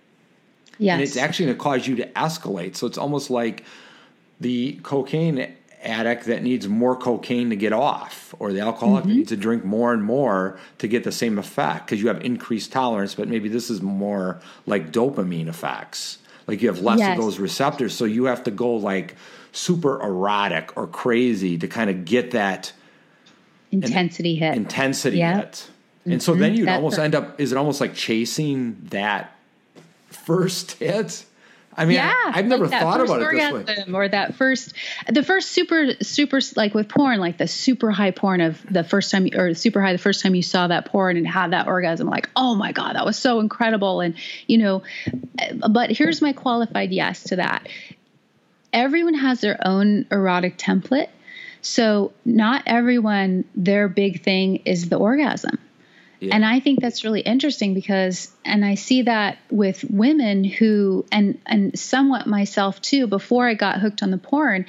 Yes. 0.78 0.94
And 0.94 1.02
it's 1.04 1.18
actually 1.18 1.48
going 1.48 1.58
to 1.58 1.64
cause 1.64 1.88
you 1.88 1.96
to 1.98 2.08
escalate. 2.12 2.76
So 2.76 2.88
it's 2.88 2.98
almost 2.98 3.30
like 3.30 3.66
the 4.40 4.80
cocaine 4.82 5.54
addict 5.84 6.26
that 6.26 6.44
needs 6.44 6.68
more 6.68 6.96
cocaine 6.96 7.50
to 7.50 7.56
get 7.56 7.74
off, 7.74 8.34
or 8.40 8.52
the 8.52 8.60
alcoholic 8.60 9.04
mm-hmm. 9.04 9.10
that 9.10 9.16
needs 9.16 9.30
to 9.30 9.38
drink 9.38 9.64
more 9.64 9.94
and 9.94 10.04
more 10.04 10.60
to 10.78 10.88
get 10.88 11.04
the 11.04 11.12
same 11.12 11.38
effect 11.38 11.86
because 11.86 12.02
you 12.02 12.08
have 12.08 12.24
increased 12.24 12.72
tolerance, 12.72 13.16
but 13.16 13.28
maybe 13.28 13.48
this 13.50 13.70
is 13.70 13.82
more 13.82 14.42
like 14.66 14.92
dopamine 14.92 15.48
effects. 15.48 16.18
Like 16.48 16.62
you 16.62 16.68
have 16.68 16.80
less 16.80 17.00
yes. 17.00 17.18
of 17.18 17.24
those 17.24 17.40
receptors. 17.40 17.94
So 17.94 18.06
you 18.06 18.26
have 18.26 18.44
to 18.46 18.52
go 18.52 18.76
like 18.76 19.16
super 19.52 20.02
erotic 20.02 20.76
or 20.78 20.88
crazy 20.88 21.58
to 21.58 21.68
kind 21.68 21.90
of 21.90 22.06
get 22.06 22.32
that 22.32 22.74
intensity 23.72 24.36
hit. 24.36 24.56
Intensity 24.56 25.18
yep. 25.18 25.36
hit. 25.36 25.70
And 26.06 26.14
mm-hmm. 26.14 26.20
so 26.20 26.36
then 26.36 26.56
you'd 26.56 26.68
That's 26.68 26.78
almost 26.78 27.00
end 27.00 27.16
up 27.16 27.40
is 27.40 27.52
it 27.52 27.58
almost 27.58 27.82
like 27.82 27.94
chasing 27.94 28.78
that 28.90 29.36
first 30.08 30.74
hit? 30.74 31.26
I 31.80 31.86
mean, 31.86 31.96
yeah, 31.96 32.14
I, 32.26 32.32
have 32.34 32.46
never 32.46 32.68
like 32.68 32.82
thought 32.82 33.00
about 33.00 33.22
it 33.22 33.66
this 33.66 33.88
way. 33.88 33.94
Or 33.94 34.08
that 34.10 34.36
first, 34.36 34.74
the 35.08 35.24
first 35.24 35.52
super, 35.52 35.94
super, 36.02 36.42
like 36.58 36.74
with 36.74 36.90
porn, 36.90 37.20
like 37.20 37.38
the 37.38 37.48
super 37.48 37.90
high 37.90 38.12
porn 38.12 38.42
of 38.42 38.62
the 38.70 38.84
first 38.84 39.12
time, 39.12 39.30
or 39.34 39.54
super 39.54 39.82
high 39.82 39.94
the 39.94 39.98
first 39.98 40.22
time 40.22 40.36
you 40.36 40.42
saw 40.42 40.68
that 40.68 40.88
porn 40.88 41.16
and 41.16 41.26
had 41.26 41.52
that 41.52 41.68
orgasm, 41.68 42.10
like, 42.10 42.30
oh 42.36 42.54
my 42.54 42.74
God, 42.74 42.98
that 42.98 43.06
was 43.06 43.18
so 43.18 43.40
incredible. 43.40 44.02
And, 44.02 44.16
you 44.46 44.58
know, 44.58 44.84
but 45.70 45.90
here's 45.90 46.22
my 46.22 46.34
qualified 46.34 46.92
yes 46.92 47.24
to 47.26 47.38
that 47.38 47.70
everyone 48.74 49.16
has 49.16 49.42
their 49.42 49.60
own 49.66 50.06
erotic 50.12 50.58
template. 50.58 51.10
So, 51.62 52.14
not 52.24 52.64
everyone, 52.66 53.44
their 53.54 53.90
big 53.90 54.24
thing 54.24 54.58
is 54.66 54.88
the 54.88 54.96
orgasm. 54.96 55.60
Yeah. 56.20 56.36
And 56.36 56.46
I 56.46 56.60
think 56.60 56.82
that's 56.82 57.04
really 57.04 57.22
interesting 57.22 57.74
because, 57.74 58.32
and 58.44 58.66
I 58.66 58.76
see 58.76 59.04
that 59.04 59.38
with 59.50 59.84
women 59.90 60.44
who, 60.44 61.06
and 61.12 61.40
and 61.46 61.78
somewhat 61.78 62.28
myself 62.28 62.82
too. 62.82 63.08
Before 63.08 63.48
I 63.48 63.54
got 63.54 63.80
hooked 63.80 64.04
on 64.04 64.12
the 64.12 64.18
porn, 64.18 64.66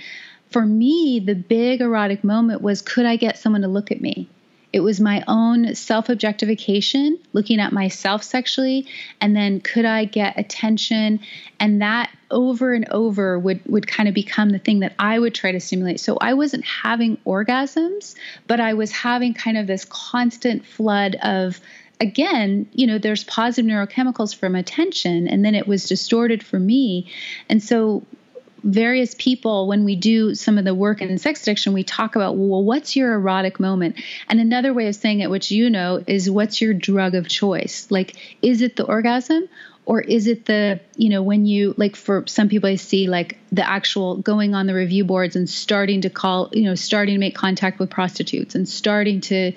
for 0.51 0.65
me, 0.65 1.21
the 1.25 1.35
big 1.35 1.81
erotic 1.81 2.25
moment 2.25 2.61
was, 2.61 2.83
could 2.83 3.07
I 3.07 3.17
get 3.17 3.39
someone 3.39 3.63
to 3.63 3.69
look 3.69 3.91
at 3.91 4.01
me? 4.01 4.29
It 4.73 4.81
was 4.81 5.01
my 5.01 5.25
own 5.27 5.75
self 5.75 6.09
objectification, 6.09 7.19
looking 7.33 7.61
at 7.61 7.73
myself 7.73 8.23
sexually, 8.23 8.87
and 9.21 9.35
then 9.35 9.61
could 9.61 9.85
I 9.85 10.05
get 10.05 10.39
attention? 10.39 11.21
And 11.59 11.83
that 11.83 12.11
over 12.31 12.73
and 12.73 12.89
over 12.91 13.39
would, 13.39 13.61
would 13.67 13.87
kind 13.87 14.09
of 14.09 14.15
become 14.15 14.51
the 14.51 14.59
thing 14.59 14.81
that 14.81 14.95
I 14.99 15.19
would 15.19 15.35
try 15.35 15.53
to 15.53 15.61
stimulate. 15.61 15.99
So 15.99 16.17
I 16.21 16.35
wasn't 16.35 16.65
having 16.65 17.17
orgasms, 17.27 18.15
but 18.47 18.61
I 18.61 18.75
was 18.75 18.93
having 18.93 19.35
kind 19.35 19.59
of 19.59 19.67
this 19.67 19.85
constant 19.85 20.65
flood 20.65 21.17
of 21.17 21.61
again, 22.01 22.67
you 22.73 22.87
know, 22.87 22.99
there's 22.99 23.25
positive 23.25 23.71
neurochemicals 23.71 24.35
from 24.35 24.55
attention, 24.55 25.29
and 25.29 25.45
then 25.45 25.55
it 25.55 25.69
was 25.69 25.87
distorted 25.87 26.43
for 26.43 26.59
me. 26.59 27.13
And 27.49 27.63
so 27.63 28.05
various 28.63 29.15
people 29.19 29.67
when 29.67 29.85
we 29.85 29.97
do 29.97 30.35
some 30.35 30.59
of 30.59 30.65
the 30.65 30.75
work 30.75 31.01
in 31.01 31.19
sex 31.19 31.43
addiction 31.43 31.73
we 31.73 31.85
talk 31.85 32.17
about 32.17 32.37
well 32.37 32.63
what's 32.63 32.97
your 32.97 33.15
erotic 33.15 33.61
moment? 33.61 34.01
And 34.29 34.41
another 34.41 34.73
way 34.73 34.89
of 34.89 34.95
saying 34.95 35.21
it 35.21 35.31
which 35.31 35.51
you 35.51 35.71
know 35.71 36.03
is 36.07 36.31
what's 36.31 36.61
your 36.61 36.75
drug 36.75 37.15
of 37.15 37.29
choice? 37.29 37.87
Like 37.91 38.17
is 38.43 38.63
it 38.63 38.77
the 38.77 38.85
orgasm 38.85 39.49
or 39.87 40.01
is 40.01 40.27
it 40.27 40.47
the 40.47 40.81
you 40.97 41.09
know 41.09 41.23
when 41.23 41.47
you 41.47 41.75
like 41.77 41.97
for 41.97 42.25
some 42.29 42.49
people 42.49 42.69
i 42.69 42.77
see 42.77 43.09
like 43.09 43.39
the 43.53 43.69
actual 43.69 44.17
going 44.17 44.55
on 44.55 44.67
the 44.67 44.75
review 44.75 45.05
boards 45.05 45.35
and 45.35 45.49
starting 45.49 46.01
to 46.01 46.11
call 46.11 46.49
you 46.53 46.63
know 46.63 46.75
starting 46.75 47.15
to 47.15 47.19
make 47.19 47.35
contact 47.35 47.79
with 47.79 47.91
prostitutes 47.91 48.55
and 48.55 48.69
starting 48.69 49.21
to 49.21 49.53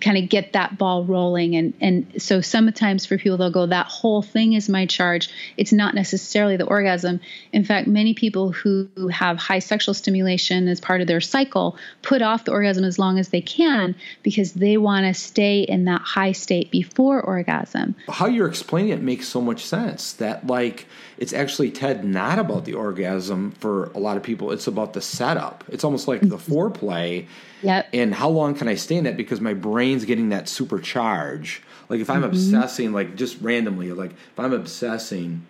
kind 0.00 0.16
of 0.16 0.28
get 0.28 0.52
that 0.54 0.78
ball 0.78 1.04
rolling. 1.04 1.54
And 1.54 1.74
and 1.80 2.22
so 2.22 2.40
sometimes 2.40 3.06
for 3.06 3.18
people 3.18 3.36
they'll 3.36 3.50
go 3.50 3.66
that 3.66 3.86
whole 3.86 4.22
thing 4.22 4.54
is 4.54 4.68
my 4.68 4.86
charge. 4.86 5.28
It's 5.56 5.72
not 5.72 5.94
necessarily 5.94 6.56
the 6.56 6.64
orgasm. 6.64 7.20
In 7.52 7.64
fact 7.64 7.86
many 7.86 8.14
people 8.14 8.52
who 8.52 8.88
have 9.12 9.36
high 9.36 9.58
sexual 9.58 9.94
stimulation 9.94 10.68
as 10.68 10.80
part 10.80 11.00
of 11.00 11.06
their 11.06 11.20
cycle 11.20 11.76
put 12.02 12.22
off 12.22 12.44
the 12.44 12.52
orgasm 12.52 12.84
as 12.84 12.98
long 12.98 13.18
as 13.18 13.28
they 13.28 13.40
can 13.40 13.94
because 14.22 14.54
they 14.54 14.76
want 14.76 15.06
to 15.06 15.14
stay 15.14 15.60
in 15.60 15.84
that 15.84 16.00
high 16.00 16.32
state 16.32 16.70
before 16.70 17.20
orgasm. 17.20 17.94
How 18.08 18.26
you're 18.26 18.48
explaining 18.48 18.92
it 18.92 19.02
makes 19.02 19.28
so 19.28 19.40
much 19.40 19.64
sense 19.64 20.12
that 20.14 20.46
like 20.46 20.86
it's 21.18 21.32
actually 21.32 21.70
ted 21.70 22.04
not 22.04 22.38
about 22.38 22.64
the 22.64 22.74
orgasm 22.74 23.33
for 23.52 23.86
a 23.94 23.98
lot 23.98 24.16
of 24.16 24.22
people 24.22 24.50
it's 24.52 24.66
about 24.66 24.92
the 24.92 25.00
setup. 25.00 25.64
It's 25.68 25.84
almost 25.84 26.08
like 26.08 26.20
the 26.20 26.36
mm-hmm. 26.36 26.52
foreplay 26.52 27.26
Yep. 27.62 27.88
and 27.94 28.14
how 28.14 28.28
long 28.28 28.54
can 28.54 28.68
i 28.68 28.74
stay 28.74 28.96
in 28.96 29.04
that 29.04 29.16
because 29.16 29.40
my 29.40 29.54
brain's 29.54 30.04
getting 30.04 30.28
that 30.30 30.44
supercharge. 30.44 31.60
Like 31.88 32.00
if 32.00 32.10
i'm 32.10 32.22
mm-hmm. 32.22 32.30
obsessing 32.30 32.92
like 32.92 33.16
just 33.16 33.40
randomly 33.40 33.92
like 33.92 34.12
if 34.12 34.38
i'm 34.38 34.52
obsessing 34.52 35.46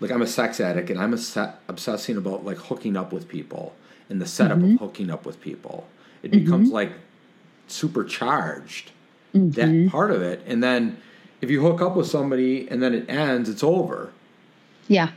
like 0.00 0.10
i'm 0.10 0.22
a 0.22 0.26
sex 0.26 0.60
addict 0.60 0.90
and 0.90 1.00
i'm 1.00 1.14
a 1.14 1.54
obsessing 1.68 2.16
about 2.16 2.44
like 2.44 2.56
hooking 2.56 2.96
up 2.96 3.12
with 3.12 3.28
people 3.28 3.74
and 4.08 4.20
the 4.20 4.26
setup 4.26 4.58
of 4.58 4.64
mm-hmm. 4.64 4.76
hooking 4.76 5.10
up 5.10 5.24
with 5.24 5.40
people 5.40 5.86
it 6.22 6.30
becomes 6.30 6.70
like 6.70 6.92
supercharged 7.66 8.90
that 9.34 9.90
part 9.90 10.10
of 10.10 10.22
it. 10.22 10.42
And 10.46 10.62
then 10.62 11.00
if 11.40 11.50
you 11.50 11.60
hook 11.60 11.80
up 11.80 11.96
with 11.96 12.06
somebody 12.06 12.68
and 12.70 12.82
then 12.82 12.94
it 12.94 13.08
ends 13.10 13.48
it's 13.48 13.62
over. 13.62 14.12
Yeah 14.88 15.10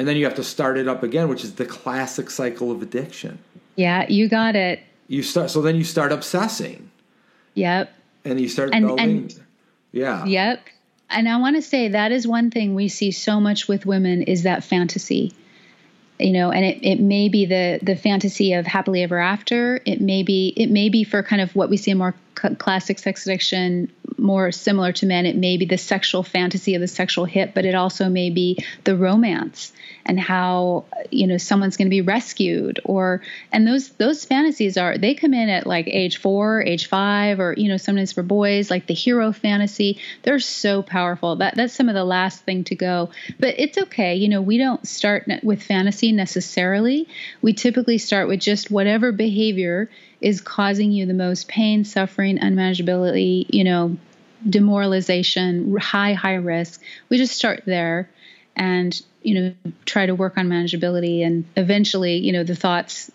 and 0.00 0.08
then 0.08 0.16
you 0.16 0.24
have 0.24 0.34
to 0.34 0.42
start 0.42 0.78
it 0.78 0.88
up 0.88 1.02
again 1.02 1.28
which 1.28 1.44
is 1.44 1.54
the 1.56 1.66
classic 1.66 2.30
cycle 2.30 2.70
of 2.72 2.80
addiction 2.80 3.38
yeah 3.76 4.08
you 4.08 4.28
got 4.28 4.56
it 4.56 4.80
you 5.08 5.22
start 5.22 5.50
so 5.50 5.60
then 5.60 5.76
you 5.76 5.84
start 5.84 6.10
obsessing 6.10 6.90
yep 7.54 7.92
and 8.24 8.40
you 8.40 8.48
start 8.48 8.70
And- 8.72 8.86
building 8.86 9.10
and- 9.10 9.40
yeah 9.92 10.24
Yep. 10.24 10.64
And 11.12 11.28
I 11.28 11.38
want 11.38 11.56
to 11.56 11.62
say 11.62 11.88
that 11.88 12.12
is 12.12 12.24
one 12.24 12.52
thing 12.52 12.76
we 12.76 12.86
see 12.86 13.10
so 13.10 13.40
much 13.40 13.66
with 13.66 13.84
women 13.84 14.22
is 14.22 14.44
that 14.44 14.62
fantasy. 14.62 15.32
You 16.20 16.32
know, 16.32 16.52
and 16.52 16.64
it, 16.64 16.78
it 16.84 17.00
may 17.00 17.28
be 17.28 17.46
the 17.46 17.80
the 17.82 17.96
fantasy 17.96 18.52
of 18.52 18.64
happily 18.64 19.02
ever 19.02 19.18
after. 19.18 19.80
It 19.84 20.00
may 20.00 20.22
be 20.22 20.52
it 20.56 20.70
may 20.70 20.88
be 20.88 21.02
for 21.02 21.24
kind 21.24 21.42
of 21.42 21.56
what 21.56 21.68
we 21.68 21.76
see 21.76 21.90
in 21.90 21.98
more 21.98 22.14
classic 22.34 22.98
sex 22.98 23.26
addiction, 23.26 23.90
more 24.16 24.52
similar 24.52 24.92
to 24.92 25.06
men. 25.06 25.26
It 25.26 25.36
may 25.36 25.56
be 25.56 25.66
the 25.66 25.78
sexual 25.78 26.22
fantasy 26.22 26.74
of 26.74 26.80
the 26.80 26.88
sexual 26.88 27.24
hit, 27.24 27.54
but 27.54 27.64
it 27.64 27.74
also 27.74 28.08
may 28.08 28.30
be 28.30 28.58
the 28.84 28.96
romance 28.96 29.72
and 30.06 30.18
how 30.18 30.84
you 31.10 31.26
know 31.26 31.36
someone's 31.36 31.76
going 31.76 31.86
to 31.86 31.90
be 31.90 32.00
rescued 32.00 32.80
or 32.84 33.22
and 33.52 33.66
those 33.66 33.90
those 33.90 34.24
fantasies 34.24 34.76
are 34.76 34.96
they 34.96 35.14
come 35.14 35.34
in 35.34 35.48
at 35.48 35.66
like 35.66 35.86
age 35.88 36.16
4 36.18 36.62
age 36.62 36.86
5 36.86 37.40
or 37.40 37.54
you 37.56 37.68
know 37.68 37.76
sometimes 37.76 38.12
for 38.12 38.22
boys 38.22 38.70
like 38.70 38.86
the 38.86 38.94
hero 38.94 39.32
fantasy. 39.32 39.98
They're 40.22 40.40
so 40.40 40.82
powerful. 40.82 41.36
That 41.36 41.54
that's 41.54 41.74
some 41.74 41.88
of 41.88 41.94
the 41.94 42.04
last 42.04 42.44
thing 42.44 42.64
to 42.64 42.74
go. 42.74 43.10
But 43.38 43.54
it's 43.58 43.78
okay. 43.78 44.14
You 44.14 44.28
know 44.28 44.42
we 44.42 44.58
don't 44.58 44.86
start 44.86 45.30
with 45.42 45.62
fantasy 45.62 46.12
necessarily. 46.12 47.08
We 47.42 47.52
typically 47.52 47.98
start 47.98 48.28
with 48.28 48.40
just 48.40 48.70
whatever 48.70 49.12
behavior 49.12 49.90
is 50.20 50.40
causing 50.40 50.92
you 50.92 51.06
the 51.06 51.14
most 51.14 51.48
pain 51.48 51.84
suffering 51.84 52.38
unmanageability 52.38 53.46
you 53.50 53.64
know 53.64 53.96
demoralization 54.48 55.76
high 55.76 56.12
high 56.12 56.34
risk 56.34 56.82
we 57.08 57.18
just 57.18 57.34
start 57.34 57.62
there 57.66 58.08
and 58.56 59.02
you 59.22 59.34
know 59.34 59.54
try 59.84 60.06
to 60.06 60.14
work 60.14 60.38
on 60.38 60.48
manageability 60.48 61.24
and 61.24 61.44
eventually 61.56 62.16
you 62.16 62.32
know 62.32 62.44
the 62.44 62.56
thoughts 62.56 63.10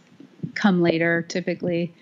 come 0.53 0.81
later 0.81 1.23
typically 1.27 1.93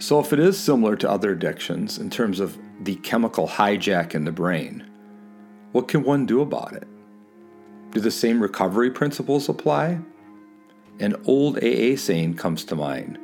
So, 0.00 0.20
if 0.20 0.32
it 0.32 0.38
is 0.38 0.56
similar 0.56 0.94
to 0.96 1.10
other 1.10 1.32
addictions 1.32 1.98
in 1.98 2.08
terms 2.08 2.38
of 2.38 2.56
the 2.80 2.94
chemical 2.96 3.48
hijack 3.48 4.14
in 4.14 4.24
the 4.24 4.32
brain, 4.32 4.88
what 5.72 5.88
can 5.88 6.04
one 6.04 6.24
do 6.24 6.40
about 6.40 6.72
it? 6.72 6.86
Do 7.92 8.00
the 8.00 8.10
same 8.10 8.40
recovery 8.40 8.90
principles 8.90 9.48
apply? 9.48 9.98
An 11.00 11.16
old 11.24 11.58
AA 11.58 11.96
saying 11.96 12.34
comes 12.34 12.64
to 12.64 12.76
mind 12.76 13.18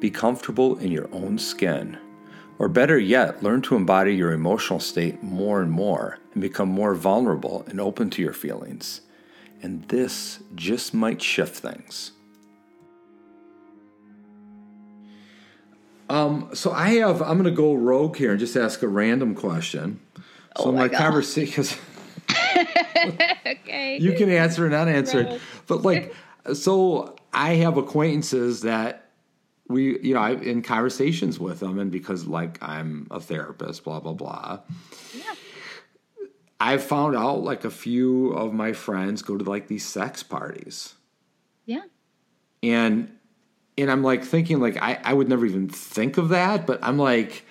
be 0.00 0.10
comfortable 0.10 0.78
in 0.78 0.92
your 0.92 1.08
own 1.12 1.38
skin. 1.38 1.98
Or 2.60 2.68
better 2.68 2.98
yet, 2.98 3.42
learn 3.42 3.62
to 3.62 3.74
embody 3.74 4.14
your 4.14 4.30
emotional 4.30 4.78
state 4.78 5.22
more 5.24 5.60
and 5.60 5.72
more 5.72 6.18
and 6.32 6.40
become 6.40 6.68
more 6.68 6.94
vulnerable 6.94 7.64
and 7.66 7.80
open 7.80 8.08
to 8.10 8.22
your 8.22 8.32
feelings. 8.32 9.00
And 9.60 9.82
this 9.88 10.40
just 10.54 10.94
might 10.94 11.20
shift 11.20 11.56
things. 11.56 12.12
Um, 16.08 16.50
so 16.54 16.70
I 16.72 16.90
have. 16.96 17.20
I'm 17.22 17.38
going 17.38 17.44
to 17.44 17.50
go 17.50 17.74
rogue 17.74 18.16
here 18.16 18.30
and 18.30 18.40
just 18.40 18.56
ask 18.56 18.82
a 18.82 18.88
random 18.88 19.34
question. 19.34 20.00
So 20.56 20.66
Oh 20.66 20.72
my 20.72 20.82
my 20.82 20.88
God. 20.88 20.98
conversation, 20.98 21.64
okay 23.46 23.98
you 24.00 24.12
can 24.14 24.30
answer 24.30 24.66
or 24.66 24.70
not 24.70 24.88
answer 24.88 25.20
it, 25.20 25.40
but 25.66 25.82
like, 25.82 26.14
so 26.54 27.16
I 27.32 27.54
have 27.54 27.76
acquaintances 27.76 28.62
that 28.62 29.10
we, 29.68 29.98
you 30.00 30.14
know, 30.14 30.20
I'm 30.20 30.42
in 30.42 30.62
conversations 30.62 31.38
with 31.38 31.60
them, 31.60 31.78
and 31.78 31.90
because 31.90 32.26
like 32.26 32.58
I'm 32.62 33.06
a 33.10 33.20
therapist, 33.20 33.84
blah 33.84 34.00
blah 34.00 34.14
blah. 34.14 34.60
Yeah. 35.14 35.34
I've 36.60 36.82
found 36.82 37.14
out 37.14 37.42
like 37.44 37.64
a 37.64 37.70
few 37.70 38.30
of 38.30 38.52
my 38.52 38.72
friends 38.72 39.22
go 39.22 39.36
to 39.36 39.44
like 39.44 39.68
these 39.68 39.86
sex 39.86 40.24
parties 40.24 40.94
yeah 41.68 41.82
and 42.62 43.12
and 43.76 43.90
I'm 43.90 44.02
like 44.02 44.24
thinking 44.24 44.58
like 44.58 44.76
I, 44.76 44.98
I 45.04 45.12
would 45.12 45.28
never 45.28 45.46
even 45.46 45.68
think 45.68 46.18
of 46.18 46.30
that, 46.30 46.66
but 46.66 46.80
I'm 46.82 46.98
like 46.98 47.44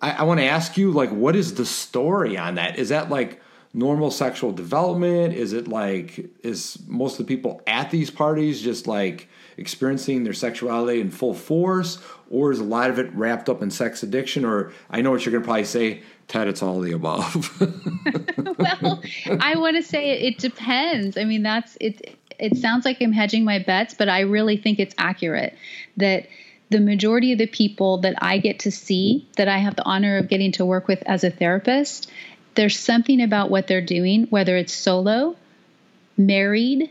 I, 0.00 0.12
I 0.12 0.22
want 0.22 0.40
to 0.40 0.46
ask 0.46 0.78
you 0.78 0.90
like 0.90 1.10
what 1.10 1.36
is 1.36 1.54
the 1.54 1.66
story 1.66 2.38
on 2.38 2.54
that? 2.54 2.78
Is 2.78 2.88
that 2.88 3.10
like 3.10 3.42
normal 3.72 4.10
sexual 4.10 4.52
development? 4.52 5.34
Is 5.34 5.52
it 5.52 5.68
like 5.68 6.30
is 6.42 6.78
most 6.86 7.20
of 7.20 7.26
the 7.26 7.36
people 7.36 7.62
at 7.66 7.90
these 7.90 8.10
parties 8.10 8.60
just 8.60 8.86
like 8.86 9.28
experiencing 9.56 10.24
their 10.24 10.32
sexuality 10.32 11.00
in 11.00 11.10
full 11.10 11.34
force, 11.34 11.98
or 12.30 12.50
is 12.50 12.58
a 12.58 12.64
lot 12.64 12.90
of 12.90 12.98
it 12.98 13.14
wrapped 13.14 13.48
up 13.48 13.62
in 13.62 13.70
sex 13.70 14.02
addiction? 14.02 14.44
Or 14.44 14.72
I 14.90 15.00
know 15.02 15.10
what 15.10 15.24
you're 15.24 15.32
gonna 15.32 15.44
probably 15.44 15.64
say, 15.64 16.02
Ted. 16.28 16.48
It's 16.48 16.62
all 16.62 16.80
the 16.80 16.92
above. 16.92 17.60
well 18.58 19.02
i 19.40 19.56
want 19.56 19.76
to 19.76 19.82
say 19.82 20.10
it, 20.10 20.34
it 20.34 20.38
depends 20.38 21.16
i 21.16 21.24
mean 21.24 21.42
that's 21.42 21.76
it 21.80 22.16
it 22.38 22.56
sounds 22.56 22.84
like 22.84 22.98
i'm 23.00 23.12
hedging 23.12 23.44
my 23.44 23.58
bets 23.58 23.94
but 23.94 24.08
i 24.08 24.20
really 24.20 24.56
think 24.56 24.78
it's 24.78 24.94
accurate 24.98 25.56
that 25.96 26.26
the 26.70 26.80
majority 26.80 27.32
of 27.32 27.38
the 27.38 27.46
people 27.46 27.98
that 27.98 28.14
i 28.22 28.38
get 28.38 28.60
to 28.60 28.70
see 28.70 29.28
that 29.36 29.48
i 29.48 29.58
have 29.58 29.76
the 29.76 29.84
honor 29.84 30.18
of 30.18 30.28
getting 30.28 30.52
to 30.52 30.64
work 30.64 30.88
with 30.88 31.02
as 31.06 31.24
a 31.24 31.30
therapist 31.30 32.10
there's 32.54 32.78
something 32.78 33.20
about 33.20 33.50
what 33.50 33.66
they're 33.66 33.80
doing 33.80 34.24
whether 34.30 34.56
it's 34.56 34.72
solo 34.72 35.36
married 36.16 36.90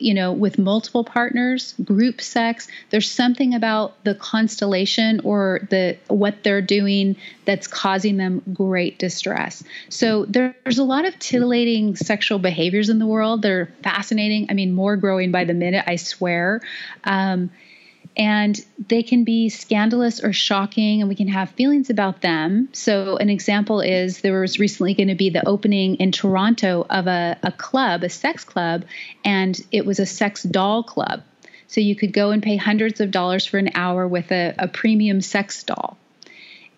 you 0.00 0.14
know 0.14 0.32
with 0.32 0.58
multiple 0.58 1.04
partners 1.04 1.74
group 1.84 2.20
sex 2.20 2.66
there's 2.90 3.10
something 3.10 3.54
about 3.54 4.02
the 4.04 4.14
constellation 4.14 5.20
or 5.20 5.60
the 5.70 5.96
what 6.08 6.42
they're 6.42 6.62
doing 6.62 7.16
that's 7.44 7.66
causing 7.66 8.16
them 8.16 8.42
great 8.54 8.98
distress. 8.98 9.62
So 9.88 10.24
there's 10.26 10.78
a 10.78 10.84
lot 10.84 11.04
of 11.04 11.18
titillating 11.18 11.96
sexual 11.96 12.38
behaviors 12.38 12.88
in 12.88 12.98
the 12.98 13.06
world 13.06 13.42
they're 13.42 13.72
fascinating. 13.82 14.46
I 14.50 14.54
mean 14.54 14.72
more 14.72 14.96
growing 14.96 15.30
by 15.30 15.44
the 15.44 15.54
minute 15.54 15.84
i 15.86 15.96
swear. 15.96 16.60
Um, 17.04 17.50
and 18.16 18.64
they 18.88 19.02
can 19.02 19.24
be 19.24 19.48
scandalous 19.48 20.22
or 20.22 20.32
shocking 20.32 21.00
and 21.00 21.08
we 21.08 21.14
can 21.14 21.28
have 21.28 21.50
feelings 21.50 21.90
about 21.90 22.20
them. 22.20 22.68
So 22.72 23.16
an 23.16 23.30
example 23.30 23.80
is 23.80 24.20
there 24.20 24.40
was 24.40 24.58
recently 24.58 24.94
going 24.94 25.08
to 25.08 25.14
be 25.14 25.30
the 25.30 25.46
opening 25.46 25.96
in 25.96 26.12
toronto 26.12 26.86
of 26.90 27.06
a, 27.06 27.38
a 27.42 27.52
club 27.52 28.02
a 28.02 28.08
sex 28.08 28.44
club 28.44 28.84
and 29.24 29.60
it 29.72 29.86
was 29.86 29.98
a 29.98 30.06
sex 30.06 30.42
doll 30.42 30.82
club. 30.82 31.22
So 31.68 31.80
you 31.80 31.94
could 31.94 32.12
go 32.12 32.30
and 32.30 32.42
pay 32.42 32.56
hundreds 32.56 33.00
of 33.00 33.12
dollars 33.12 33.46
for 33.46 33.58
an 33.58 33.70
hour 33.74 34.08
with 34.08 34.32
a, 34.32 34.54
a 34.58 34.66
premium 34.66 35.20
sex 35.20 35.62
doll. 35.62 35.96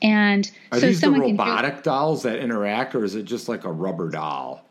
And 0.03 0.51
Are 0.71 0.81
so 0.81 0.87
these 0.87 1.01
the 1.01 1.07
someone 1.07 1.23
can 1.23 1.31
robotic 1.31 1.83
dolls 1.83 2.25
that 2.25 2.41
interact, 2.41 2.95
or 2.95 3.05
is 3.05 3.15
it 3.15 3.23
just 3.23 3.49
like 3.49 3.65
a 3.65 3.73
rubber 3.73 4.11
doll? 4.11 4.65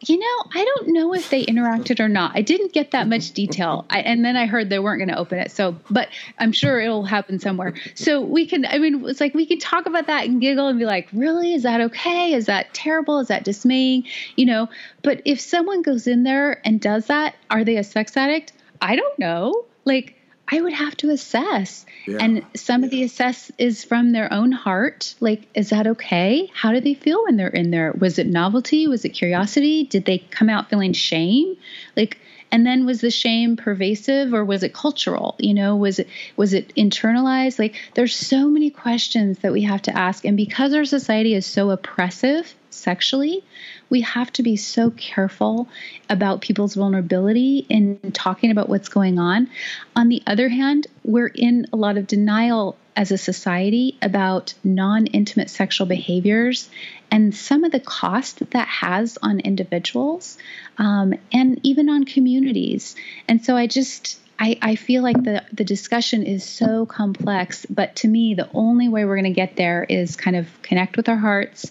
You 0.00 0.18
know, 0.18 0.50
I 0.54 0.62
don't 0.62 0.88
know 0.88 1.14
if 1.14 1.30
they 1.30 1.44
interacted 1.46 2.00
or 2.00 2.08
not. 2.08 2.32
I 2.34 2.42
didn't 2.42 2.74
get 2.74 2.90
that 2.90 3.08
much 3.08 3.32
detail. 3.32 3.86
I, 3.88 4.00
and 4.00 4.24
then 4.24 4.36
I 4.36 4.44
heard 4.44 4.68
they 4.68 4.78
weren't 4.78 4.98
going 4.98 5.08
to 5.08 5.18
open 5.18 5.38
it. 5.38 5.50
So, 5.50 5.76
but 5.90 6.08
I'm 6.38 6.52
sure 6.52 6.78
it'll 6.80 7.04
happen 7.04 7.38
somewhere. 7.38 7.74
So 7.94 8.20
we 8.20 8.46
can, 8.46 8.66
I 8.66 8.78
mean, 8.78 9.08
it's 9.08 9.20
like 9.20 9.34
we 9.34 9.46
can 9.46 9.58
talk 9.58 9.86
about 9.86 10.08
that 10.08 10.26
and 10.26 10.40
giggle 10.40 10.68
and 10.68 10.78
be 10.78 10.84
like, 10.84 11.08
really? 11.14 11.54
Is 11.54 11.62
that 11.62 11.80
okay? 11.80 12.34
Is 12.34 12.46
that 12.46 12.74
terrible? 12.74 13.20
Is 13.20 13.28
that 13.28 13.44
dismaying? 13.44 14.04
You 14.36 14.46
know, 14.46 14.68
but 15.02 15.22
if 15.24 15.40
someone 15.40 15.80
goes 15.80 16.06
in 16.06 16.24
there 16.24 16.60
and 16.66 16.78
does 16.78 17.06
that, 17.06 17.34
are 17.50 17.64
they 17.64 17.78
a 17.78 17.84
sex 17.84 18.16
addict? 18.16 18.52
I 18.82 18.96
don't 18.96 19.18
know. 19.18 19.64
Like, 19.86 20.15
I 20.48 20.60
would 20.60 20.72
have 20.72 20.96
to 20.98 21.10
assess. 21.10 21.84
Yeah. 22.06 22.18
And 22.20 22.44
some 22.54 22.84
of 22.84 22.90
the 22.90 23.02
assess 23.02 23.50
is 23.58 23.84
from 23.84 24.12
their 24.12 24.32
own 24.32 24.52
heart. 24.52 25.14
Like, 25.20 25.48
is 25.54 25.70
that 25.70 25.86
okay? 25.86 26.50
How 26.54 26.72
do 26.72 26.80
they 26.80 26.94
feel 26.94 27.24
when 27.24 27.36
they're 27.36 27.48
in 27.48 27.70
there? 27.70 27.92
Was 27.98 28.18
it 28.18 28.26
novelty? 28.26 28.86
Was 28.86 29.04
it 29.04 29.10
curiosity? 29.10 29.84
Did 29.84 30.04
they 30.04 30.18
come 30.18 30.48
out 30.48 30.70
feeling 30.70 30.92
shame? 30.92 31.56
Like, 31.96 32.18
and 32.52 32.64
then 32.64 32.86
was 32.86 33.00
the 33.00 33.10
shame 33.10 33.56
pervasive 33.56 34.32
or 34.32 34.44
was 34.44 34.62
it 34.62 34.72
cultural? 34.72 35.34
You 35.38 35.54
know, 35.54 35.76
was 35.76 35.98
it 35.98 36.08
was 36.36 36.54
it 36.54 36.72
internalized? 36.76 37.58
Like, 37.58 37.74
there's 37.94 38.14
so 38.14 38.48
many 38.48 38.70
questions 38.70 39.40
that 39.40 39.52
we 39.52 39.62
have 39.62 39.82
to 39.82 39.96
ask. 39.96 40.24
And 40.24 40.36
because 40.36 40.72
our 40.74 40.84
society 40.84 41.34
is 41.34 41.44
so 41.44 41.70
oppressive 41.70 42.54
sexually, 42.76 43.42
we 43.90 44.02
have 44.02 44.32
to 44.34 44.42
be 44.42 44.56
so 44.56 44.90
careful 44.90 45.68
about 46.08 46.40
people's 46.40 46.74
vulnerability 46.74 47.66
in 47.68 47.98
talking 48.12 48.50
about 48.50 48.68
what's 48.68 48.88
going 48.88 49.18
on. 49.18 49.48
On 49.94 50.08
the 50.08 50.22
other 50.26 50.48
hand, 50.48 50.86
we're 51.04 51.26
in 51.26 51.66
a 51.72 51.76
lot 51.76 51.96
of 51.96 52.06
denial 52.06 52.76
as 52.96 53.12
a 53.12 53.18
society 53.18 53.98
about 54.00 54.54
non 54.64 55.06
intimate 55.06 55.50
sexual 55.50 55.86
behaviors 55.86 56.68
and 57.10 57.34
some 57.34 57.62
of 57.62 57.70
the 57.70 57.80
cost 57.80 58.38
that, 58.38 58.50
that 58.52 58.66
has 58.66 59.18
on 59.22 59.38
individuals 59.40 60.38
um, 60.78 61.14
and 61.32 61.60
even 61.62 61.88
on 61.88 62.04
communities. 62.04 62.96
And 63.28 63.44
so 63.44 63.54
I 63.56 63.66
just, 63.66 64.18
I, 64.38 64.58
I, 64.60 64.74
feel 64.76 65.02
like 65.02 65.22
the, 65.22 65.44
the 65.52 65.64
discussion 65.64 66.24
is 66.24 66.44
so 66.44 66.86
complex, 66.86 67.66
but 67.66 67.96
to 67.96 68.08
me, 68.08 68.34
the 68.34 68.48
only 68.52 68.88
way 68.88 69.04
we're 69.04 69.16
going 69.16 69.24
to 69.24 69.30
get 69.30 69.56
there 69.56 69.84
is 69.84 70.16
kind 70.16 70.36
of 70.36 70.48
connect 70.62 70.96
with 70.96 71.08
our 71.08 71.16
hearts, 71.16 71.70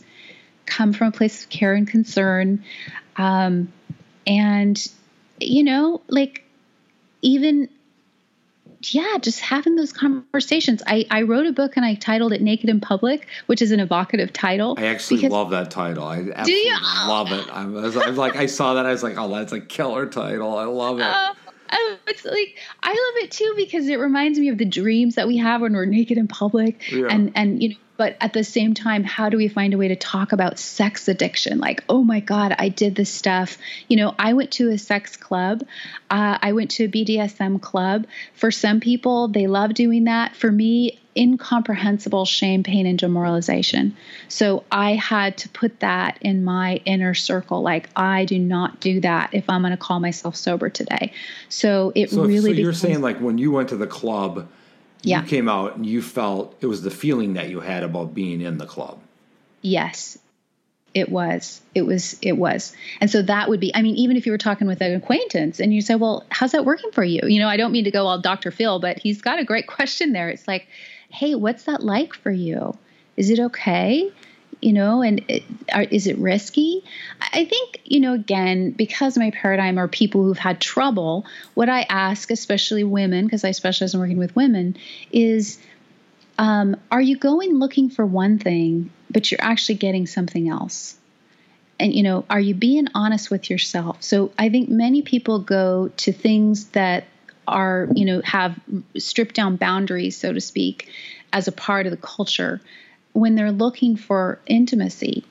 come 0.66 0.94
from 0.94 1.08
a 1.08 1.12
place 1.12 1.44
of 1.44 1.50
care 1.50 1.74
and 1.74 1.88
concern. 1.88 2.64
Um, 3.18 3.72
and, 4.28 4.86
you 5.40 5.64
know, 5.64 6.02
like 6.08 6.44
even, 7.22 7.70
yeah, 8.84 9.18
just 9.20 9.40
having 9.40 9.76
those 9.76 9.94
conversations. 9.94 10.84
I, 10.86 11.06
I 11.10 11.24
wrote 11.24 11.48
a 11.48 11.52
book 11.52 11.76
and 11.76 11.86
I 11.86 11.96
titled 11.96 12.34
it 12.34 12.42
Naked 12.42 12.70
in 12.70 12.80
Public, 12.80 13.28
which 13.48 13.62
is 13.62 13.72
an 13.72 13.80
evocative 13.80 14.32
title. 14.34 14.76
I 14.78 14.86
actually 14.86 15.18
because, 15.18 15.32
love 15.32 15.50
that 15.52 15.72
title. 15.72 16.06
I 16.06 16.18
absolutely 16.36 16.72
love 17.08 17.32
it. 17.32 17.48
I 17.52 17.66
was, 17.66 17.98
I 17.98 18.10
was, 18.10 18.18
like, 18.18 18.36
I 18.36 18.46
saw 18.46 18.76
that. 18.76 18.86
I 18.86 18.92
was 18.92 19.02
like, 19.02 19.18
oh, 19.18 19.30
that's 19.30 19.54
a 19.54 19.62
killer 19.62 20.06
title. 20.06 20.58
I 20.58 20.66
love 20.66 21.00
it. 21.00 21.06
Uh, 21.06 21.34
it's 22.08 22.24
like 22.24 22.58
I 22.84 22.90
love 22.90 23.24
it 23.24 23.32
too 23.32 23.54
because 23.58 23.88
it 23.88 23.98
reminds 23.98 24.38
me 24.40 24.50
of 24.50 24.58
the 24.58 24.66
dreams 24.66 25.16
that 25.16 25.28
we 25.28 25.38
have 25.38 25.62
when 25.62 25.74
we're 25.74 25.86
naked 25.86 26.18
in 26.18 26.28
public, 26.28 26.92
yeah. 26.92 27.08
and 27.10 27.32
and 27.36 27.62
you 27.62 27.70
know 27.70 27.76
but 27.98 28.18
at 28.20 28.34
the 28.34 28.44
same 28.44 28.74
time 28.74 29.04
how 29.04 29.30
do 29.30 29.38
we 29.38 29.48
find 29.48 29.74
a 29.74 29.78
way 29.78 29.88
to 29.88 29.96
talk 29.96 30.32
about 30.32 30.60
sex 30.60 31.08
addiction? 31.08 31.60
Like 31.60 31.84
oh 31.90 32.04
my 32.04 32.20
god 32.20 32.56
i 32.58 32.70
did 32.70 32.96
this 32.96 33.12
stuff. 33.12 33.58
You 33.88 33.98
know 33.98 34.16
i 34.18 34.34
went 34.34 34.52
to 34.54 34.70
a 34.70 34.78
sex 34.78 35.18
club. 35.18 35.64
Uh, 36.10 36.38
i 36.42 36.54
went 36.54 36.72
to 36.72 36.86
a 36.86 36.88
bdsm 36.88 37.62
club. 37.62 38.06
For 38.34 38.52
some 38.52 38.80
people 38.80 39.28
they 39.28 39.48
love 39.48 39.74
doing 39.74 40.06
that. 40.06 40.36
For 40.36 40.52
me 40.52 41.00
incomprehensible 41.18 42.26
shame 42.26 42.64
pain 42.64 42.86
and 42.86 43.00
demoralization. 43.00 43.96
So 44.28 44.64
i 44.72 44.96
had 44.96 45.38
to 45.40 45.50
put 45.50 45.80
that 45.80 46.18
in 46.22 46.44
my 46.44 46.82
inner 46.86 47.14
circle. 47.14 47.62
Like 47.62 47.90
i 47.96 48.26
do 48.26 48.38
not 48.38 48.80
do 48.80 49.00
that 49.02 49.34
if 49.34 49.50
i'm 49.50 49.62
going 49.62 49.72
to 49.72 49.78
call 49.78 50.00
myself 50.00 50.36
sober 50.36 50.70
today. 50.70 51.14
So 51.50 51.92
it 51.96 52.10
so, 52.10 52.24
really 52.24 52.54
so 52.56 52.62
you're 52.62 52.74
saying 52.74 53.02
like 53.02 53.20
when 53.20 53.38
you 53.38 53.52
went 53.52 53.70
to 53.70 53.78
the 53.78 53.88
club 53.88 54.48
yeah. 55.06 55.22
you 55.22 55.28
came 55.28 55.48
out 55.48 55.76
and 55.76 55.86
you 55.86 56.02
felt 56.02 56.56
it 56.62 56.68
was 56.68 56.82
the 56.82 56.92
feeling 56.92 57.34
that 57.34 57.50
you 57.50 57.60
had 57.60 57.84
about 57.84 58.14
being 58.14 58.42
in 58.42 58.58
the 58.58 58.66
club. 58.66 59.00
Yes, 59.62 60.18
it 60.94 61.10
was. 61.10 61.62
It 61.76 61.82
was. 61.82 62.18
It 62.22 62.38
was. 62.38 62.74
And 63.02 63.12
so 63.12 63.22
that 63.22 63.50
would 63.50 63.60
be, 63.60 63.76
I 63.76 63.82
mean, 63.82 63.96
even 63.96 64.16
if 64.16 64.26
you 64.26 64.32
were 64.32 64.38
talking 64.38 64.66
with 64.66 64.82
an 64.82 64.96
acquaintance 64.96 65.60
and 65.60 65.74
you 65.74 65.82
say, 65.82 65.96
well, 65.96 66.24
how's 66.30 66.54
that 66.54 66.64
working 66.64 66.92
for 66.92 67.04
you? 67.04 67.22
You 67.24 67.40
know, 67.40 67.50
I 67.50 67.58
don't 67.58 67.74
mean 67.74 67.84
to 67.84 67.92
go 67.92 68.08
all 68.08 68.20
Dr. 68.20 68.50
Phil, 68.50 68.80
but 68.80 69.00
he's 69.00 69.22
got 69.22 69.38
a 69.38 69.44
great 69.44 69.68
question 69.76 70.14
there. 70.14 70.30
It's 70.30 70.48
like, 70.48 70.68
hey, 71.10 71.36
what's 71.36 71.64
that 71.64 71.84
like 71.84 72.14
for 72.14 72.32
you? 72.32 72.78
Is 73.18 73.30
it 73.30 73.40
okay? 73.40 74.12
You 74.66 74.74
know 74.74 75.04
and 75.04 75.24
it, 75.28 75.44
are, 75.72 75.84
is 75.84 76.08
it 76.08 76.18
risky? 76.18 76.84
I 77.20 77.46
think 77.46 77.82
you 77.86 78.00
know 78.00 78.14
again 78.14 78.72
because 78.72 79.16
my 79.16 79.30
paradigm 79.30 79.78
are 79.78 79.88
people 79.88 80.24
who've 80.24 80.40
had 80.40 80.60
trouble 80.60 81.26
what 81.54 81.70
i 81.70 81.82
ask 81.84 82.32
especially 82.32 82.84
women 82.84 83.26
because 83.26 83.44
i 83.44 83.52
specialize 83.52 83.94
in 83.94 84.00
working 84.00 84.18
with 84.18 84.36
women 84.36 84.76
is 85.12 85.60
um, 86.38 86.76
are 86.92 87.00
you 87.00 87.16
going 87.16 87.60
looking 87.60 87.90
for 87.90 88.06
one 88.06 88.40
thing 88.40 88.90
but 89.10 89.32
you're 89.32 89.42
actually 89.42 89.76
getting 89.76 90.08
something 90.08 90.50
else? 90.50 90.98
And 91.80 91.94
you 91.94 92.02
know 92.02 92.26
are 92.30 92.40
you 92.40 92.56
being 92.56 92.88
honest 92.96 93.30
with 93.30 93.50
yourself? 93.52 94.02
So 94.02 94.32
i 94.40 94.50
think 94.50 94.68
many 94.70 95.04
people 95.04 95.40
go 95.40 95.92
to 95.98 96.12
things 96.12 96.70
that 96.70 97.06
are 97.48 97.88
you 97.94 98.06
know 98.06 98.22
have 98.24 98.60
stripped 98.98 99.36
down 99.36 99.58
boundaries 99.58 100.18
so 100.18 100.34
to 100.34 100.42
speak 100.42 100.90
as 101.32 101.48
a 101.48 101.52
part 101.52 101.86
of 101.86 101.92
the 101.92 101.98
culture 101.98 102.60
when 103.16 103.36
they're 103.36 103.52
looking 103.52 103.96
for 103.96 104.40
intimacy. 104.46 105.24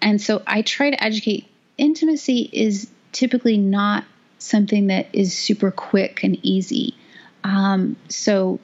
And 0.00 0.20
so 0.20 0.42
I 0.46 0.62
try 0.62 0.90
to 0.90 1.04
educate 1.04 1.46
intimacy 1.76 2.48
is 2.52 2.88
typically 3.12 3.58
not 3.58 4.04
something 4.38 4.86
that 4.86 5.08
is 5.12 5.36
super 5.36 5.70
quick 5.70 6.24
and 6.24 6.38
easy. 6.42 6.94
Um, 7.44 7.96
so 8.08 8.60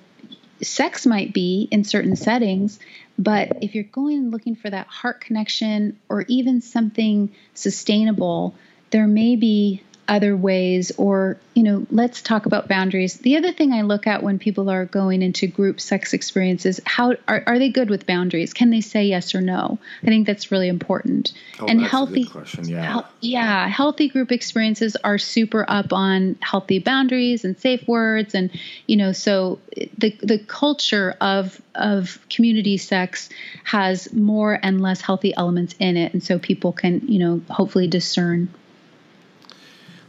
sex 0.63 1.05
might 1.05 1.35
be 1.35 1.69
in 1.71 1.85
certain 1.85 2.17
settings, 2.17 2.79
but 3.19 3.59
if 3.63 3.75
you're 3.75 3.85
going 3.85 4.31
looking 4.31 4.57
for 4.57 4.71
that 4.71 4.87
heart 4.87 5.21
connection 5.21 5.99
or 6.09 6.23
even 6.29 6.63
something 6.63 7.35
sustainable, 7.53 8.55
there 8.91 9.07
may 9.07 9.37
be 9.37 9.83
other 10.09 10.37
ways 10.37 10.93
or 10.99 11.39
you 11.55 11.63
know 11.63 11.87
let's 11.91 12.23
talk 12.23 12.47
about 12.47 12.69
boundaries. 12.69 13.15
The 13.19 13.37
other 13.37 13.53
thing 13.53 13.73
i 13.73 13.83
look 13.83 14.07
at 14.07 14.23
when 14.23 14.39
people 14.39 14.71
are 14.71 14.85
going 14.85 15.23
into 15.23 15.47
group 15.47 15.81
sex 15.81 16.13
experiences 16.13 16.81
how 16.85 17.15
are, 17.29 17.43
are 17.47 17.59
they 17.59 17.71
good 17.71 17.91
with 17.91 18.07
boundaries? 18.07 18.53
Can 18.53 18.71
they 18.71 18.81
say 18.81 19.05
yes 19.05 19.35
or 19.35 19.41
no? 19.41 19.79
I 20.03 20.07
think 20.07 20.27
that's 20.27 20.51
really 20.51 20.69
important. 20.69 21.33
Oh, 21.61 21.67
and 21.67 21.81
healthy 21.81 22.25
question 22.25 22.69
yeah. 22.69 23.03
yeah 23.21 23.69
healthy 23.69 24.09
group 24.09 24.33
experiences 24.33 24.97
are 24.97 25.19
super 25.19 25.65
up 25.69 25.93
on 25.93 26.37
healthy 26.41 26.79
boundaries 26.79 27.45
and 27.45 27.59
safe 27.59 27.87
words 27.87 28.35
and 28.35 28.51
you 28.87 28.97
know 28.97 29.13
so 29.13 29.59
the 29.99 30.17
the 30.23 30.39
culture 30.39 31.15
of 31.21 31.61
of 31.75 32.19
community 32.31 32.77
sex 32.77 33.29
has 33.65 34.13
more 34.13 34.59
and 34.63 34.81
less 34.81 35.01
healthy 35.01 35.35
elements 35.37 35.75
in 35.79 35.97
it. 35.97 36.13
And 36.13 36.23
so 36.23 36.39
people 36.39 36.73
can 36.73 37.01
you 37.09 37.19
know 37.19 37.43
hopefully 37.49 37.89
discern 37.89 38.49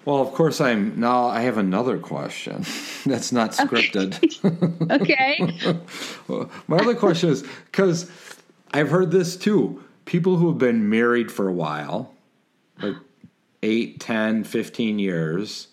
well, 0.05 0.17
of 0.21 0.33
course, 0.33 0.61
I'm 0.61 0.99
now. 0.99 1.25
I 1.25 1.41
have 1.41 1.57
another 1.57 1.97
question 1.97 2.63
that's 3.05 3.31
not 3.31 3.51
scripted. 3.51 4.21
Okay. 4.91 5.39
My 6.67 6.77
other 6.77 6.95
question 6.95 7.29
is 7.29 7.43
because 7.65 8.09
I've 8.71 8.89
heard 8.89 9.11
this 9.11 9.35
too. 9.35 9.83
People 10.05 10.37
who 10.37 10.49
have 10.49 10.59
been 10.59 10.89
married 10.89 11.31
for 11.31 11.47
a 11.47 11.53
while, 11.53 12.13
like 12.79 12.95
8, 13.63 13.99
10, 13.99 14.43
15 14.43 14.99
years, 14.99 15.69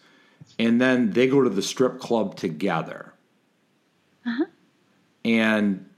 and 0.58 0.80
then 0.80 1.10
they 1.10 1.26
go 1.26 1.42
to 1.42 1.50
the 1.50 1.60
strip 1.60 2.00
club 2.00 2.36
together. 2.36 3.12
Uh-huh. 4.26 4.46
And 5.24 5.88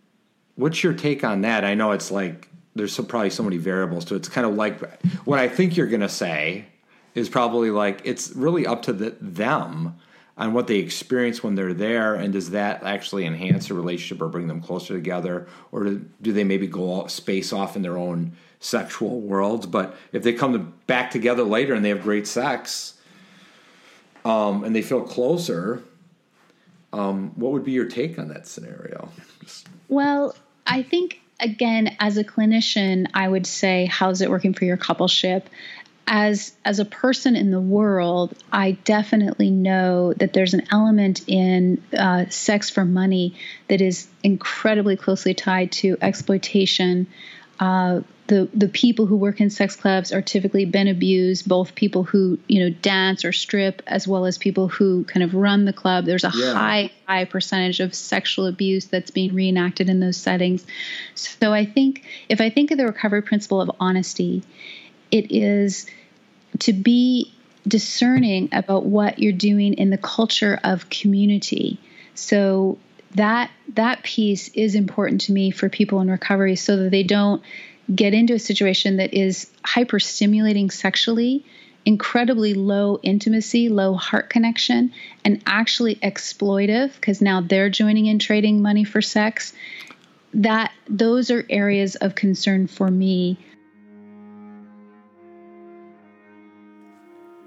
what's 0.57 0.83
your 0.83 0.95
take 0.95 1.23
on 1.23 1.43
that? 1.43 1.65
I 1.65 1.75
know 1.75 1.93
it's 1.93 2.11
like 2.11 2.49
there's 2.75 2.93
so, 2.93 3.05
probably 3.05 3.31
so 3.31 3.45
many 3.45 3.59
variables 3.59 4.05
to 4.07 4.15
it. 4.15 4.19
It's 4.19 4.29
kind 4.29 4.47
of 4.47 4.55
like 4.55 4.81
what 5.25 5.39
I 5.39 5.49
think 5.49 5.77
you're 5.77 5.87
going 5.87 6.01
to 6.01 6.09
say 6.09 6.67
is 7.15 7.29
probably 7.29 7.71
like 7.71 8.01
it's 8.05 8.33
really 8.33 8.67
up 8.67 8.83
to 8.83 8.93
the, 8.93 9.17
them 9.21 9.97
on 10.37 10.53
what 10.53 10.67
they 10.67 10.77
experience 10.77 11.43
when 11.43 11.55
they're 11.55 11.75
there 11.75 12.15
and 12.15 12.33
does 12.33 12.51
that 12.51 12.83
actually 12.83 13.25
enhance 13.25 13.71
a 13.71 13.75
relationship 13.75 14.21
or 14.21 14.29
bring 14.29 14.49
them 14.49 14.61
closer 14.61 14.93
together? 14.95 15.47
Or 15.71 15.85
do, 15.85 16.33
they 16.33 16.45
maybe 16.45 16.67
go 16.67 17.07
space 17.07 17.53
off 17.53 17.77
in 17.77 17.83
their 17.83 17.97
own 17.97 18.33
sexual 18.59 19.21
worlds? 19.21 19.67
But 19.67 19.97
if 20.13 20.25
they 20.25 20.33
come 20.33 20.53
to, 20.55 20.59
back 20.59 21.11
together 21.13 21.45
later 21.45 21.75
and 21.75 21.85
they 21.85 21.91
have 21.91 22.03
great 22.03 22.27
sex 22.27 22.95
um, 24.25 24.65
and 24.65 24.75
they 24.75 24.83
feel 24.83 25.03
closer 25.03 25.83
um, 26.93 27.33
what 27.35 27.51
would 27.51 27.65
be 27.65 27.73
your 27.73 27.87
take 27.87 28.21
on 28.21 28.29
that 28.29 28.47
scenario? 28.47 29.09
Well 29.89 30.35
i 30.67 30.83
think 30.83 31.21
again 31.41 31.97
as 32.01 32.17
a 32.17 32.25
clinician 32.25 33.07
i 33.15 33.29
would 33.29 33.47
say 33.47 33.87
how's 33.87 34.21
it 34.21 34.31
working 34.31 34.55
for 34.55 34.65
your 34.65 34.77
coupleship 34.77 35.45
as 36.07 36.53
as 36.65 36.79
a 36.79 36.85
person 36.85 37.37
in 37.37 37.51
the 37.51 37.61
world, 37.61 38.35
I 38.53 38.73
definitely 38.73 39.51
know 39.51 40.13
that 40.15 40.33
there's 40.33 40.55
an 40.55 40.67
element 40.71 41.23
in 41.27 41.83
uh, 41.97 42.27
sex 42.29 42.71
for 42.71 42.85
money 42.85 43.35
that 43.69 43.81
is 43.81 44.07
incredibly 44.23 44.97
closely 44.97 45.35
tied 45.35 45.73
to 45.73 45.97
exploitation, 46.03 47.07
uh, 47.61 48.01
the 48.27 48.49
the 48.55 48.69
people 48.69 49.07
who 49.07 49.17
work 49.17 49.41
in 49.41 49.51
sex 49.51 49.77
clubs 49.77 50.13
are 50.13 50.23
typically 50.23 50.65
been 50.65 50.89
abused 50.89 51.47
both 51.47 51.75
people 51.75 52.05
who 52.05 52.39
you 52.49 52.65
know 52.65 52.71
dance 52.71 53.25
or 53.25 53.33
strip 53.33 53.83
as 53.87 54.09
well 54.09 54.25
as 54.25 54.39
people 54.39 54.69
who 54.69 55.05
kind 55.05 55.23
of 55.23 55.35
run 55.35 55.65
the 55.65 55.73
club. 55.73 56.07
There's 56.07 56.25
a 56.25 56.33
yeah. 56.35 56.55
high 56.55 56.91
high 57.07 57.27
percentage 57.27 57.81
of 57.81 57.95
sexual 57.95 58.47
abuse 58.47 58.87
that's 58.87 59.11
being 59.11 59.35
reenacted 59.35 59.91
in 59.91 60.01
those 60.01 60.17
settings. 60.17 60.67
So 61.15 61.53
i 61.53 61.67
think 61.67 62.03
if 62.29 62.41
i 62.41 62.49
think 62.49 62.71
of 62.71 62.79
the 62.79 62.87
recovery 62.87 63.23
principle 63.23 63.61
of 63.61 63.71
honesty 63.79 64.43
it 65.15 65.31
is 65.31 65.87
to 66.59 66.73
be 66.73 67.33
discerning 67.67 68.49
about 68.53 68.85
what 68.85 69.21
you're 69.21 69.33
doing 69.33 69.75
in 69.75 69.91
the 69.91 69.97
culture 69.97 70.59
of 70.65 70.91
community 70.91 71.79
so 72.15 72.79
that 73.15 73.49
that 73.75 74.03
piece 74.03 74.49
is 74.49 74.75
important 74.75 75.21
to 75.21 75.33
me 75.33 75.53
for 75.53 75.69
people 75.69 76.01
in 76.01 76.11
recovery 76.11 76.57
so 76.57 76.77
that 76.77 76.91
they 76.91 77.05
don't 77.05 77.43
get 77.95 78.13
into 78.13 78.35
a 78.35 78.39
situation 78.41 78.97
that 78.97 79.15
is 79.15 79.49
hyper 79.65 80.01
stimulating 80.01 80.69
sexually, 80.69 81.45
incredibly 81.87 82.55
low 82.55 82.99
intimacy, 83.05 83.69
low 83.69 83.95
heart 83.95 84.29
connection, 84.31 84.93
and 85.25 85.41
actually 85.47 85.95
exploitive 85.97 86.93
because 86.97 87.23
now 87.23 87.41
they're 87.41 87.71
joining 87.71 88.07
in 88.07 88.19
trading 88.19 88.61
money 88.63 88.83
for 88.83 89.01
sex. 89.01 89.53
That 90.35 90.73
those 90.89 91.31
are 91.31 91.47
areas 91.49 91.95
of 91.95 92.17
concern 92.17 92.67
for 92.67 92.91
me. 92.91 93.39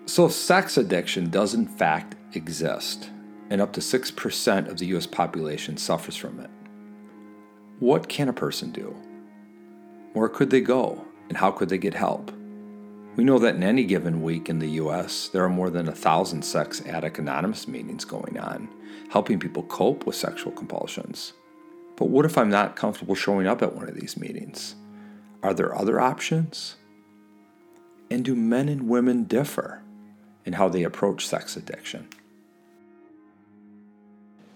So, 0.07 0.25
if 0.25 0.31
sex 0.31 0.77
addiction 0.77 1.29
does 1.29 1.53
in 1.53 1.67
fact 1.67 2.15
exist, 2.33 3.09
and 3.49 3.61
up 3.61 3.73
to 3.73 3.81
6% 3.81 4.67
of 4.69 4.77
the 4.77 4.85
US 4.87 5.05
population 5.05 5.77
suffers 5.77 6.15
from 6.15 6.39
it. 6.39 6.49
What 7.79 8.07
can 8.07 8.29
a 8.29 8.33
person 8.33 8.71
do? 8.71 8.95
Where 10.13 10.29
could 10.29 10.49
they 10.49 10.61
go, 10.61 11.05
and 11.27 11.37
how 11.37 11.51
could 11.51 11.69
they 11.69 11.77
get 11.77 11.93
help? 11.93 12.31
We 13.17 13.25
know 13.25 13.37
that 13.39 13.55
in 13.55 13.63
any 13.63 13.83
given 13.83 14.21
week 14.21 14.47
in 14.47 14.59
the 14.59 14.69
US, 14.81 15.27
there 15.27 15.43
are 15.43 15.49
more 15.49 15.69
than 15.69 15.89
a 15.89 15.95
thousand 15.95 16.43
Sex 16.43 16.81
Addict 16.85 17.19
Anonymous 17.19 17.67
meetings 17.67 18.05
going 18.05 18.39
on, 18.39 18.69
helping 19.09 19.39
people 19.39 19.63
cope 19.63 20.05
with 20.05 20.15
sexual 20.15 20.53
compulsions. 20.53 21.33
But 21.97 22.09
what 22.09 22.25
if 22.25 22.37
I'm 22.37 22.49
not 22.49 22.75
comfortable 22.75 23.15
showing 23.15 23.47
up 23.47 23.61
at 23.61 23.75
one 23.75 23.89
of 23.89 23.95
these 23.95 24.17
meetings? 24.17 24.75
Are 25.43 25.53
there 25.53 25.75
other 25.75 25.99
options? 25.99 26.75
And 28.09 28.23
do 28.23 28.35
men 28.35 28.69
and 28.69 28.87
women 28.87 29.25
differ 29.25 29.81
in 30.47 30.53
how 30.53 30.69
they 30.69 30.83
approach 30.83 31.27
sex 31.27 31.57
addiction? 31.57 32.07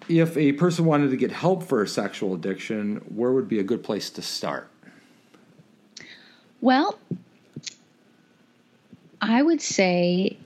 If 0.07 0.35
a 0.37 0.53
person 0.53 0.85
wanted 0.85 1.11
to 1.11 1.17
get 1.17 1.31
help 1.31 1.63
for 1.63 1.83
a 1.83 1.87
sexual 1.87 2.33
addiction, 2.33 2.95
where 3.13 3.31
would 3.31 3.47
be 3.47 3.59
a 3.59 3.63
good 3.63 3.83
place 3.83 4.09
to 4.11 4.21
start? 4.21 4.69
Well, 6.61 6.97
I 9.21 9.41
would 9.41 9.61
say 9.61 10.37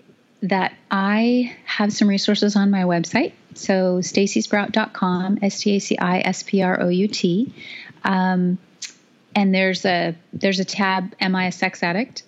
that 0.41 0.73
I 0.91 1.55
have 1.65 1.93
some 1.93 2.09
resources 2.09 2.55
on 2.55 2.71
my 2.71 2.83
website. 2.83 3.33
So 3.53 3.99
stacisprout.com, 3.99 5.39
S 5.41 5.59
T 5.61 5.75
A 5.75 5.79
C 5.79 5.97
I 5.97 6.19
S 6.19 6.43
P 6.43 6.61
R 6.61 6.81
O 6.81 6.89
U 6.89 7.07
T. 7.07 7.53
Um, 8.03 8.57
and 9.35 9.53
there's 9.53 9.85
a 9.85 10.15
there's 10.33 10.59
a 10.59 10.65
tab 10.65 11.13
am 11.19 11.35
i 11.35 11.47
a 11.47 11.51
sex 11.51 11.83
addict 11.83 12.23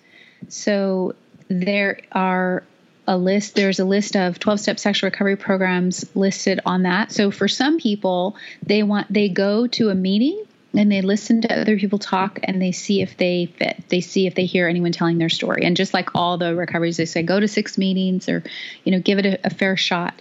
so 0.48 1.14
there 1.48 2.00
are 2.12 2.62
a 3.08 3.16
list 3.16 3.56
there's 3.56 3.80
a 3.80 3.84
list 3.84 4.14
of 4.14 4.38
12 4.38 4.60
step 4.60 4.78
sexual 4.78 5.08
recovery 5.08 5.36
programs 5.36 6.04
listed 6.14 6.60
on 6.64 6.82
that 6.84 7.10
so 7.10 7.30
for 7.30 7.48
some 7.48 7.78
people 7.78 8.36
they 8.64 8.82
want 8.82 9.12
they 9.12 9.28
go 9.28 9.66
to 9.66 9.88
a 9.88 9.94
meeting 9.94 10.44
and 10.74 10.92
they 10.92 11.00
listen 11.00 11.40
to 11.42 11.60
other 11.60 11.78
people 11.78 11.98
talk 11.98 12.38
and 12.44 12.60
they 12.60 12.72
see 12.72 13.00
if 13.00 13.16
they 13.16 13.46
fit. 13.46 13.82
They 13.88 14.00
see 14.00 14.26
if 14.26 14.34
they 14.34 14.44
hear 14.44 14.68
anyone 14.68 14.92
telling 14.92 15.18
their 15.18 15.30
story. 15.30 15.64
And 15.64 15.76
just 15.76 15.94
like 15.94 16.14
all 16.14 16.36
the 16.36 16.54
recoveries, 16.54 16.98
they 16.98 17.06
say 17.06 17.22
go 17.22 17.40
to 17.40 17.48
six 17.48 17.78
meetings 17.78 18.28
or, 18.28 18.44
you 18.84 18.92
know, 18.92 19.00
give 19.00 19.18
it 19.18 19.26
a, 19.26 19.46
a 19.46 19.50
fair 19.50 19.76
shot. 19.76 20.20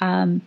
Um, 0.00 0.42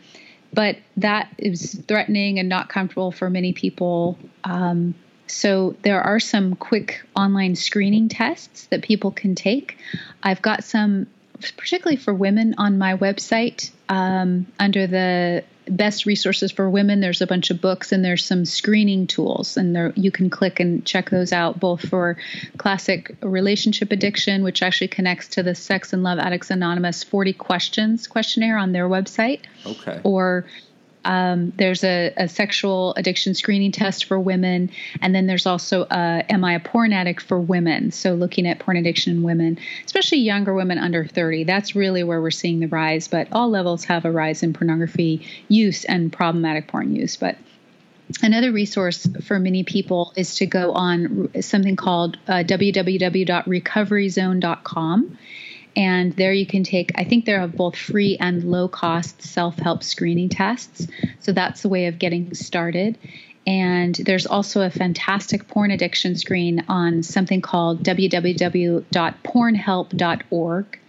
but 0.53 0.77
that 0.97 1.33
is 1.37 1.81
threatening 1.87 2.39
and 2.39 2.49
not 2.49 2.69
comfortable 2.69 3.11
for 3.11 3.29
many 3.29 3.53
people. 3.53 4.17
Um, 4.43 4.95
so 5.27 5.75
there 5.81 6.01
are 6.01 6.19
some 6.19 6.55
quick 6.55 7.01
online 7.15 7.55
screening 7.55 8.09
tests 8.09 8.67
that 8.67 8.81
people 8.81 9.11
can 9.11 9.35
take. 9.35 9.77
I've 10.23 10.41
got 10.41 10.63
some, 10.63 11.07
particularly 11.41 11.97
for 11.97 12.13
women, 12.13 12.55
on 12.57 12.77
my 12.77 12.95
website 12.95 13.71
um, 13.89 14.47
under 14.59 14.87
the 14.87 15.43
best 15.67 16.05
resources 16.05 16.51
for 16.51 16.69
women. 16.69 16.99
There's 16.99 17.21
a 17.21 17.27
bunch 17.27 17.49
of 17.49 17.61
books 17.61 17.91
and 17.91 18.03
there's 18.03 18.25
some 18.25 18.45
screening 18.45 19.07
tools, 19.07 19.57
and 19.57 19.75
there 19.75 19.93
you 19.95 20.11
can 20.11 20.29
click 20.29 20.59
and 20.59 20.85
check 20.85 21.09
those 21.09 21.31
out 21.31 21.59
both 21.59 21.87
for 21.87 22.17
classic 22.57 23.15
relationship 23.21 23.91
addiction, 23.91 24.43
which 24.43 24.61
actually 24.61 24.89
connects 24.89 25.29
to 25.29 25.43
the 25.43 25.55
Sex 25.55 25.93
and 25.93 26.03
Love 26.03 26.19
Addicts 26.19 26.49
Anonymous 26.49 27.03
40 27.03 27.33
questions 27.33 28.07
questionnaire 28.07 28.57
on 28.57 28.71
their 28.71 28.87
website. 28.87 29.41
Okay. 29.65 29.99
Or 30.03 30.45
um, 31.03 31.51
there's 31.57 31.83
a, 31.83 32.13
a, 32.17 32.27
sexual 32.27 32.93
addiction 32.95 33.33
screening 33.33 33.71
test 33.71 34.05
for 34.05 34.19
women, 34.19 34.69
and 35.01 35.15
then 35.15 35.25
there's 35.27 35.45
also 35.45 35.85
a 35.89 36.25
Am 36.29 36.43
I 36.43 36.53
a 36.53 36.59
porn 36.59 36.91
addict 36.93 37.21
for 37.21 37.39
women? 37.39 37.91
So 37.91 38.13
looking 38.13 38.47
at 38.47 38.59
porn 38.59 38.77
addiction 38.77 39.13
in 39.13 39.23
women, 39.23 39.57
especially 39.85 40.19
younger 40.19 40.53
women 40.53 40.77
under 40.77 41.05
30. 41.05 41.45
That's 41.45 41.75
really 41.75 42.03
where 42.03 42.21
we're 42.21 42.29
seeing 42.31 42.59
the 42.59 42.67
rise. 42.67 43.07
But 43.07 43.27
all 43.31 43.49
levels 43.49 43.85
have 43.85 44.05
a 44.05 44.11
rise 44.11 44.43
in 44.43 44.53
pornography 44.53 45.25
use 45.47 45.85
and 45.85 46.13
problematic 46.13 46.67
porn 46.67 46.95
use. 46.95 47.17
But 47.17 47.37
Another 48.21 48.51
resource 48.51 49.07
for 49.23 49.39
many 49.39 49.63
people 49.63 50.11
is 50.17 50.35
to 50.35 50.45
go 50.45 50.73
on 50.73 51.29
something 51.41 51.77
called 51.77 52.17
uh, 52.27 52.43
www.recoveryzone.com 52.43 55.17
and 55.75 56.13
there 56.13 56.33
you 56.33 56.45
can 56.45 56.63
take, 56.63 56.91
I 56.95 57.03
think 57.03 57.25
there 57.25 57.41
are 57.41 57.47
both 57.47 57.75
free 57.75 58.17
and 58.19 58.43
low 58.43 58.67
cost 58.67 59.19
self 59.21 59.57
help 59.57 59.83
screening 59.83 60.29
tests. 60.29 60.87
So 61.19 61.31
that's 61.31 61.65
a 61.65 61.69
way 61.69 61.85
of 61.87 61.97
getting 61.99 62.33
started. 62.33 62.97
And 63.47 63.95
there's 63.95 64.27
also 64.27 64.61
a 64.61 64.69
fantastic 64.69 65.47
porn 65.47 65.71
addiction 65.71 66.15
screen 66.15 66.63
on 66.67 67.01
something 67.03 67.41
called 67.41 67.83
www.pornhelp.org 67.83 70.79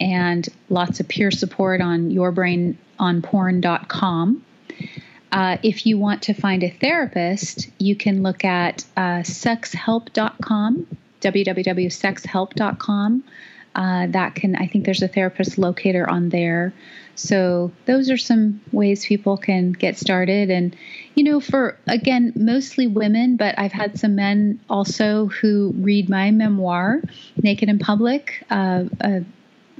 and 0.00 0.48
lots 0.68 1.00
of 1.00 1.08
peer 1.08 1.30
support 1.30 1.80
on 1.80 2.10
yourbrainonporn.com. 2.10 4.44
Uh, 5.32 5.56
if 5.62 5.86
you 5.86 5.96
want 5.98 6.22
to 6.22 6.34
find 6.34 6.62
a 6.62 6.70
therapist, 6.70 7.70
you 7.78 7.96
can 7.96 8.22
look 8.22 8.44
at 8.44 8.84
uh, 8.96 9.22
sexhelp.com, 9.22 10.86
www.sexhelp.com 11.20 13.24
uh, 13.74 14.06
that 14.08 14.34
can 14.34 14.56
i 14.56 14.66
think 14.66 14.84
there's 14.84 15.02
a 15.02 15.08
therapist 15.08 15.58
locator 15.58 16.08
on 16.08 16.28
there. 16.28 16.72
So 17.14 17.72
those 17.84 18.10
are 18.10 18.16
some 18.16 18.62
ways 18.72 19.04
people 19.04 19.36
can 19.36 19.72
get 19.72 19.98
started. 19.98 20.50
And 20.50 20.74
you 21.14 21.24
know 21.24 21.40
for 21.40 21.76
again 21.86 22.32
mostly 22.34 22.86
women 22.86 23.36
but 23.36 23.58
i've 23.58 23.72
had 23.72 23.98
some 23.98 24.14
men 24.14 24.60
also 24.70 25.26
who 25.26 25.74
read 25.76 26.08
my 26.08 26.30
memoir 26.30 27.02
naked 27.42 27.68
in 27.68 27.78
public 27.78 28.44
uh, 28.50 28.84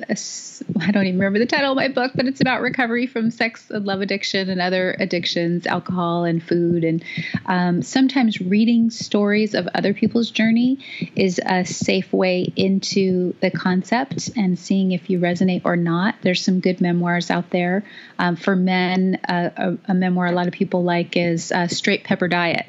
I 0.09 0.91
don't 0.91 1.07
even 1.07 1.19
remember 1.19 1.39
the 1.39 1.47
title 1.47 1.73
of 1.73 1.77
my 1.77 1.89
book, 1.89 2.13
but 2.15 2.27
it's 2.27 2.41
about 2.41 2.61
recovery 2.61 3.07
from 3.07 3.31
sex 3.31 3.71
and 3.71 3.85
love 3.85 4.01
addiction 4.01 4.49
and 4.49 4.61
other 4.61 4.97
addictions, 4.99 5.67
alcohol 5.67 6.25
and 6.25 6.43
food. 6.43 6.85
And 6.85 7.05
um, 7.47 7.83
sometimes 7.83 8.41
reading 8.41 8.91
stories 8.91 9.55
of 9.55 9.69
other 9.75 9.95
people's 9.95 10.31
journey 10.31 10.79
is 11.17 11.41
a 11.45 11.65
safe 11.65 12.13
way 12.13 12.53
into 12.57 13.35
the 13.41 13.51
concept 13.51 14.31
and 14.37 14.59
seeing 14.59 14.93
if 14.93 15.11
you 15.11 15.19
resonate 15.19 15.63
or 15.65 15.77
not. 15.77 16.17
There's 16.23 16.43
some 16.43 16.61
good 16.61 16.81
memoirs 16.81 17.31
out 17.31 17.51
there. 17.51 17.85
Um, 18.19 18.37
for 18.37 18.57
men, 18.57 19.21
uh, 19.29 19.51
a, 19.57 19.93
a, 19.93 19.95
memoir 19.95 20.27
a 20.27 20.33
lot 20.33 20.47
of 20.47 20.53
people 20.53 20.83
like 20.85 21.17
is 21.17 21.53
uh, 21.53 21.69
Straight 21.69 22.05
Pepper 22.05 22.29
Diet. 22.29 22.67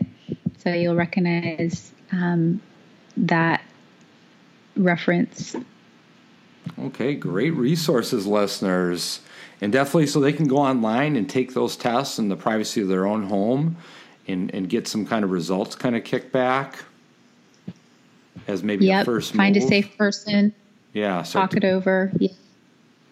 So 0.60 0.72
you'll 0.72 0.96
recognize 0.96 1.92
um, 2.12 2.62
that 3.18 3.62
reference 4.76 5.56
Okay, 6.80 7.16
great 7.16 7.52
resources, 7.52 8.26
listeners. 8.26 9.20
And 9.62 9.72
definitely 9.72 10.08
so 10.08 10.20
they 10.20 10.34
can 10.34 10.48
go 10.48 10.58
online 10.58 11.16
and 11.16 11.30
take 11.30 11.54
those 11.54 11.78
tests 11.78 12.20
in 12.20 12.30
the 12.30 12.36
privacy 12.36 12.82
of 12.82 12.90
their 12.90 13.06
own 13.06 13.24
home 13.24 13.78
and, 14.28 14.54
and 14.54 14.68
get 14.68 14.88
some 14.88 15.06
kind 15.06 15.24
of 15.24 15.32
results 15.32 15.76
kind 15.76 15.96
of 15.96 16.04
kickback 16.04 16.76
as 18.48 18.64
maybe 18.64 18.88
yep. 18.88 19.04
a 19.04 19.06
first 19.06 19.34
Find 19.34 19.56
move. 19.56 19.64
a 19.64 19.68
safe 19.68 19.98
person. 19.98 20.54
Yeah. 20.92 21.24
Talk 21.24 21.52
to, 21.52 21.58
it 21.58 21.64
over. 21.64 22.12
Yeah. 22.18 22.30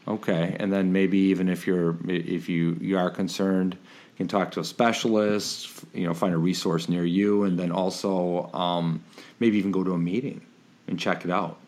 Okay. 0.07 0.55
And 0.59 0.73
then 0.73 0.91
maybe 0.91 1.17
even 1.17 1.47
if 1.47 1.65
you're 1.65 1.95
if 2.07 2.49
you 2.49 2.77
you 2.81 2.97
are 2.97 3.09
concerned, 3.09 3.75
you 3.75 4.17
can 4.17 4.27
talk 4.27 4.51
to 4.51 4.59
a 4.59 4.65
specialist, 4.65 5.85
you 5.93 6.05
know, 6.05 6.13
find 6.13 6.33
a 6.33 6.37
resource 6.37 6.89
near 6.89 7.05
you 7.05 7.43
and 7.43 7.57
then 7.57 7.71
also 7.71 8.51
um, 8.53 9.01
maybe 9.39 9.57
even 9.57 9.71
go 9.71 9.83
to 9.83 9.93
a 9.93 9.97
meeting 9.97 10.41
and 10.87 10.99
check 10.99 11.23
it 11.23 11.31
out. 11.31 11.60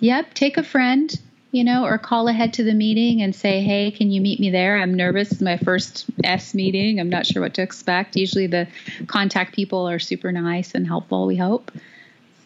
Yep, 0.00 0.34
take 0.34 0.56
a 0.56 0.62
friend 0.62 1.18
you 1.50 1.64
know, 1.64 1.84
or 1.84 1.96
call 1.96 2.28
ahead 2.28 2.52
to 2.54 2.62
the 2.62 2.74
meeting 2.74 3.22
and 3.22 3.34
say, 3.34 3.62
hey, 3.62 3.90
can 3.90 4.10
you 4.10 4.20
meet 4.20 4.38
me 4.38 4.50
there? 4.50 4.76
I'm 4.78 4.94
nervous. 4.94 5.32
It's 5.32 5.40
my 5.40 5.56
first 5.56 6.06
S 6.22 6.54
meeting. 6.54 7.00
I'm 7.00 7.08
not 7.08 7.26
sure 7.26 7.40
what 7.40 7.54
to 7.54 7.62
expect. 7.62 8.16
Usually 8.16 8.46
the 8.46 8.68
contact 9.06 9.54
people 9.54 9.88
are 9.88 9.98
super 9.98 10.30
nice 10.30 10.74
and 10.74 10.86
helpful, 10.86 11.26
we 11.26 11.36
hope. 11.36 11.72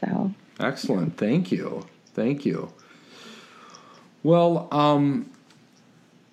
So 0.00 0.32
excellent. 0.60 1.16
Thank 1.16 1.50
you. 1.50 1.84
Thank 2.14 2.44
you. 2.44 2.72
Well, 4.22 4.68
um, 4.70 5.28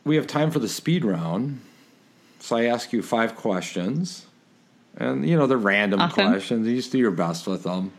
we 0.04 0.16
have 0.16 0.28
time 0.28 0.52
for 0.52 0.60
the 0.60 0.70
speed 0.70 1.04
round. 1.04 1.62
So 2.40 2.56
I 2.56 2.66
ask 2.66 2.94
you 2.94 3.02
five 3.02 3.36
questions. 3.36 4.28
And, 4.96 5.28
you 5.28 5.36
know, 5.38 5.48
they're 5.48 5.58
random 5.58 6.02
awesome. 6.02 6.32
questions. 6.32 6.68
You 6.68 6.76
just 6.76 6.92
do 6.92 7.00
your 7.00 7.12
best 7.12 7.48
with 7.48 7.64
them. 7.64 7.94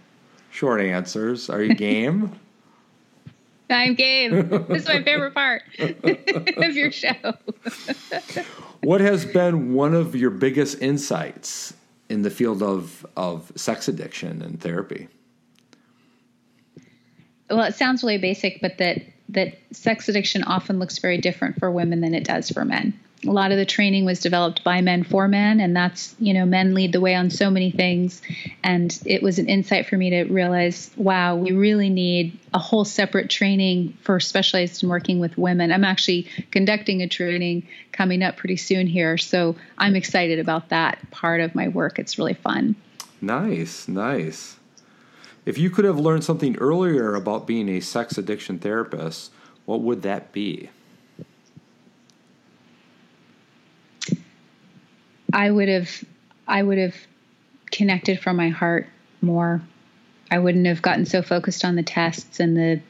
Short 0.51 0.81
answers. 0.81 1.51
Are 1.51 1.63
you 1.63 1.75
game? 1.75 2.39
I'm 3.71 3.95
game. 3.95 4.49
this 4.69 4.83
is 4.83 4.89
my 4.89 5.03
favorite 5.03 5.35
part 5.35 5.63
of 5.79 6.77
your 6.77 6.91
show. 6.91 7.15
what 8.83 9.01
has 9.01 9.25
been 9.25 9.75
one 9.75 9.95
of 9.95 10.15
your 10.15 10.31
biggest 10.31 10.81
insights 10.81 11.75
in 12.09 12.23
the 12.23 12.31
field 12.31 12.63
of, 12.63 13.07
of 13.17 13.53
sex 13.55 13.89
addiction 13.89 14.43
and 14.43 14.61
therapy? 14.61 15.09
Well, 17.49 17.63
it 17.63 17.75
sounds 17.75 18.03
really 18.03 18.19
basic, 18.19 18.61
but 18.61 18.79
that 18.79 19.03
that 19.31 19.59
sex 19.71 20.09
addiction 20.09 20.43
often 20.43 20.81
looks 20.81 20.99
very 20.99 21.19
different 21.19 21.59
for 21.61 21.71
women 21.71 22.01
than 22.01 22.15
it 22.15 22.25
does 22.25 22.51
for 22.51 22.65
men 22.65 22.99
a 23.27 23.31
lot 23.31 23.53
of 23.53 23.59
the 23.59 23.67
training 23.67 24.07
was 24.07 24.21
developed 24.21 24.65
by 24.65 24.81
men 24.81 25.05
for 25.05 25.29
men 25.29 25.61
and 25.61 25.77
that's 25.77 26.15
you 26.19 26.33
know 26.33 26.47
men 26.47 26.75
lead 26.75 26.93
the 26.93 27.01
way 27.01 27.15
on 27.15 27.29
so 27.31 27.51
many 27.51 27.71
things. 27.71 28.23
And 28.63 28.99
it 29.05 29.23
was 29.23 29.39
an 29.39 29.49
insight 29.49 29.87
for 29.87 29.97
me 29.97 30.11
to 30.11 30.25
realize 30.25 30.91
wow 30.97 31.37
we 31.37 31.53
really 31.53 31.91
need 31.91 32.39
a 32.55 32.59
whole 32.59 32.85
separate 32.85 33.29
training 33.29 33.97
for 34.03 34.21
specialized 34.21 34.83
in 34.83 34.89
working 34.89 35.19
with 35.19 35.37
women. 35.37 35.71
I'm 35.71 35.85
actually 35.85 36.29
conducting 36.51 37.03
a 37.03 37.09
training 37.09 37.69
coming 37.93 38.23
up 38.23 38.37
pretty 38.37 38.57
soon 38.57 38.87
here 38.87 39.19
so 39.19 39.57
i'm 39.77 39.97
excited 39.97 40.39
about 40.39 40.71
that 40.71 41.11
part 41.11 41.41
of 41.41 41.55
my 41.55 41.69
work. 41.69 41.99
It's 41.99 42.19
really 42.19 42.35
fun. 42.35 42.77
Nice 43.21 43.87
nice. 43.87 44.57
If 45.45 45.59
you 45.59 45.71
could 45.71 45.85
have 45.85 45.99
learned 45.99 46.25
something 46.25 46.57
earlier 46.57 47.15
about 47.15 47.47
being 47.47 47.69
a 47.69 47.81
sex 47.81 48.17
addiction 48.17 48.59
therapist 48.59 49.31
what 49.67 49.83
would 49.83 50.03
that 50.03 50.33
be 50.33 50.71
I 55.33 55.51
would 55.51 55.69
have 55.69 56.05
I 56.47 56.63
would 56.63 56.79
have 56.79 56.97
connected 57.71 58.21
from 58.21 58.37
my 58.37 58.49
heart 58.49 58.89
more. 59.23 59.63
I 60.31 60.39
wouldn't 60.39 60.67
have 60.67 60.83
gotten 60.83 61.07
so 61.07 61.23
focused 61.23 61.65
on 61.65 61.77
the 61.77 61.83
tests 61.83 62.41
and 62.41 62.57
the 62.57 62.81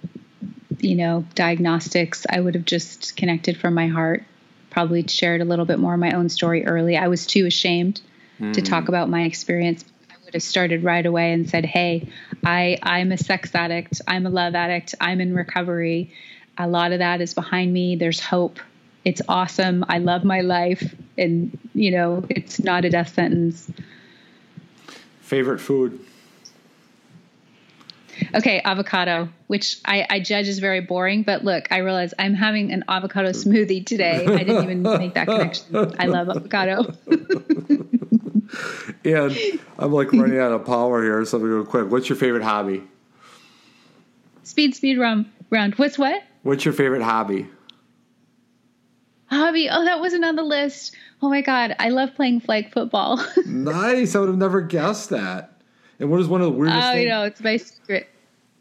you 0.79 0.97
know 0.97 1.25
diagnostics. 1.35 2.27
I 2.29 2.41
would 2.41 2.55
have 2.55 2.65
just 2.65 3.17
connected 3.17 3.57
from 3.57 3.75
my 3.75 3.89
heart. 3.89 4.25
Probably 4.71 5.07
shared 5.07 5.41
a 5.41 5.45
little 5.45 5.65
bit 5.65 5.79
more 5.79 5.95
of 5.95 6.01
my 6.01 6.13
own 6.13 6.29
story 6.29 6.65
early. 6.67 6.97
I 6.97 7.09
was 7.09 7.27
too 7.27 7.47
ashamed 7.47 8.01
mm. 8.39 8.53
to 8.53 8.63
talk 8.63 8.89
about 8.89 9.09
my 9.09 9.23
experience. 9.23 9.85
I 10.11 10.15
would 10.25 10.35
have 10.35 10.43
started 10.43 10.85
right 10.85 11.05
away 11.05 11.33
and 11.33 11.49
said, 11.49 11.65
"Hey, 11.65 12.09
I 12.45 12.79
I'm 12.83 13.13
a 13.13 13.19
sex 13.19 13.55
addict. 13.55 14.01
I'm 14.07 14.27
a 14.27 14.31
love 14.31 14.55
addict. 14.55 14.95
I'm 15.01 15.21
in 15.21 15.35
recovery. 15.35 16.13
A 16.57 16.69
lot 16.69 16.93
of 16.93 16.99
that 16.99 17.21
is 17.21 17.35
behind 17.35 17.73
me. 17.73 17.97
There's 17.97 18.21
hope 18.21 18.61
it's 19.05 19.23
awesome. 19.29 19.85
I 19.89 19.99
love 19.99 20.25
my 20.25 20.41
life. 20.41 20.95
And, 21.17 21.59
you 21.75 21.91
know, 21.91 22.25
it's 22.29 22.63
not 22.63 22.85
a 22.85 22.91
death 22.91 23.15
sentence. 23.15 23.71
Favorite 25.21 25.61
food? 25.61 26.05
Okay, 28.35 28.61
avocado, 28.65 29.31
which 29.47 29.79
I, 29.85 30.07
I, 30.11 30.21
judge 30.21 30.47
is 30.47 30.59
very 30.59 30.81
boring, 30.81 31.23
but 31.23 31.43
look, 31.43 31.73
I 31.73 31.79
realize 31.79 32.13
I'm 32.19 32.35
having 32.35 32.71
an 32.71 32.85
avocado 32.89 33.31
smoothie 33.31 33.87
today. 33.87 34.27
I 34.27 34.45
didn't 34.45 34.63
even 34.65 34.83
make 34.83 35.15
that 35.15 35.27
connection. 35.27 35.95
I 35.99 36.07
love 36.07 36.29
avocado. 36.29 36.95
and 39.05 39.37
I'm 39.79 39.93
like 39.93 40.13
running 40.13 40.39
out 40.39 40.53
of 40.53 40.67
power 40.67 41.03
here, 41.03 41.25
so 41.25 41.39
real 41.39 41.65
quick. 41.65 41.91
What's 41.91 42.09
your 42.09 42.17
favorite 42.17 42.43
hobby? 42.43 42.83
Speed, 44.43 44.75
speed, 44.75 44.99
rum, 44.99 45.33
round. 45.49 45.77
What's 45.77 45.99
what? 45.99 46.23
What's 46.43 46.65
your 46.65 46.75
favorite 46.75 47.03
hobby? 47.03 47.47
Hobby. 49.31 49.69
Oh, 49.71 49.85
that 49.85 50.01
wasn't 50.01 50.25
on 50.25 50.37
the 50.37 50.43
list. 50.43 50.95
Oh 51.23 51.29
my 51.29 51.41
god, 51.41 51.77
I 51.79 51.91
love 51.91 52.15
playing 52.15 52.41
flag 52.41 52.73
football. 52.73 53.25
nice. 53.47 54.15
I 54.15 54.21
would 54.21 54.29
have 54.29 54.39
never 54.39 54.61
guessed 54.61 55.11
that. 55.11 55.53
And 55.99 56.11
what 56.11 56.21
is 56.21 56.29
one 56.29 56.41
of 56.41 56.47
the 56.47 56.59
weirdest? 56.59 56.79
Oh, 56.79 56.93
things? 56.93 57.03
you 57.03 57.09
know, 57.09 57.25
it's 57.25 57.41
my 57.41 57.57
secret 57.57 58.09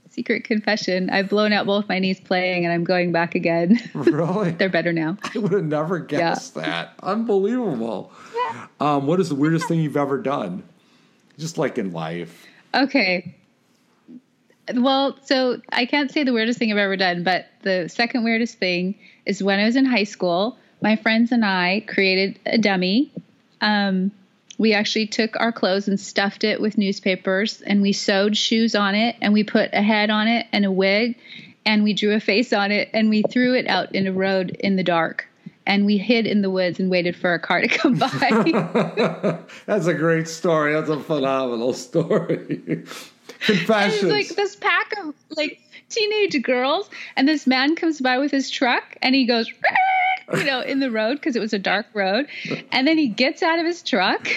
secret 0.10 0.44
confession. 0.44 1.10
I've 1.10 1.30
blown 1.30 1.54
out 1.54 1.66
both 1.66 1.88
my 1.88 2.00
knees 2.00 2.20
playing, 2.20 2.66
and 2.66 2.74
I'm 2.74 2.84
going 2.84 3.12
back 3.12 3.36
again. 3.36 3.80
Really? 3.94 4.52
They're 4.52 4.70
better 4.70 4.92
now. 4.92 5.18
I 5.36 5.40
would 5.40 5.52
have 5.52 5.64
never 5.64 6.00
guessed 6.00 6.56
yeah. 6.56 6.62
that. 6.64 6.94
Unbelievable. 7.04 8.12
Yeah. 8.36 8.68
Um, 8.80 9.08
what 9.08 9.20
is 9.20 9.30
the 9.30 9.36
weirdest 9.36 9.68
thing 9.68 9.80
you've 9.80 9.98
ever 9.98 10.18
done? 10.18 10.64
Just 11.38 11.58
like 11.58 11.78
in 11.78 11.92
life. 11.92 12.46
Okay. 12.74 13.36
Well, 14.74 15.18
so 15.24 15.62
I 15.72 15.86
can't 15.86 16.12
say 16.12 16.24
the 16.24 16.34
weirdest 16.34 16.60
thing 16.60 16.72
I've 16.72 16.78
ever 16.78 16.98
done, 16.98 17.24
but 17.24 17.48
the 17.62 17.88
second 17.88 18.24
weirdest 18.24 18.58
thing 18.58 18.96
is 19.30 19.44
when 19.44 19.60
I 19.60 19.66
was 19.66 19.76
in 19.76 19.86
high 19.86 20.04
school, 20.04 20.58
my 20.82 20.96
friends 20.96 21.32
and 21.32 21.46
I 21.46 21.84
created 21.88 22.40
a 22.46 22.58
dummy. 22.58 23.12
Um, 23.62 24.12
we 24.58 24.74
actually 24.74 25.06
took 25.06 25.40
our 25.40 25.52
clothes 25.52 25.88
and 25.88 26.00
stuffed 26.00 26.44
it 26.44 26.60
with 26.60 26.78
newspapers 26.78 27.62
and 27.62 27.82
we 27.82 27.94
sewed 27.94 28.36
shoes 28.36 28.76
on 28.76 28.96
it 28.96 29.16
and 29.22 29.32
we 29.32 29.44
put 29.44 29.70
a 29.72 29.82
head 29.82 30.10
on 30.10 30.28
it 30.28 30.48
and 30.52 30.66
a 30.66 30.72
wig 30.72 31.16
and 31.66 31.84
we 31.84 31.94
drew 31.94 32.14
a 32.16 32.20
face 32.20 32.52
on 32.52 32.72
it 32.72 32.90
and 32.92 33.10
we 33.10 33.22
threw 33.22 33.56
it 33.56 33.68
out 33.68 33.94
in 33.94 34.08
a 34.08 34.12
road 34.12 34.50
in 34.60 34.76
the 34.76 34.84
dark 34.84 35.28
and 35.68 35.86
we 35.86 36.00
hid 36.00 36.26
in 36.26 36.42
the 36.42 36.50
woods 36.50 36.80
and 36.80 36.90
waited 36.90 37.16
for 37.16 37.36
a 37.36 37.40
car 37.40 37.62
to 37.62 37.68
come 37.68 37.96
by. 37.96 38.08
That's 39.68 39.86
a 39.86 39.94
great 39.94 40.28
story. 40.28 40.74
That's 40.74 40.90
a 40.90 41.00
phenomenal 41.00 41.74
story. 41.74 42.84
Confessions. 43.40 44.12
like 44.12 44.28
this 44.30 44.56
pack 44.56 44.94
of 45.00 45.14
like 45.38 45.62
teenage 45.90 46.42
girls, 46.44 46.90
and 47.16 47.28
this 47.28 47.48
man 47.48 47.76
comes 47.76 48.00
by 48.00 48.18
with 48.18 48.32
his 48.32 48.50
truck, 48.50 48.98
and 49.02 49.16
he 49.16 49.26
goes, 49.26 49.52
you 50.34 50.44
know, 50.44 50.62
in 50.62 50.80
the 50.80 50.92
road 50.92 51.16
because 51.16 51.36
it 51.36 51.40
was 51.40 51.54
a 51.54 51.60
dark 51.60 51.88
road, 51.94 52.28
and 52.72 52.88
then 52.88 52.98
he 52.98 53.08
gets 53.08 53.44
out 53.44 53.60
of 53.60 53.66
his 53.66 53.82
truck, 53.82 54.28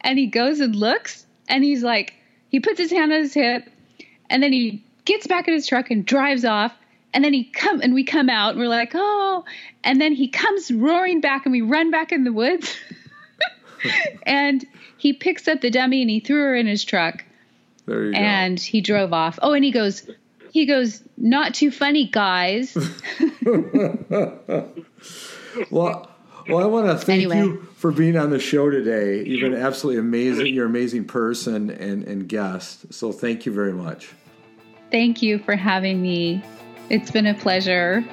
and 0.00 0.18
he 0.18 0.26
goes 0.26 0.60
and 0.60 0.76
looks, 0.76 1.26
and 1.48 1.64
he's 1.64 1.82
like, 1.82 2.14
he 2.48 2.60
puts 2.60 2.78
his 2.78 2.90
hand 2.90 3.12
on 3.12 3.20
his 3.20 3.34
hip, 3.34 3.68
and 4.28 4.42
then 4.42 4.52
he 4.52 4.84
gets 5.04 5.26
back 5.26 5.48
in 5.48 5.54
his 5.54 5.66
truck 5.66 5.90
and 5.90 6.04
drives 6.06 6.44
off. 6.44 6.72
And 7.14 7.22
then 7.22 7.34
he 7.34 7.44
come 7.44 7.82
and 7.82 7.92
we 7.92 8.04
come 8.04 8.30
out 8.30 8.50
and 8.50 8.58
we're 8.58 8.68
like, 8.68 8.92
oh, 8.94 9.44
and 9.84 10.00
then 10.00 10.14
he 10.14 10.28
comes 10.28 10.70
roaring 10.70 11.20
back 11.20 11.44
and 11.44 11.52
we 11.52 11.60
run 11.60 11.90
back 11.90 12.10
in 12.10 12.24
the 12.24 12.32
woods. 12.32 12.74
and 14.22 14.64
he 14.96 15.12
picks 15.12 15.46
up 15.46 15.60
the 15.60 15.70
dummy 15.70 16.00
and 16.00 16.10
he 16.10 16.20
threw 16.20 16.40
her 16.40 16.56
in 16.56 16.66
his 16.66 16.84
truck. 16.84 17.24
There 17.84 18.06
you 18.06 18.12
and 18.14 18.56
go. 18.56 18.62
he 18.62 18.80
drove 18.80 19.12
off. 19.12 19.38
Oh, 19.42 19.52
and 19.52 19.64
he 19.64 19.72
goes, 19.72 20.08
he 20.52 20.66
goes, 20.66 21.02
not 21.16 21.54
too 21.54 21.70
funny, 21.70 22.06
guys. 22.06 22.76
well, 25.70 26.10
well, 26.48 26.58
I 26.58 26.66
want 26.66 26.86
to 26.88 26.98
thank 26.98 27.22
anyway. 27.22 27.38
you 27.38 27.66
for 27.76 27.90
being 27.90 28.18
on 28.18 28.28
the 28.28 28.38
show 28.38 28.68
today. 28.68 29.24
You've 29.24 29.40
been 29.40 29.54
absolutely 29.54 30.00
amazing. 30.00 30.54
You're 30.54 30.66
an 30.66 30.70
amazing 30.70 31.06
person 31.06 31.70
and, 31.70 32.04
and 32.04 32.28
guest. 32.28 32.92
So 32.92 33.12
thank 33.12 33.46
you 33.46 33.52
very 33.52 33.72
much. 33.72 34.12
Thank 34.90 35.22
you 35.22 35.38
for 35.38 35.56
having 35.56 36.02
me. 36.02 36.44
It's 36.90 37.10
been 37.10 37.26
a 37.26 37.34
pleasure. 37.34 38.04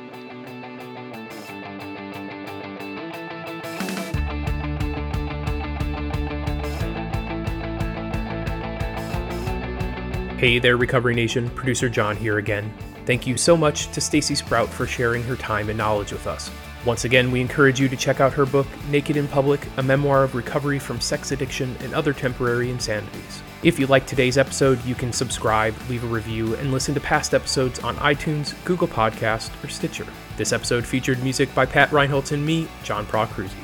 Hey 10.40 10.58
there, 10.58 10.78
Recovery 10.78 11.16
Nation. 11.16 11.50
Producer 11.50 11.90
John 11.90 12.16
here 12.16 12.38
again. 12.38 12.74
Thank 13.06 13.28
you 13.28 13.36
so 13.36 13.58
much 13.58 13.92
to 13.92 14.00
Staci 14.00 14.38
Sprout 14.38 14.70
for 14.70 14.88
sharing 14.88 15.22
her 15.24 15.36
time 15.36 15.68
and 15.68 15.78
knowledge 15.78 16.14
with 16.14 16.28
us. 16.28 16.50
Once 16.86 17.04
again, 17.04 17.30
we 17.30 17.42
encourage 17.42 17.78
you 17.78 17.90
to 17.90 17.98
check 17.98 18.22
out 18.22 18.32
her 18.32 18.46
book, 18.46 18.66
Naked 18.90 19.18
in 19.18 19.28
Public 19.28 19.68
A 19.76 19.84
Memoir 19.84 20.24
of 20.24 20.36
Recovery 20.36 20.80
from 20.80 21.02
Sex 21.02 21.34
Addiction 21.34 21.76
and 21.82 21.94
Other 21.94 22.14
Temporary 22.14 22.70
Insanities. 22.70 23.44
If 23.64 23.78
you 23.78 23.88
like 23.88 24.08
today's 24.08 24.38
episode, 24.38 24.82
you 24.86 24.96
can 24.96 25.12
subscribe, 25.12 25.76
leave 25.90 26.06
a 26.06 26.08
review, 26.08 26.56
and 26.56 26.72
listen 26.72 26.94
to 26.94 27.02
past 27.02 27.34
episodes 27.34 27.80
on 27.80 27.98
iTunes, 27.98 28.56
Google 28.64 28.88
Podcast, 28.88 29.52
or 29.62 29.68
Stitcher. 29.68 30.08
This 30.38 30.54
episode 30.54 30.86
featured 30.86 31.22
music 31.22 31.54
by 31.54 31.66
Pat 31.66 31.90
Reinholtz 31.90 32.32
and 32.32 32.46
me, 32.46 32.70
John 32.86 33.06
Procruzzi. 33.06 33.60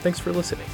Thanks 0.00 0.18
for 0.18 0.32
listening. 0.32 0.66